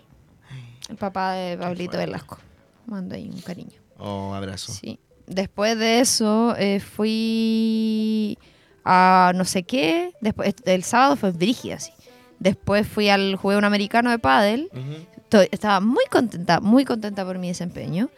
El 0.89 0.97
papá 0.97 1.33
de 1.33 1.57
Pablito. 1.57 1.97
Velasco. 1.97 2.37
Mando 2.85 3.15
ahí 3.15 3.29
un 3.29 3.41
cariño. 3.41 3.79
Oh, 3.97 4.33
abrazo. 4.33 4.71
Sí. 4.73 4.99
Después 5.25 5.77
de 5.79 6.01
eso 6.01 6.55
eh, 6.57 6.79
fui 6.79 8.37
a 8.83 9.31
no 9.35 9.45
sé 9.45 9.63
qué. 9.63 10.13
Después, 10.21 10.53
el 10.65 10.83
sábado 10.83 11.15
fue 11.15 11.31
brígida, 11.31 11.79
sí. 11.79 11.91
Después 12.39 12.87
fui 12.87 13.09
al 13.09 13.35
juego 13.37 13.57
un 13.57 13.65
americano 13.65 14.11
de 14.11 14.19
pádel. 14.19 14.69
Estoy- 15.25 15.49
estaba 15.51 15.79
muy 15.79 16.05
contenta, 16.09 16.59
muy 16.61 16.85
contenta 16.85 17.25
por 17.25 17.37
mi 17.37 17.49
desempeño. 17.49 18.09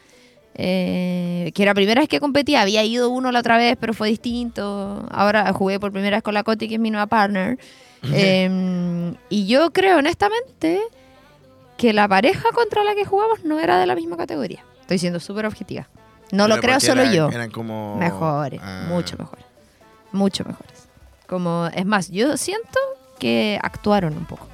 Eh, 0.59 1.51
que 1.53 1.61
era 1.63 1.71
la 1.71 1.75
primera 1.75 2.01
vez 2.01 2.09
que 2.09 2.19
competía. 2.19 2.61
Había 2.61 2.83
ido 2.83 3.09
uno 3.09 3.31
la 3.31 3.39
otra 3.39 3.57
vez, 3.57 3.77
pero 3.79 3.93
fue 3.93 4.09
distinto. 4.09 5.05
Ahora 5.11 5.51
jugué 5.53 5.79
por 5.79 5.91
primera 5.91 6.17
vez 6.17 6.23
con 6.23 6.33
la 6.33 6.43
Coti, 6.43 6.67
que 6.67 6.75
es 6.75 6.79
mi 6.81 6.89
nueva 6.89 7.05
partner. 7.07 7.59
Eh, 8.11 9.13
y 9.29 9.45
yo 9.47 9.71
creo, 9.71 9.97
honestamente, 9.99 10.81
que 11.77 11.93
la 11.93 12.07
pareja 12.07 12.49
contra 12.53 12.83
la 12.83 12.95
que 12.95 13.05
jugamos 13.05 13.43
no 13.43 13.59
era 13.59 13.77
de 13.79 13.85
la 13.85 13.95
misma 13.95 14.17
categoría. 14.17 14.63
Estoy 14.81 14.97
siendo 14.97 15.19
súper 15.19 15.45
objetiva. 15.45 15.87
No 16.31 16.45
Pero 16.45 16.55
lo 16.55 16.61
creo 16.61 16.79
solo 16.79 17.01
eran- 17.03 17.13
yo. 17.13 17.29
Eran 17.29 17.51
como... 17.51 17.95
Mejores, 17.97 18.59
Ah, 18.63 18.85
mucho 18.89 19.15
mejores. 19.17 19.45
Mucho 20.11 20.43
mejores. 20.43 20.87
Como, 21.27 21.67
es 21.73 21.85
más, 21.85 22.09
yo 22.09 22.35
siento 22.37 22.79
que 23.19 23.59
actuaron 23.61 24.15
un 24.17 24.25
poco. 24.25 24.47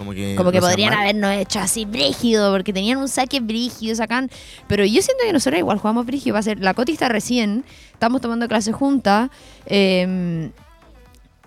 Como 0.00 0.14
que, 0.14 0.34
Como 0.34 0.50
podrían 0.50 0.94
mal. 0.94 1.00
habernos 1.02 1.32
hecho 1.34 1.58
así 1.58 1.84
brígido, 1.84 2.50
porque 2.52 2.72
tenían 2.72 2.96
un 2.96 3.08
saque 3.08 3.38
brígido, 3.40 3.94
sacan. 3.94 4.30
Pero 4.66 4.82
yo 4.86 5.02
siento 5.02 5.24
que 5.26 5.32
nosotros 5.34 5.58
igual 5.58 5.76
jugamos 5.76 6.06
brígido. 6.06 6.32
Va 6.32 6.40
a 6.40 6.42
ser, 6.42 6.58
la 6.58 6.72
Coti 6.72 6.92
está 6.92 7.10
recién, 7.10 7.66
estamos 7.92 8.22
tomando 8.22 8.48
clase 8.48 8.72
juntas. 8.72 9.28
eh, 9.66 10.50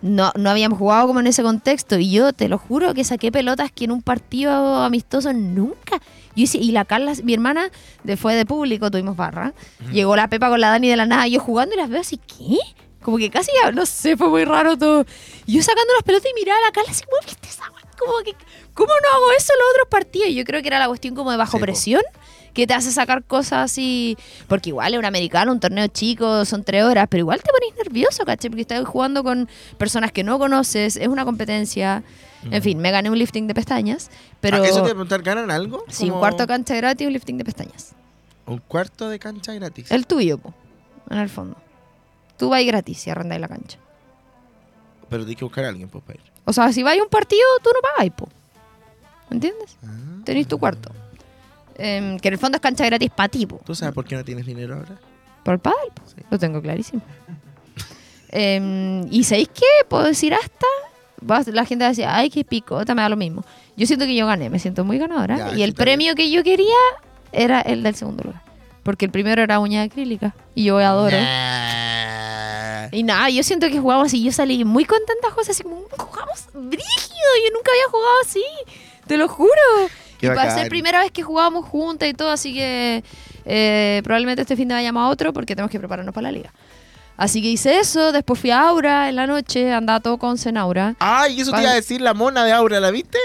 no, 0.03 0.33
no 0.35 0.49
habíamos 0.51 0.77
jugado 0.77 1.07
como 1.07 1.21
en 1.21 1.25
ese 1.27 1.41
contexto. 1.41 1.97
Y 1.97 2.11
yo 2.11 2.31
te 2.31 2.47
lo 2.47 2.59
juro 2.59 2.93
que 2.93 3.03
saqué 3.03 3.31
pelotas 3.31 3.71
que 3.71 3.85
en 3.85 3.91
un 3.91 4.03
partido 4.03 4.83
amistoso 4.83 5.33
nunca. 5.33 5.97
Yo 6.35 6.43
hice, 6.43 6.59
y 6.59 6.73
la 6.73 6.85
Carla, 6.85 7.13
mi 7.23 7.33
hermana, 7.33 7.71
de, 8.03 8.17
fue 8.17 8.35
de 8.35 8.45
público, 8.45 8.91
tuvimos 8.91 9.15
barra. 9.15 9.53
Llegó 9.91 10.15
la 10.15 10.27
Pepa 10.27 10.49
con 10.49 10.61
la 10.61 10.69
Dani 10.69 10.89
de 10.89 10.97
la 10.97 11.07
nada, 11.07 11.25
yo 11.27 11.39
jugando 11.39 11.73
y 11.73 11.77
las 11.77 11.89
veo 11.89 12.01
así, 12.01 12.17
¿qué? 12.17 12.57
Como 13.01 13.17
que 13.17 13.29
casi, 13.31 13.51
no 13.73 13.85
sé, 13.85 14.15
fue 14.15 14.29
muy 14.29 14.45
raro 14.45 14.77
todo. 14.77 15.05
Yo 15.47 15.61
sacando 15.63 15.91
las 15.95 16.03
pelotas 16.03 16.29
y 16.29 16.39
miraba 16.39 16.59
a 16.59 16.65
la 16.67 16.71
Carla 16.71 16.91
así, 16.91 17.03
¿cómo 17.05 17.17
viste 17.25 17.47
esa? 17.47 17.63
Como 17.97 18.13
que, 18.23 18.33
¿cómo 18.73 18.89
no 19.01 19.15
hago 19.17 19.31
eso 19.37 19.53
en 19.53 19.59
los 19.59 19.67
otros 19.73 19.87
partidos? 19.89 20.29
Yo 20.33 20.43
creo 20.43 20.61
que 20.61 20.67
era 20.67 20.79
la 20.79 20.87
cuestión 20.87 21.15
como 21.15 21.31
de 21.31 21.37
bajo 21.37 21.53
Sí, 21.53 21.57
po. 21.57 21.61
presión, 21.63 22.01
que 22.53 22.67
te 22.67 22.73
hace 22.73 22.91
sacar 22.91 23.23
cosas 23.23 23.71
así. 23.71 24.17
Porque 24.47 24.69
igual 24.69 24.93
es 24.93 24.99
un 24.99 25.05
americano, 25.05 25.51
un 25.51 25.59
torneo 25.59 25.87
chico, 25.87 26.45
son 26.45 26.63
tres 26.63 26.83
horas, 26.83 27.07
pero 27.09 27.21
igual 27.21 27.41
te 27.41 27.49
pones 27.51 27.75
nervioso, 27.77 28.25
¿cachai? 28.25 28.49
Porque 28.49 28.61
estás 28.61 28.85
jugando 28.85 29.23
con 29.23 29.49
personas 29.77 30.11
que 30.11 30.23
no 30.23 30.39
conoces, 30.39 30.95
es 30.95 31.07
una 31.07 31.25
competencia. 31.25 32.03
En 32.51 32.61
fin, 32.61 32.77
me 32.77 32.91
gané 32.91 33.09
un 33.09 33.17
lifting 33.17 33.47
de 33.47 33.53
pestañas, 33.53 34.11
pero. 34.41 34.57
Ah, 34.57 34.67
¿Eso 34.67 34.75
te 34.75 34.81
a 34.81 34.83
preguntar, 34.83 35.21
ganan 35.21 35.49
algo? 35.49 35.85
Sí, 35.87 36.09
un 36.09 36.19
cuarto 36.19 36.43
de 36.43 36.47
cancha 36.47 36.75
gratis 36.75 37.05
y 37.05 37.07
un 37.07 37.13
lifting 37.13 37.37
de 37.37 37.45
pestañas. 37.45 37.93
Un 38.45 38.57
cuarto 38.57 39.07
de 39.07 39.17
cancha 39.17 39.53
gratis. 39.53 39.89
El 39.89 40.05
tuyo, 40.05 40.37
po, 40.37 40.53
en 41.09 41.19
el 41.19 41.29
fondo. 41.29 41.55
Tú 42.37 42.49
vas 42.49 42.65
gratis 42.65 43.07
y 43.07 43.09
arrendáis 43.09 43.39
la 43.39 43.47
cancha. 43.47 43.77
Pero 45.09 45.23
tienes 45.23 45.37
que 45.39 45.45
buscar 45.45 45.63
a 45.63 45.69
alguien 45.69 45.87
pues, 45.87 46.03
para 46.03 46.19
ir. 46.19 46.32
O 46.45 46.53
sea, 46.53 46.71
si 46.73 46.83
vais 46.83 46.99
a 46.99 47.03
un 47.03 47.09
partido, 47.09 47.41
tú 47.61 47.69
no 47.73 47.79
pagáis, 47.81 48.11
po. 48.11 48.27
¿Me 49.29 49.35
entiendes? 49.35 49.77
Ah. 49.83 50.21
Tenéis 50.23 50.47
tu 50.47 50.57
cuarto. 50.59 50.91
Em, 51.75 52.19
que 52.19 52.27
en 52.27 52.33
el 52.33 52.39
fondo 52.39 52.57
es 52.57 52.61
cancha 52.61 52.85
gratis 52.85 53.09
para 53.09 53.29
ti, 53.29 53.45
po. 53.45 53.59
¿Tú 53.65 53.73
sabes 53.75 53.93
por 53.93 54.05
qué 54.05 54.15
no 54.15 54.23
tienes 54.23 54.45
dinero 54.45 54.75
ahora? 54.75 54.99
Por 55.43 55.55
el 55.55 55.59
pádel, 55.59 55.91
po. 55.93 56.03
Sí. 56.05 56.21
Lo 56.29 56.39
tengo 56.39 56.61
clarísimo. 56.61 57.01
Em, 58.35 59.05
¿Y 59.11 59.25
sabéis 59.25 59.49
qué? 59.53 59.85
Puedo 59.87 60.05
decir 60.05 60.33
hasta... 60.33 60.65
La 61.51 61.65
gente 61.65 61.83
va 61.83 61.87
a 61.87 61.89
decir, 61.89 62.05
ay, 62.07 62.31
qué 62.31 62.43
picota, 62.43 62.95
me 62.95 63.03
da 63.03 63.09
lo 63.09 63.15
mismo. 63.15 63.45
Yo 63.77 63.85
siento 63.85 64.05
que 64.05 64.15
yo 64.15 64.25
gané, 64.25 64.49
me 64.49 64.57
siento 64.57 64.83
muy 64.83 64.97
ganadora. 64.97 65.37
Ya, 65.37 65.55
y 65.55 65.61
el 65.61 65.73
premio 65.73 66.15
que 66.15 66.31
yo 66.31 66.43
quería 66.43 66.75
era 67.31 67.61
el 67.61 67.83
del 67.83 67.93
segundo 67.93 68.23
lugar. 68.23 68.41
Porque 68.81 69.05
el 69.05 69.11
primero 69.11 69.43
era 69.43 69.59
uña 69.59 69.83
acrílica. 69.83 70.35
Y 70.55 70.65
yo 70.65 70.79
adoro. 70.79 71.15
Nah. 71.15 71.82
Y 72.93 73.03
nada, 73.03 73.29
yo 73.29 73.43
siento 73.43 73.67
que 73.69 73.79
jugamos 73.79 74.07
así. 74.07 74.23
Yo 74.23 74.31
salí 74.31 74.63
muy 74.65 74.85
contenta, 74.85 75.31
José, 75.31 75.51
así 75.51 75.63
como, 75.63 75.81
jugamos 75.97 76.45
brígido. 76.53 77.29
Yo 77.45 77.53
nunca 77.53 77.71
había 77.71 77.89
jugado 77.91 78.13
así. 78.25 78.43
Te 79.07 79.17
lo 79.17 79.27
juro. 79.27 79.51
Qué 80.19 80.27
y 80.27 80.29
va 80.29 80.33
a 80.35 80.45
bacán. 80.45 80.57
ser 80.59 80.69
primera 80.69 80.99
vez 81.01 81.11
que 81.11 81.23
jugábamos 81.23 81.65
juntas 81.67 82.07
y 82.07 82.13
todo, 82.13 82.29
así 82.29 82.53
que 82.53 83.03
eh, 83.45 84.01
probablemente 84.03 84.41
este 84.43 84.55
fin 84.55 84.67
de 84.69 84.75
vayamos 84.75 85.01
a 85.03 85.07
otro 85.09 85.33
porque 85.33 85.55
tenemos 85.55 85.71
que 85.71 85.79
prepararnos 85.79 86.13
para 86.13 86.27
la 86.27 86.31
liga. 86.31 86.53
Así 87.17 87.41
que 87.41 87.49
hice 87.49 87.79
eso, 87.79 88.11
después 88.11 88.39
fui 88.39 88.51
a 88.51 88.61
Aura 88.67 89.09
en 89.09 89.15
la 89.15 89.27
noche, 89.27 89.71
andaba 89.73 89.99
todo 89.99 90.17
con 90.17 90.37
Aura. 90.57 90.95
Ay, 90.99 91.41
eso 91.41 91.51
te 91.51 91.61
iba 91.61 91.71
a 91.71 91.75
decir 91.75 92.01
la 92.01 92.13
mona 92.13 92.43
de 92.45 92.51
Aura, 92.53 92.79
¿la 92.79 92.89
viste? 92.91 93.19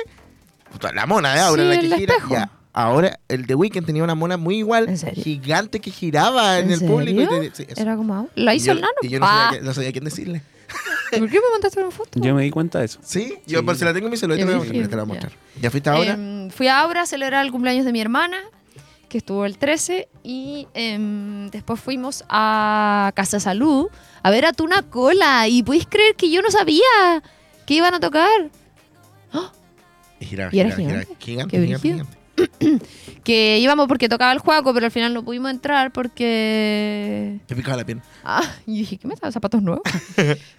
La 0.92 1.06
mona 1.06 1.34
de 1.34 1.40
Aura, 1.40 1.62
Sí, 1.62 1.68
la 1.68 1.80
que 1.80 1.86
el 1.86 1.94
gira. 1.94 2.14
espejo. 2.14 2.34
Ya. 2.34 2.50
Ahora, 2.80 3.18
el 3.28 3.46
de 3.46 3.54
Weekend 3.56 3.86
tenía 3.86 4.04
una 4.04 4.14
mona 4.14 4.36
muy 4.36 4.58
igual, 4.58 4.88
gigante 5.14 5.80
que 5.80 5.90
giraba 5.90 6.60
en, 6.60 6.70
el 6.70 6.80
público. 6.80 7.20
y 7.20 7.26
serio? 7.26 7.50
te- 7.52 7.64
sí. 7.64 7.66
Era 7.76 7.96
como 7.96 8.14
Aura. 8.14 8.30
¿La 8.36 8.54
hizo 8.54 8.70
el 8.70 8.80
nano? 8.80 8.92
Y 9.02 9.08
yo 9.08 9.18
no, 9.18 9.26
Ah, 9.26 9.46
sabía, 9.46 9.58
que- 9.58 9.64
no 9.66 9.74
sabía 9.74 9.92
quién 9.92 10.04
decirle. 10.04 10.42
¿Por 11.18 11.28
qué 11.28 11.40
me 11.40 11.50
mandaste 11.52 11.80
una 11.80 11.90
foto? 11.90 12.10
Yo 12.20 12.34
me 12.36 12.44
di 12.44 12.50
cuenta 12.50 12.78
de 12.78 12.84
eso. 12.84 13.00
¿Sí? 13.02 13.34
Yo 13.48 13.58
Sí. 13.60 13.64
por 13.64 13.74
si 13.76 13.84
la 13.84 13.92
tengo 13.92 14.06
en 14.06 14.10
mi 14.12 14.16
celular, 14.16 14.38
te 14.38 14.44
voy 14.44 14.54
a 14.54 14.58
brígido, 14.58 14.88
te 14.88 14.96
la 14.96 15.02
voy 15.02 15.16
a 15.16 15.20
ya. 15.20 15.26
mostrar. 15.26 15.42
¿Ya 15.60 15.70
fuiste 15.72 15.90
ahora? 15.90 16.12
Em, 16.12 16.50
fui 16.50 16.68
a 16.68 16.78
Aura 16.80 17.02
a 17.02 17.06
celebrar 17.06 17.44
el 17.44 17.50
cumpleaños 17.50 17.84
de 17.84 17.92
mi 17.92 18.00
hermana, 18.00 18.36
que 19.08 19.18
estuvo 19.18 19.44
el 19.44 19.58
13, 19.58 20.08
y 20.22 20.68
em, 20.74 21.48
después 21.50 21.80
fuimos 21.80 22.22
a 22.28 23.10
Casa 23.16 23.40
Salud 23.40 23.88
a 24.22 24.30
ver 24.30 24.44
a 24.46 24.52
Tuna 24.52 24.82
Cola. 24.82 25.48
Y 25.48 25.64
podéis 25.64 25.86
creer 25.88 26.14
que 26.14 26.30
yo 26.30 26.42
no 26.42 26.50
sabía 26.52 26.84
que 27.66 27.74
iban 27.74 27.94
a 27.94 27.98
tocar. 28.00 28.28
Y 30.20 30.26
giraba, 30.26 30.50
y 30.52 30.58
era 30.60 30.70
giraba, 30.70 30.76
giraba. 30.76 31.00
gigante. 31.04 31.24
Gigante, 31.24 31.50
Qué 31.56 31.62
gigante, 31.64 31.88
brígido. 31.88 31.94
gigante. 32.04 32.17
Que 33.24 33.58
íbamos 33.58 33.88
porque 33.88 34.08
tocaba 34.08 34.32
el 34.32 34.38
juego, 34.38 34.72
pero 34.72 34.86
al 34.86 34.92
final 34.92 35.12
no 35.12 35.22
pudimos 35.22 35.50
entrar 35.50 35.92
porque. 35.92 37.38
Me 37.48 37.56
picaba 37.56 37.76
la 37.76 37.84
piel. 37.84 38.00
Ah, 38.24 38.42
y 38.66 38.78
dije, 38.78 38.96
¿qué 38.96 39.06
me 39.06 39.16
trae 39.16 39.30
zapatos 39.32 39.62
nuevos? 39.62 39.82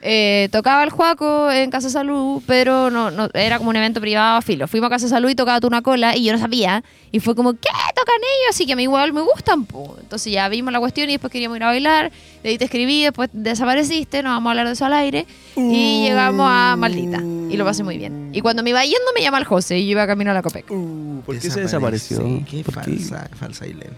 Eh, 0.01 0.47
tocaba 0.51 0.83
el 0.83 0.91
Juaco 0.91 1.51
en 1.51 1.71
Casa 1.71 1.89
Salud, 1.89 2.41
pero 2.45 2.89
no, 2.89 3.11
no 3.11 3.29
era 3.33 3.57
como 3.57 3.69
un 3.69 3.75
evento 3.75 3.99
privado, 3.99 4.41
filo. 4.41 4.67
Fuimos 4.67 4.87
a 4.87 4.91
Casa 4.91 5.07
Salud 5.07 5.29
y 5.29 5.35
tocaba 5.35 5.59
Tuna 5.59 5.81
Cola 5.81 6.15
y 6.15 6.23
yo 6.25 6.31
no 6.31 6.39
sabía. 6.39 6.83
Y 7.11 7.19
fue 7.19 7.35
como, 7.35 7.53
¿qué? 7.53 7.69
¿Tocan 7.95 8.15
ellos? 8.17 8.49
Así 8.51 8.65
que 8.65 8.73
a 8.73 8.75
mí 8.75 8.83
igual 8.83 9.13
me 9.13 9.21
gustan. 9.21 9.65
po. 9.65 9.97
Entonces 9.99 10.31
ya 10.31 10.47
vimos 10.47 10.71
la 10.71 10.79
cuestión 10.79 11.09
y 11.09 11.13
después 11.13 11.31
queríamos 11.31 11.57
ir 11.57 11.63
a 11.63 11.67
bailar. 11.67 12.11
De 12.43 12.49
ahí 12.49 12.57
te 12.57 12.65
escribí, 12.65 13.03
después 13.03 13.29
desapareciste, 13.33 14.23
no 14.23 14.29
vamos 14.29 14.47
a 14.47 14.51
hablar 14.51 14.67
de 14.67 14.73
eso 14.73 14.85
al 14.85 14.93
aire. 14.93 15.25
Y 15.57 16.03
llegamos 16.03 16.47
a 16.49 16.75
Maldita. 16.77 17.21
Y 17.21 17.57
lo 17.57 17.65
pasé 17.65 17.83
muy 17.83 17.97
bien. 17.97 18.29
Y 18.33 18.41
cuando 18.41 18.63
me 18.63 18.69
iba 18.69 18.83
yendo 18.83 19.11
me 19.15 19.21
llama 19.21 19.39
el 19.39 19.45
José 19.45 19.79
y 19.79 19.85
yo 19.85 19.91
iba 19.91 20.07
camino 20.07 20.31
a 20.31 20.33
la 20.33 20.41
Copec. 20.41 20.65
¿Por 20.67 21.37
qué 21.39 21.49
se 21.51 21.59
desapareció? 21.61 22.21
Sí, 22.21 22.45
qué 22.49 22.63
¿Por 22.63 22.75
qué? 22.75 22.91
falsa, 22.97 23.29
falsa 23.37 23.65
Ailén. 23.65 23.89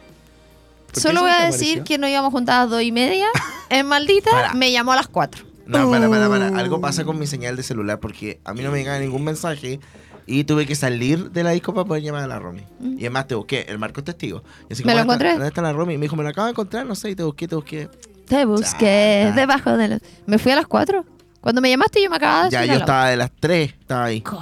¿Por 0.88 0.94
qué 0.96 1.00
Solo 1.02 1.22
voy 1.22 1.32
a 1.32 1.46
decir 1.46 1.84
que 1.84 1.98
nos 1.98 2.10
íbamos 2.10 2.32
juntas 2.32 2.56
a 2.56 2.60
las 2.62 2.70
dos 2.70 2.82
y 2.82 2.92
media. 2.92 3.28
En 3.70 3.86
Maldita 3.86 4.32
Para. 4.32 4.54
me 4.54 4.70
llamó 4.72 4.92
a 4.92 4.98
las 4.98 5.08
cuatro. 5.08 5.46
No, 5.66 5.90
para, 5.90 6.10
para, 6.10 6.28
para. 6.28 6.52
Uh. 6.52 6.58
Algo 6.58 6.82
pasa 6.82 7.06
con 7.06 7.18
mi 7.18 7.26
señal 7.26 7.56
de 7.56 7.64
celular 7.64 8.02
porque 8.02 8.42
a 8.44 8.54
mí 8.54 8.62
no 8.64 8.70
me 8.72 8.80
llegaba 8.80 9.00
ningún 9.00 9.24
mensaje 9.24 9.80
y 10.26 10.44
tuve 10.44 10.66
que 10.66 10.76
salir 10.76 11.32
de 11.32 11.44
la 11.44 11.52
disco 11.52 11.74
para 11.74 11.86
poder 11.86 12.04
llamar 12.04 12.24
a 12.24 12.28
la 12.28 12.38
Romy. 12.40 12.64
Mm. 12.82 12.94
Y 12.98 13.02
además 13.02 13.28
te 13.28 13.36
busqué, 13.36 13.66
el 13.70 13.80
Marco 13.80 14.02
es 14.02 14.06
testigo. 14.06 14.44
Y 14.70 14.74
así 14.74 14.84
¿Me 14.84 14.92
lo 14.94 15.00
¿dónde 15.00 15.14
está- 15.14 15.14
encontré? 15.14 15.32
¿Dónde 15.32 15.48
está 15.48 15.62
la 15.62 15.72
Romy? 15.72 15.94
Y 15.94 15.98
me 15.98 16.04
dijo, 16.04 16.18
me 16.18 16.24
lo 16.24 16.30
acabo 16.30 16.48
de 16.48 16.52
encontrar, 16.52 16.86
no 16.86 16.96
sé, 16.96 17.12
y 17.12 17.16
te 17.16 17.24
busqué, 17.24 17.48
te 17.48 17.56
busqué. 17.56 17.88
Te 18.32 18.46
busqué 18.46 19.24
Chata. 19.28 19.36
debajo 19.42 19.78
de 19.78 19.88
los... 19.90 20.00
Me 20.26 20.38
fui 20.40 20.52
a 20.54 20.56
las 20.56 20.66
4. 20.68 21.06
Cuando 21.42 21.60
me 21.60 21.70
llamaste 21.70 22.02
yo 22.02 22.10
me 22.10 22.16
acababa 22.16 22.46
de 22.46 22.52
Ya, 22.52 22.66
yo 22.66 22.74
estaba 22.76 23.10
de 23.10 23.18
las 23.18 23.30
3, 23.40 23.74
estaba 23.80 24.06
ahí. 24.06 24.22
¿Cómo? 24.22 24.40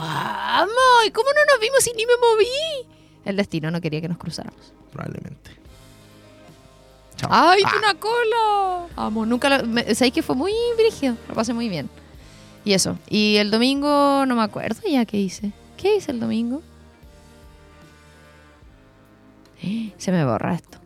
¿Y 1.08 1.12
cómo 1.12 1.30
no 1.34 1.46
nos 1.54 1.60
vimos 1.60 1.84
si 1.84 1.92
ni 1.94 2.06
me 2.06 2.14
moví? 2.22 2.88
El 3.26 3.36
destino 3.36 3.72
no 3.72 3.82
quería 3.82 4.00
que 4.02 4.08
nos 4.10 4.18
cruzáramos. 4.18 4.74
Probablemente. 4.94 5.52
Chao. 7.16 7.30
¡Ay, 7.34 7.62
Ah, 7.66 7.72
una 7.80 7.94
cola! 7.96 8.88
Vamos, 8.96 9.28
nunca 9.28 9.50
lo... 9.58 9.66
me- 9.66 9.96
¿Sabéis 9.96 10.14
que 10.14 10.22
fue 10.22 10.36
muy 10.36 10.54
brígido? 10.78 11.16
Lo 11.28 11.34
pasé 11.34 11.54
muy 11.54 11.68
bien. 11.68 11.90
Y 12.66 12.74
eso. 12.74 12.98
Y 13.10 13.38
el 13.38 13.50
domingo 13.52 14.26
no 14.28 14.36
me 14.36 14.44
acuerdo 14.44 14.82
ya 14.88 15.04
qué 15.06 15.18
hice. 15.18 15.52
¿Qué 15.78 15.96
hice 15.96 16.12
el 16.12 16.20
domingo? 16.20 16.62
Se 19.98 20.12
me 20.12 20.24
borra 20.26 20.54
esto. 20.56 20.78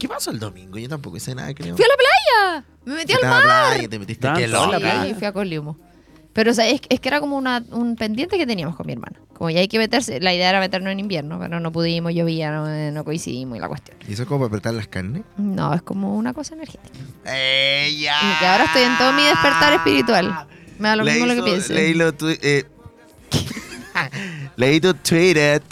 ¿Qué 0.00 0.08
pasó 0.08 0.30
el 0.32 0.38
domingo? 0.40 0.78
Yo 0.78 0.88
tampoco 0.88 1.16
hice 1.18 1.34
nada, 1.34 1.52
creo. 1.54 1.76
¡Fui 1.76 1.84
a 1.84 1.88
la 1.88 1.94
playa! 1.94 2.64
¡Me 2.86 2.94
metí 2.94 3.12
al 3.12 3.20
mar! 3.22 3.44
la 3.44 3.68
playa, 3.74 3.88
te 3.88 3.98
metiste 3.98 4.26
todos 4.26 4.40
en 4.40 4.50
la 4.50 4.78
playa. 4.80 5.04
Sí, 5.04 5.14
fui 5.14 5.26
a 5.26 5.32
Coliumo. 5.32 5.78
Pero 6.32 6.52
o 6.52 6.54
sea, 6.54 6.66
es, 6.68 6.80
es 6.88 7.00
que 7.00 7.08
era 7.08 7.20
como 7.20 7.36
una- 7.36 7.62
un 7.72 7.96
pendiente 7.96 8.38
que 8.38 8.46
teníamos 8.46 8.76
con 8.76 8.86
mi 8.86 8.94
hermana. 8.94 9.18
Como 9.34 9.50
ya 9.50 9.60
hay 9.60 9.68
que 9.68 9.78
meterse, 9.78 10.20
la 10.20 10.32
idea 10.34 10.48
era 10.50 10.60
meternos 10.60 10.90
en 10.92 11.00
invierno, 11.00 11.38
pero 11.38 11.60
no 11.60 11.70
pudimos, 11.72 12.14
llovía, 12.14 12.50
no, 12.50 12.66
no 12.92 13.04
coincidimos 13.04 13.58
y 13.58 13.60
la 13.60 13.68
cuestión. 13.68 13.96
¿Y 14.08 14.12
eso 14.12 14.22
es 14.22 14.28
como 14.28 14.40
para 14.40 14.48
apretar 14.48 14.74
las 14.74 14.86
carnes? 14.88 15.22
No, 15.36 15.74
es 15.74 15.82
como 15.82 16.16
una 16.16 16.32
cosa 16.32 16.54
energética. 16.54 16.98
¡Ella! 17.26 18.14
Y 18.22 18.38
que 18.38 18.46
ahora 18.46 18.64
estoy 18.64 18.82
en 18.82 18.96
todo 18.98 19.12
mi 19.12 19.24
despertar 19.24 19.72
espiritual. 19.74 20.46
Me 20.78 20.88
da 20.88 20.96
lo 20.96 21.04
Le 21.04 21.12
mismo 21.12 21.26
lo 21.26 21.32
que 21.34 21.38
hizo- 21.40 21.44
piense. 21.44 21.74
Leí, 21.74 21.94
lo 21.94 22.14
tu- 22.14 22.28
eh, 22.28 22.64
leí 24.56 24.80
tu 24.80 24.94
tweet. 24.94 25.60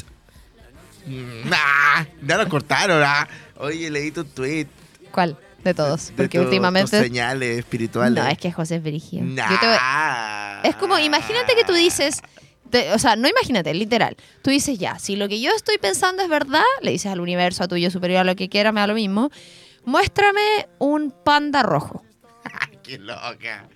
Nah, 1.08 2.04
ya 2.26 2.36
lo 2.36 2.46
cortaron. 2.50 3.02
ah. 3.02 3.26
Oye, 3.58 3.90
leí 3.90 4.10
tu 4.10 4.24
tweet. 4.24 4.66
¿Cuál? 5.12 5.36
De 5.64 5.74
todos. 5.74 6.08
de 6.08 6.12
Porque 6.14 6.38
tu- 6.38 6.44
últimamente. 6.44 6.90
tus 6.96 7.00
señales 7.06 7.58
espirituales. 7.58 8.22
No, 8.22 8.28
es 8.30 8.38
que 8.38 8.52
José 8.52 8.76
es 8.76 8.82
brígido. 8.82 9.24
Nah. 9.24 10.60
Te 10.62 10.68
Es 10.68 10.76
como, 10.76 10.98
imagínate 10.98 11.54
que 11.56 11.64
tú 11.64 11.72
dices. 11.72 12.20
te- 12.70 12.92
o 12.92 12.98
sea, 12.98 13.16
no 13.16 13.26
imagínate, 13.28 13.74
literal. 13.74 14.16
Tú 14.42 14.50
dices 14.50 14.78
ya, 14.78 14.98
si 14.98 15.16
lo 15.16 15.26
que 15.28 15.40
yo 15.40 15.50
estoy 15.56 15.78
pensando 15.78 16.22
es 16.22 16.28
verdad, 16.28 16.62
le 16.82 16.90
dices 16.92 17.10
al 17.10 17.20
universo, 17.20 17.64
a 17.64 17.68
tu 17.68 17.76
yo 17.76 17.90
superior, 17.90 18.20
a 18.20 18.24
lo 18.24 18.36
que 18.36 18.48
quiera, 18.48 18.70
me 18.72 18.80
da 18.80 18.86
lo 18.86 18.94
mismo. 18.94 19.30
Muéstrame 19.84 20.68
un 20.78 21.10
panda 21.10 21.62
rojo. 21.62 22.02
¡Qué 22.82 22.98
loca! 22.98 23.68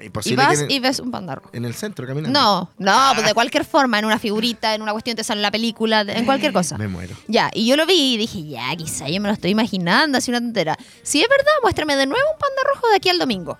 Y 0.00 0.06
Imposible 0.06 0.44
vas 0.44 0.64
y 0.68 0.78
ves 0.80 1.00
un 1.00 1.10
panda 1.10 1.34
rojo. 1.34 1.50
en 1.52 1.64
el 1.64 1.74
centro 1.74 2.06
caminando. 2.06 2.38
No, 2.38 2.70
no, 2.78 3.10
pues 3.14 3.26
de 3.26 3.34
cualquier 3.34 3.64
forma, 3.64 3.98
en 3.98 4.04
una 4.04 4.18
figurita, 4.18 4.74
en 4.74 4.82
una 4.82 4.92
cuestión 4.92 5.16
te 5.16 5.24
sale 5.24 5.38
en 5.38 5.42
la 5.42 5.50
película, 5.50 6.00
en 6.02 6.24
cualquier 6.24 6.52
cosa. 6.52 6.78
Me 6.78 6.88
muero. 6.88 7.16
Ya, 7.26 7.50
y 7.52 7.66
yo 7.66 7.76
lo 7.76 7.84
vi 7.86 8.14
y 8.14 8.16
dije, 8.16 8.44
ya, 8.46 8.74
quizá 8.76 9.08
yo 9.08 9.20
me 9.20 9.28
lo 9.28 9.34
estoy 9.34 9.50
imaginando, 9.50 10.18
así 10.18 10.30
una 10.30 10.40
tontera. 10.40 10.76
Si 11.02 11.20
es 11.22 11.28
verdad, 11.28 11.52
muéstrame 11.62 11.96
de 11.96 12.06
nuevo 12.06 12.24
un 12.32 12.38
panda 12.38 12.62
rojo 12.74 12.88
de 12.88 12.96
aquí 12.96 13.08
al 13.08 13.18
domingo. 13.18 13.58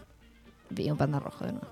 Vi 0.71 0.91
un 0.91 0.97
panda 0.97 1.19
rojo 1.19 1.45
de 1.45 1.53
nuevo. 1.53 1.67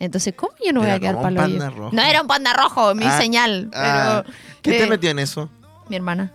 Entonces, 0.00 0.34
¿cómo 0.36 0.52
yo 0.64 0.72
no 0.72 0.80
voy 0.80 0.90
a 0.90 1.00
quedar 1.00 1.20
palo. 1.20 1.90
No 1.90 2.02
era 2.02 2.20
un 2.22 2.28
panda 2.28 2.52
rojo, 2.52 2.94
mi 2.94 3.04
Ah, 3.04 3.18
señal, 3.18 3.68
Ah, 3.74 4.22
pero... 4.24 4.36
¿Qué 4.62 4.70
te 4.72 4.84
eh, 4.84 4.86
metió 4.88 5.10
en 5.10 5.18
eso? 5.18 5.48
Mi 5.88 5.96
hermana, 5.96 6.32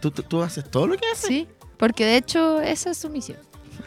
¿Tú, 0.00 0.10
tú, 0.10 0.22
tú 0.22 0.42
haces 0.42 0.68
todo 0.70 0.86
lo 0.86 0.96
que 0.96 1.06
haces? 1.10 1.26
sí. 1.28 1.48
Porque 1.78 2.06
de 2.06 2.16
hecho, 2.16 2.60
esa 2.62 2.90
es 2.90 2.96
su 2.98 3.10
misión. 3.10 3.38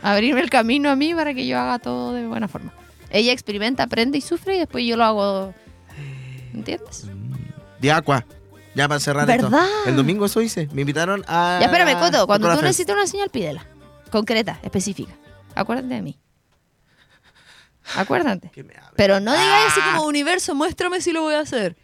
Abrirme 0.02 0.42
el 0.42 0.50
camino 0.50 0.90
a 0.90 0.96
mí 0.96 1.14
para 1.14 1.34
que 1.34 1.46
yo 1.48 1.60
haga 1.60 1.80
todo 1.80 2.14
de 2.14 2.26
buena 2.28 2.48
forma. 2.48 2.74
Ella 3.10 3.32
experimenta, 3.32 3.84
aprende 3.84 4.18
y 4.18 4.22
sufre 4.22 4.56
y 4.56 4.60
después 4.60 4.86
yo 4.86 4.96
lo 4.98 5.04
hago... 5.04 5.54
¿Entiendes? 6.54 7.08
De 7.80 7.92
Aqua. 7.92 8.26
Ya 8.76 8.88
para 8.88 9.00
cerrar 9.00 9.26
¿Verdad? 9.28 9.64
esto. 9.66 9.90
El 9.90 9.96
domingo 9.96 10.26
eso 10.26 10.42
hice. 10.42 10.70
Me 10.74 10.82
invitaron 10.82 11.24
a. 11.28 11.58
Ya, 11.60 11.66
espérame, 11.66 12.00
Coto, 12.00 12.28
cuando 12.28 12.48
tú 12.48 12.54
Fest. 12.54 12.64
necesitas 12.64 12.96
una 12.96 13.08
señal, 13.08 13.30
pídela. 13.30 13.66
Concreta, 14.12 14.60
específica. 14.64 15.14
Acuérdate 15.56 15.94
de 15.94 16.02
mí. 16.02 16.20
Acuérdate. 17.96 18.52
Pero 18.96 19.20
no 19.20 19.32
digas 19.32 19.72
así 19.72 19.80
Ah. 19.84 19.94
como 19.96 20.08
universo, 20.08 20.54
muéstrame 20.54 21.02
si 21.02 21.12
lo 21.12 21.22
voy 21.24 21.34
a 21.34 21.40
hacer. 21.40 21.76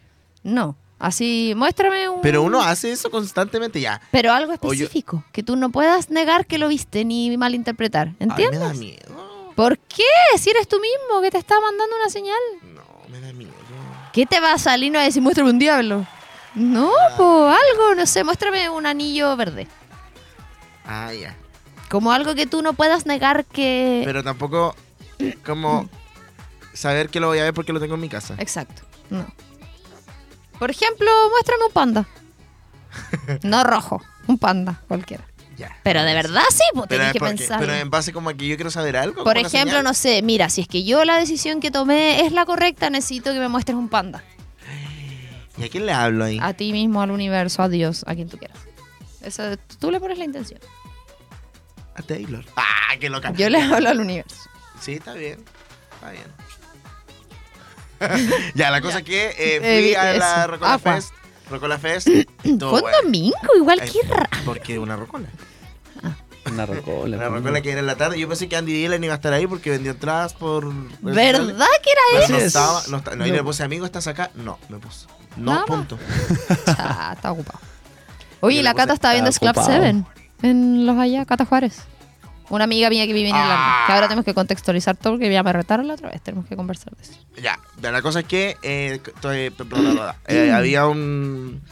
No. 0.42 0.76
Así, 0.98 1.52
muéstrame 1.56 2.08
un. 2.08 2.20
Pero 2.22 2.42
uno 2.42 2.62
hace 2.62 2.90
eso 2.92 3.10
constantemente 3.10 3.80
ya. 3.80 4.00
Pero 4.10 4.32
algo 4.32 4.52
yo- 4.52 4.54
específico. 4.54 5.22
Que 5.32 5.42
tú 5.42 5.54
no 5.56 5.70
puedas 5.70 6.10
negar 6.10 6.46
que 6.46 6.56
lo 6.58 6.68
viste 6.68 7.04
ni 7.04 7.36
malinterpretar. 7.36 8.08
Ay, 8.08 8.14
me 8.18 8.24
¿Entiendes? 8.26 8.60
da 8.60 8.72
miedo. 8.74 9.52
¿Por 9.54 9.78
qué? 9.78 10.04
Si 10.38 10.50
eres 10.50 10.68
tú 10.68 10.76
mismo 10.80 11.20
que 11.22 11.30
te 11.30 11.38
está 11.38 11.60
mandando 11.60 11.96
una 11.96 12.08
señal. 12.10 12.38
No, 12.74 12.82
me 13.10 13.20
da 13.20 13.32
miedo. 13.32 13.52
¿Qué 14.12 14.24
te 14.26 14.40
va 14.40 14.54
a 14.54 14.58
salir 14.58 14.90
no 14.92 14.98
a 14.98 15.02
decir 15.02 15.20
muéstrame 15.22 15.50
un 15.50 15.58
diablo? 15.58 16.06
No, 16.54 16.90
po, 17.18 17.46
algo, 17.48 17.94
no 17.94 18.06
sé, 18.06 18.24
muéstrame 18.24 18.70
un 18.70 18.86
anillo 18.86 19.36
verde. 19.36 19.66
Ah, 20.86 21.12
ya. 21.12 21.36
Como 21.90 22.12
algo 22.12 22.34
que 22.34 22.46
tú 22.46 22.62
no 22.62 22.72
puedas 22.72 23.04
negar 23.06 23.44
que. 23.44 24.02
Pero 24.06 24.24
tampoco 24.24 24.74
como 25.44 25.88
saber 26.72 27.10
que 27.10 27.20
lo 27.20 27.28
voy 27.28 27.38
a 27.38 27.44
ver 27.44 27.52
porque 27.54 27.72
lo 27.74 27.80
tengo 27.80 27.94
en 27.96 28.00
mi 28.00 28.08
casa. 28.08 28.34
Exacto. 28.38 28.82
No. 29.10 29.26
Por 30.58 30.70
ejemplo, 30.70 31.10
muéstrame 31.30 31.64
un 31.66 31.72
panda. 31.72 32.06
no 33.42 33.64
rojo, 33.64 34.02
un 34.26 34.38
panda, 34.38 34.80
cualquiera. 34.88 35.24
Ya. 35.56 35.74
Pero 35.82 36.02
de 36.02 36.12
verdad 36.12 36.42
sí, 36.50 36.62
pues 36.74 36.88
tenés 36.88 37.12
que 37.12 37.20
pensar. 37.20 37.58
pero 37.58 37.72
en 37.72 37.88
base 37.88 38.12
como 38.12 38.28
a 38.28 38.34
que 38.34 38.46
yo 38.46 38.56
quiero 38.56 38.70
saber 38.70 38.96
algo. 38.96 39.24
Por 39.24 39.38
ejemplo, 39.38 39.82
no 39.82 39.94
sé, 39.94 40.20
mira, 40.22 40.50
si 40.50 40.60
es 40.60 40.68
que 40.68 40.84
yo 40.84 41.04
la 41.04 41.16
decisión 41.16 41.60
que 41.60 41.70
tomé 41.70 42.26
es 42.26 42.32
la 42.32 42.44
correcta, 42.44 42.90
necesito 42.90 43.32
que 43.32 43.38
me 43.38 43.48
muestres 43.48 43.76
un 43.76 43.88
panda. 43.88 44.22
¿Y 45.58 45.64
a 45.64 45.68
quién 45.70 45.86
le 45.86 45.92
hablo 45.92 46.24
ahí? 46.24 46.38
A 46.42 46.52
ti 46.52 46.72
mismo, 46.72 47.00
al 47.00 47.10
universo, 47.10 47.62
a 47.62 47.68
Dios, 47.68 48.04
a 48.06 48.14
quien 48.14 48.28
tú 48.28 48.36
quieras. 48.36 48.58
Eso, 49.22 49.56
tú 49.80 49.90
le 49.90 49.98
pones 49.98 50.18
la 50.18 50.24
intención. 50.24 50.60
A 51.94 52.02
Taylor. 52.02 52.44
Ah, 52.56 52.94
qué 53.00 53.08
loca. 53.08 53.32
Yo 53.32 53.48
le 53.48 53.62
hablo 53.62 53.88
al 53.88 54.00
universo. 54.00 54.50
Sí, 54.78 54.94
está 54.94 55.14
bien. 55.14 55.42
Está 55.94 56.10
bien. 56.10 56.26
ya, 58.54 58.70
la 58.70 58.80
cosa 58.80 58.98
es 58.98 59.04
que 59.04 59.26
eh, 59.28 59.34
Eh, 59.62 59.80
fui 59.82 59.94
a 59.94 60.12
la. 60.14 60.46
Rocola. 60.46 60.78
Fest. 60.78 61.10
Rocola 61.50 61.78
Fest. 61.78 62.08
todo 62.58 62.70
Fue 62.70 62.78
un 62.78 62.82
bueno. 62.82 62.98
domingo, 63.02 63.36
igual 63.56 63.80
que 63.80 64.00
raro. 64.08 64.28
Porque 64.44 64.78
una 64.78 64.96
rocola. 64.96 65.28
Una 66.50 66.64
rocola. 66.64 67.16
Una 67.16 67.28
rocola 67.28 67.60
que 67.60 67.70
era 67.72 67.80
en 67.80 67.86
la 67.86 67.96
tarde. 67.96 68.18
Yo 68.20 68.28
pensé 68.28 68.48
que 68.48 68.56
Andy 68.56 68.72
Dylan 68.72 69.02
iba 69.02 69.14
a 69.14 69.16
estar 69.16 69.32
ahí 69.32 69.46
porque 69.48 69.70
vendió 69.70 69.90
entradas 69.92 70.32
por. 70.34 70.72
¿Verdad 71.00 71.66
que 71.82 71.90
era 71.90 72.22
eso? 72.24 72.32
no 72.32 72.38
es. 72.38 72.44
estaba. 72.44 72.82
No, 72.88 72.96
está- 72.98 73.16
no, 73.16 73.26
y 73.26 73.30
No. 73.30 73.36
le 73.36 73.42
puse 73.42 73.62
amigo, 73.64 73.84
¿estás 73.84 74.06
acá? 74.06 74.30
No, 74.36 74.58
me 74.68 74.78
puso. 74.78 75.08
No, 75.36 75.52
Nada 75.54 75.66
punto. 75.66 75.98
Ah, 76.78 77.12
está 77.16 77.32
ocupado. 77.32 77.58
Oye, 78.40 78.62
la 78.62 78.74
Cata 78.74 78.92
estaba 78.92 79.14
viendo 79.14 79.30
estaba 79.30 79.52
Club 79.52 79.62
ocupado. 79.64 79.82
7 79.82 80.04
en 80.42 80.86
Los 80.86 80.98
Allá, 80.98 81.24
Cata 81.24 81.44
Juárez. 81.46 81.78
Una 82.48 82.64
amiga 82.64 82.88
mía 82.90 83.06
que 83.06 83.12
vive 83.12 83.28
en 83.30 83.34
Ah. 83.34 83.40
Irlanda. 83.42 83.84
Que 83.86 83.92
ahora 83.92 84.06
tenemos 84.08 84.24
que 84.24 84.34
contextualizar 84.34 84.96
todo 84.96 85.14
porque 85.14 85.30
ya 85.32 85.42
me 85.42 85.52
retaron 85.52 85.88
la 85.88 85.94
otra 85.94 86.10
vez. 86.10 86.22
Tenemos 86.22 86.46
que 86.46 86.54
conversar 86.56 86.94
de 86.96 87.02
eso. 87.02 87.14
Ya, 87.42 87.58
la 87.82 88.02
cosa 88.02 88.20
es 88.20 88.26
que 88.26 88.56
eh. 88.62 89.00
Eh, 90.28 90.52
había 90.52 90.86
un 90.86 91.62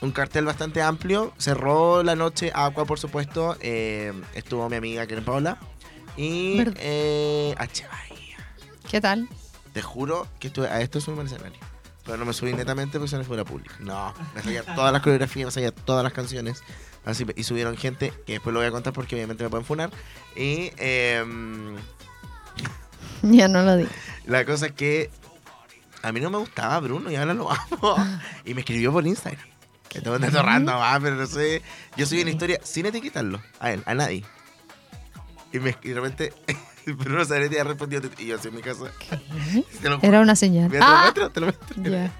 un 0.00 0.10
cartel 0.10 0.44
bastante 0.44 0.82
amplio. 0.82 1.32
Cerró 1.38 2.02
la 2.02 2.16
noche 2.16 2.50
Aqua, 2.54 2.84
por 2.84 2.98
supuesto. 2.98 3.56
eh, 3.60 4.12
estuvo 4.34 4.68
mi 4.68 4.76
amiga 4.76 5.06
Karen 5.06 5.24
Paula. 5.24 5.58
Y 6.16 6.62
eh, 6.76 7.54
H. 7.56 7.86
Bahía. 7.86 8.36
¿Qué 8.90 9.00
tal? 9.00 9.28
Te 9.72 9.80
juro 9.80 10.26
que 10.40 10.48
estuve 10.48 10.68
a 10.68 10.80
esto 10.80 10.98
es 10.98 11.06
un 11.08 11.16
mercenario. 11.16 11.58
Pero 12.04 12.16
no 12.18 12.24
me 12.24 12.32
subí 12.32 12.52
netamente 12.52 12.98
porque 12.98 13.10
se 13.10 13.16
me 13.18 13.22
fue 13.24 13.36
la 13.36 13.44
pública. 13.44 13.76
No, 13.78 14.12
me 14.34 14.42
sabía 14.42 14.62
todas 14.74 14.92
las 14.92 15.00
coreografías, 15.02 15.46
me 15.46 15.52
sabía 15.52 15.70
todas 15.72 16.02
las 16.02 16.12
canciones. 16.12 16.62
Así, 17.04 17.26
y 17.36 17.42
subieron 17.44 17.76
gente, 17.76 18.12
que 18.26 18.34
después 18.34 18.54
lo 18.54 18.60
voy 18.60 18.68
a 18.68 18.70
contar 18.70 18.92
porque 18.92 19.16
obviamente 19.16 19.42
me 19.44 19.50
pueden 19.50 19.66
funar. 19.66 19.90
Y 20.36 20.70
em, 20.76 21.76
Ya 23.22 23.48
no 23.48 23.62
lo 23.62 23.76
digo. 23.76 23.90
la 24.26 24.44
cosa 24.44 24.66
es 24.66 24.72
que 24.72 25.10
a 26.02 26.12
mí 26.12 26.20
no 26.20 26.30
me 26.30 26.38
gustaba 26.38 26.78
Bruno 26.80 27.10
y 27.10 27.16
ahora 27.16 27.34
lo 27.34 27.50
amo. 27.50 27.96
Y 28.44 28.54
me 28.54 28.60
escribió 28.60 28.92
por 28.92 29.06
Instagram. 29.06 29.46
Que 29.88 30.00
te 30.00 30.08
voy 30.08 30.18
random, 30.18 30.74
ah, 30.78 30.98
pero 31.02 31.16
no 31.16 31.26
sé. 31.26 31.60
Yo 31.96 32.06
subí 32.06 32.22
una 32.22 32.30
historia 32.30 32.58
sin 32.62 32.86
etiquetarlo. 32.86 33.42
A 33.60 33.72
él, 33.72 33.82
a 33.84 33.94
nadie. 33.94 34.24
Y, 35.52 35.58
me, 35.58 35.76
y 35.82 35.88
de 35.90 35.94
repente 35.94 36.32
Bruno 36.86 37.24
Zanetti 37.26 37.58
ha 37.58 37.64
respondido. 37.64 38.08
Y 38.18 38.26
yo 38.26 38.36
así 38.36 38.48
en 38.48 38.54
mi 38.54 38.62
casa. 38.62 38.84
Era 40.02 40.20
una 40.20 40.34
señal. 40.34 40.70
Mira, 40.70 40.80
te 40.80 40.86
lo 40.86 40.96
Ah, 40.96 41.00
muestro, 41.02 41.30
te 41.30 41.40
lo 41.40 41.46
muestro. 41.46 41.82
ya. 41.82 42.10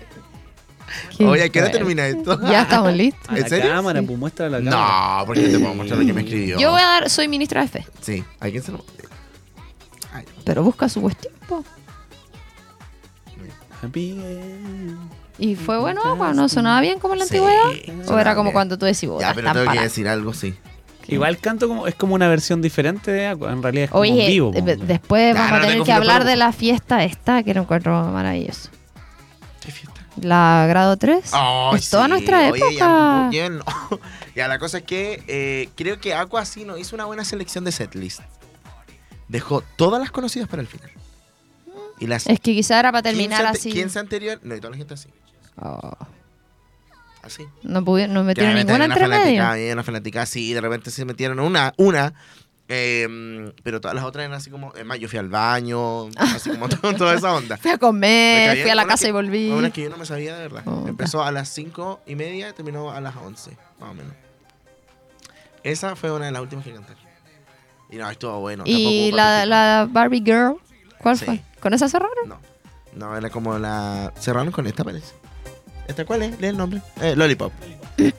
Qué 1.16 1.24
Oye, 1.24 1.42
¿a 1.44 1.48
qué 1.48 1.60
hora 1.60 1.70
termina 1.70 2.06
esto? 2.06 2.38
Ya 2.50 2.62
estamos 2.62 2.92
listos. 2.94 3.28
¿En 3.36 3.40
la 3.42 3.48
serio? 3.48 3.70
cámara, 3.70 4.00
Sí. 4.00 4.06
pues 4.06 4.18
muestra 4.18 4.48
la 4.50 4.58
cámara. 4.58 5.18
No, 5.20 5.26
porque 5.26 5.48
te 5.48 5.58
puedo 5.58 5.74
mostrar 5.74 5.98
lo 6.00 6.06
que 6.06 6.12
me 6.12 6.20
escribió. 6.22 6.58
Yo 6.58 6.70
voy 6.70 6.80
a 6.82 6.86
dar, 6.86 7.10
soy 7.10 7.28
ministra 7.28 7.62
de 7.62 7.68
fe, 7.68 7.86
Sí, 8.00 8.24
¿a 8.40 8.48
quién 8.50 8.62
se 8.62 8.72
lo 8.72 8.84
Ay, 10.12 10.24
pero 10.44 10.62
busca 10.62 10.88
su 10.88 11.00
cuestión. 11.00 11.32
po. 11.48 11.64
Happy 13.82 14.10
end. 14.12 14.98
Y 15.38 15.56
fue 15.56 15.78
bueno, 15.78 16.02
agua, 16.04 16.32
no 16.34 16.48
sonaba 16.48 16.80
bien 16.80 16.98
como 17.00 17.14
en 17.14 17.20
la 17.20 17.26
sí, 17.26 17.36
antigüedad. 17.38 18.10
O 18.10 18.18
era 18.18 18.34
como 18.34 18.44
bien. 18.50 18.52
cuando 18.52 18.78
tú 18.78 18.84
decís, 18.86 19.08
"Puta, 19.08 19.28
Ya, 19.28 19.34
pero 19.34 19.48
tengo 19.48 19.60
que 19.62 19.66
parados". 19.66 19.84
decir 19.84 20.06
algo, 20.08 20.32
sí. 20.34 20.54
Igual 21.08 21.38
canto 21.38 21.66
como 21.66 21.86
es 21.88 21.96
como 21.96 22.14
una 22.14 22.28
versión 22.28 22.62
diferente 22.62 23.10
de 23.10 23.26
Aqua. 23.26 23.50
En 23.50 23.60
realidad 23.62 23.84
es 23.86 23.90
como 23.90 24.02
Oye, 24.02 24.26
vivo. 24.28 24.52
po. 24.52 24.60
después 24.62 25.34
vamos 25.34 25.50
no 25.50 25.56
a 25.56 25.60
te 25.62 25.66
tener 25.68 25.82
que 25.82 25.92
hablar 25.92 26.24
de 26.24 26.36
la 26.36 26.52
fiesta 26.52 27.02
esta, 27.02 27.42
que 27.42 27.54
lo 27.54 27.62
encuentro 27.62 28.04
maravilloso. 28.12 28.70
La 30.20 30.66
grado 30.68 30.96
3. 30.96 31.30
Ay, 31.32 31.78
es 31.78 31.90
toda 31.90 32.04
sí, 32.04 32.10
nuestra 32.10 32.50
oye, 32.50 32.58
época. 32.58 32.72
ya, 32.72 32.88
muy 33.22 33.30
bien. 33.30 33.60
Ya, 34.34 34.48
la 34.48 34.58
cosa 34.58 34.78
es 34.78 34.84
que 34.84 35.22
eh, 35.26 35.68
creo 35.76 36.00
que 36.00 36.14
Aqua 36.14 36.46
sí 36.46 36.66
hizo 36.78 36.96
una 36.96 37.04
buena 37.04 37.22
selección 37.22 37.64
de 37.64 37.72
setlist. 37.72 38.20
Dejó 39.28 39.62
todas 39.76 40.00
las 40.00 40.10
conocidas 40.10 40.48
para 40.48 40.62
el 40.62 40.68
final. 40.68 40.90
Y 41.98 42.06
las 42.06 42.26
Es 42.26 42.40
que 42.40 42.54
quizá 42.54 42.80
era 42.80 42.90
para 42.92 43.02
15 43.02 43.16
terminar 43.18 43.46
así. 43.46 43.70
15 43.70 43.98
anterior, 43.98 44.40
no, 44.42 44.56
y 44.56 44.58
toda 44.58 44.70
la 44.70 44.76
gente 44.78 44.94
así. 44.94 45.08
Oh, 45.60 45.96
Así. 47.22 47.46
no, 47.62 47.84
pudieron, 47.84 48.14
no 48.14 48.24
metieron 48.24 48.54
ninguna 48.54 48.86
entre 48.86 49.04
una 49.06 49.16
fanática, 49.16 49.50
medio. 49.52 49.72
una 49.74 49.82
fanática 49.84 50.22
así, 50.22 50.54
de 50.54 50.60
repente 50.60 50.90
se 50.90 51.04
metieron 51.04 51.38
una, 51.40 51.72
una, 51.76 52.14
eh, 52.68 53.52
pero 53.62 53.80
todas 53.80 53.94
las 53.94 54.04
otras 54.04 54.24
eran 54.24 54.36
así 54.36 54.50
como, 54.50 54.72
es 54.74 54.84
más, 54.84 54.98
yo 54.98 55.08
fui 55.08 55.18
al 55.18 55.28
baño, 55.28 56.06
así 56.16 56.50
como 56.50 56.68
todo- 56.68 56.94
toda 56.94 57.14
esa 57.14 57.34
onda. 57.34 57.56
Fui 57.58 57.70
a 57.70 57.78
comer, 57.78 58.60
fui 58.62 58.70
a 58.70 58.74
la 58.74 58.86
casa 58.86 59.04
que- 59.04 59.08
y 59.08 59.12
volví. 59.12 59.50
Una 59.50 59.70
que 59.70 59.82
yo 59.82 59.90
no 59.90 59.96
me 59.96 60.06
sabía 60.06 60.34
de 60.36 60.42
verdad. 60.42 60.62
Oh, 60.66 60.86
Empezó 60.88 61.22
a 61.22 61.30
las 61.32 61.48
5 61.50 62.00
y 62.06 62.14
media 62.16 62.48
y 62.48 62.52
terminó 62.52 62.90
a 62.90 63.00
las 63.00 63.14
11, 63.16 63.56
más 63.80 63.90
o 63.90 63.94
menos. 63.94 64.12
Esa 65.62 65.94
fue 65.96 66.10
una 66.12 66.26
de 66.26 66.32
las 66.32 66.42
últimas 66.42 66.64
que 66.64 66.72
canté. 66.72 66.94
Y 67.90 67.96
no, 67.96 68.10
estuvo 68.10 68.40
bueno. 68.40 68.64
y 68.66 69.12
la, 69.12 69.86
Barbie 69.90 70.22
Girl, 70.24 70.56
¿cuál 70.98 71.18
Sí. 71.18 71.24
fue? 71.26 71.42
¿Con 71.60 71.74
esa 71.74 71.88
cerraron? 71.88 72.28
No, 72.28 72.40
no, 72.94 73.16
era 73.16 73.28
como 73.30 73.58
la... 73.58 74.12
Cerraron 74.18 74.50
con 74.50 74.66
esta, 74.66 74.82
parece. 74.82 75.12
¿Esta 75.86 76.04
cuál 76.04 76.22
es? 76.22 76.40
Lee 76.40 76.48
el 76.48 76.56
nombre. 76.56 76.80
Eh, 77.00 77.14
Lollipop. 77.16 77.52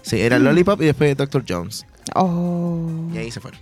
Sí, 0.03 0.21
era 0.21 0.37
Lollipop 0.39 0.79
y 0.81 0.85
después 0.85 1.17
Dr. 1.17 1.43
Jones. 1.47 1.85
Oh, 2.15 2.87
Y 3.13 3.17
ahí 3.17 3.31
se 3.31 3.39
fueron. 3.39 3.59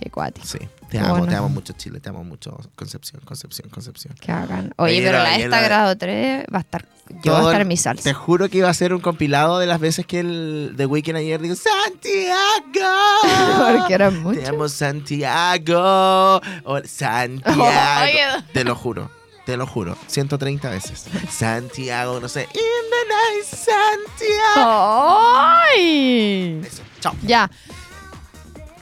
Qué 0.00 0.10
cuático. 0.10 0.46
Sí. 0.46 0.58
Te 0.90 0.98
amo, 0.98 1.10
bueno. 1.10 1.26
te 1.28 1.34
amo 1.36 1.48
mucho 1.48 1.72
Chile, 1.74 2.00
te 2.00 2.08
amo 2.08 2.24
mucho 2.24 2.58
Concepción, 2.74 3.20
Concepción, 3.24 3.68
Concepción. 3.68 4.14
Qué 4.20 4.32
bacán. 4.32 4.72
Oye, 4.76 4.96
Oye, 4.98 5.06
pero 5.06 5.18
la- 5.18 5.24
la 5.24 5.36
esta 5.36 5.48
la- 5.48 5.60
grado 5.62 5.96
3 5.96 6.44
va 6.52 6.58
a 6.58 6.60
estar. 6.62 6.84
Yo 7.22 7.32
voy 7.32 7.42
a 7.42 7.44
estar 7.46 7.60
en 7.60 7.68
mi 7.68 7.76
salsa. 7.76 8.02
Te 8.04 8.14
juro 8.14 8.48
que 8.48 8.58
iba 8.58 8.68
a 8.68 8.74
ser 8.74 8.92
un 8.94 9.00
compilado 9.00 9.58
de 9.58 9.66
las 9.66 9.78
veces 9.80 10.06
que 10.06 10.20
el 10.20 10.74
The 10.76 10.86
Weeknd 10.86 11.16
ayer 11.16 11.40
dijo 11.40 11.54
Santiago. 11.56 12.90
Porque 13.78 13.94
eran 13.94 14.20
muchos. 14.22 14.42
Te 14.42 14.48
amo 14.48 14.68
Santiago. 14.68 16.40
O 16.64 16.80
Santiago. 16.84 18.44
Te 18.52 18.64
lo 18.64 18.74
juro. 18.76 19.10
Te 19.46 19.56
lo 19.56 19.66
juro. 19.66 19.96
130 20.06 20.70
veces. 20.70 21.06
Santiago, 21.30 22.20
no 22.20 22.28
sé. 22.28 22.42
In 22.42 22.50
the 22.54 23.08
night, 23.08 23.44
Santiago. 23.44 25.36
¡Ay! 25.36 26.60
Eso. 26.64 26.82
Chao. 27.00 27.14
Ya. 27.22 27.50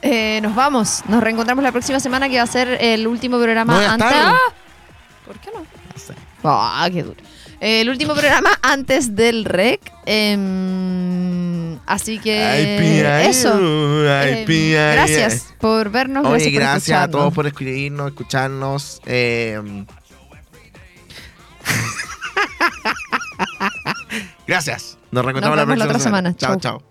Eh, 0.01 0.39
nos 0.41 0.55
vamos. 0.55 1.03
Nos 1.07 1.21
reencontramos 1.21 1.63
la 1.63 1.71
próxima 1.71 1.99
semana 1.99 2.29
que 2.29 2.37
va 2.37 2.43
a 2.43 2.47
ser 2.47 2.77
el 2.81 3.07
último 3.07 3.37
programa 3.39 3.73
No 3.81 3.89
antes. 3.91 4.07
¡Ah! 4.11 4.35
¿Por 5.25 5.37
qué 5.39 5.49
no? 5.53 5.65
Ah, 6.43 6.87
qué 6.91 7.03
duro. 7.03 7.17
El 7.59 7.89
último 7.89 8.13
programa 8.13 8.49
antes 8.61 9.15
del 9.15 9.43
rec. 9.43 9.81
Em, 10.05 11.77
así 11.85 12.17
que 12.19 12.41
Ay, 12.41 13.29
eso. 13.29 13.53
ay, 14.09 14.45
Em, 14.47 14.71
gracias 14.93 15.53
por 15.59 15.89
vernos. 15.89 16.25
Oye, 16.25 16.49
gracias, 16.51 16.53
por 16.53 16.61
gracias 16.61 17.01
a 17.01 17.11
todos 17.11 17.33
por 17.33 17.47
escribirnos, 17.47 18.07
escucharnos. 18.07 19.01
eh, 19.05 19.59
gracias. 24.47 24.97
Nos 25.11 25.25
reencontramos 25.25 25.57
Nos 25.57 25.67
la 25.67 25.75
la 25.85 25.89
próxima 25.89 25.89
otra 25.89 25.99
semana. 25.99 26.35
Chao, 26.35 26.51
Chau. 26.59 26.79
chao. 26.79 26.88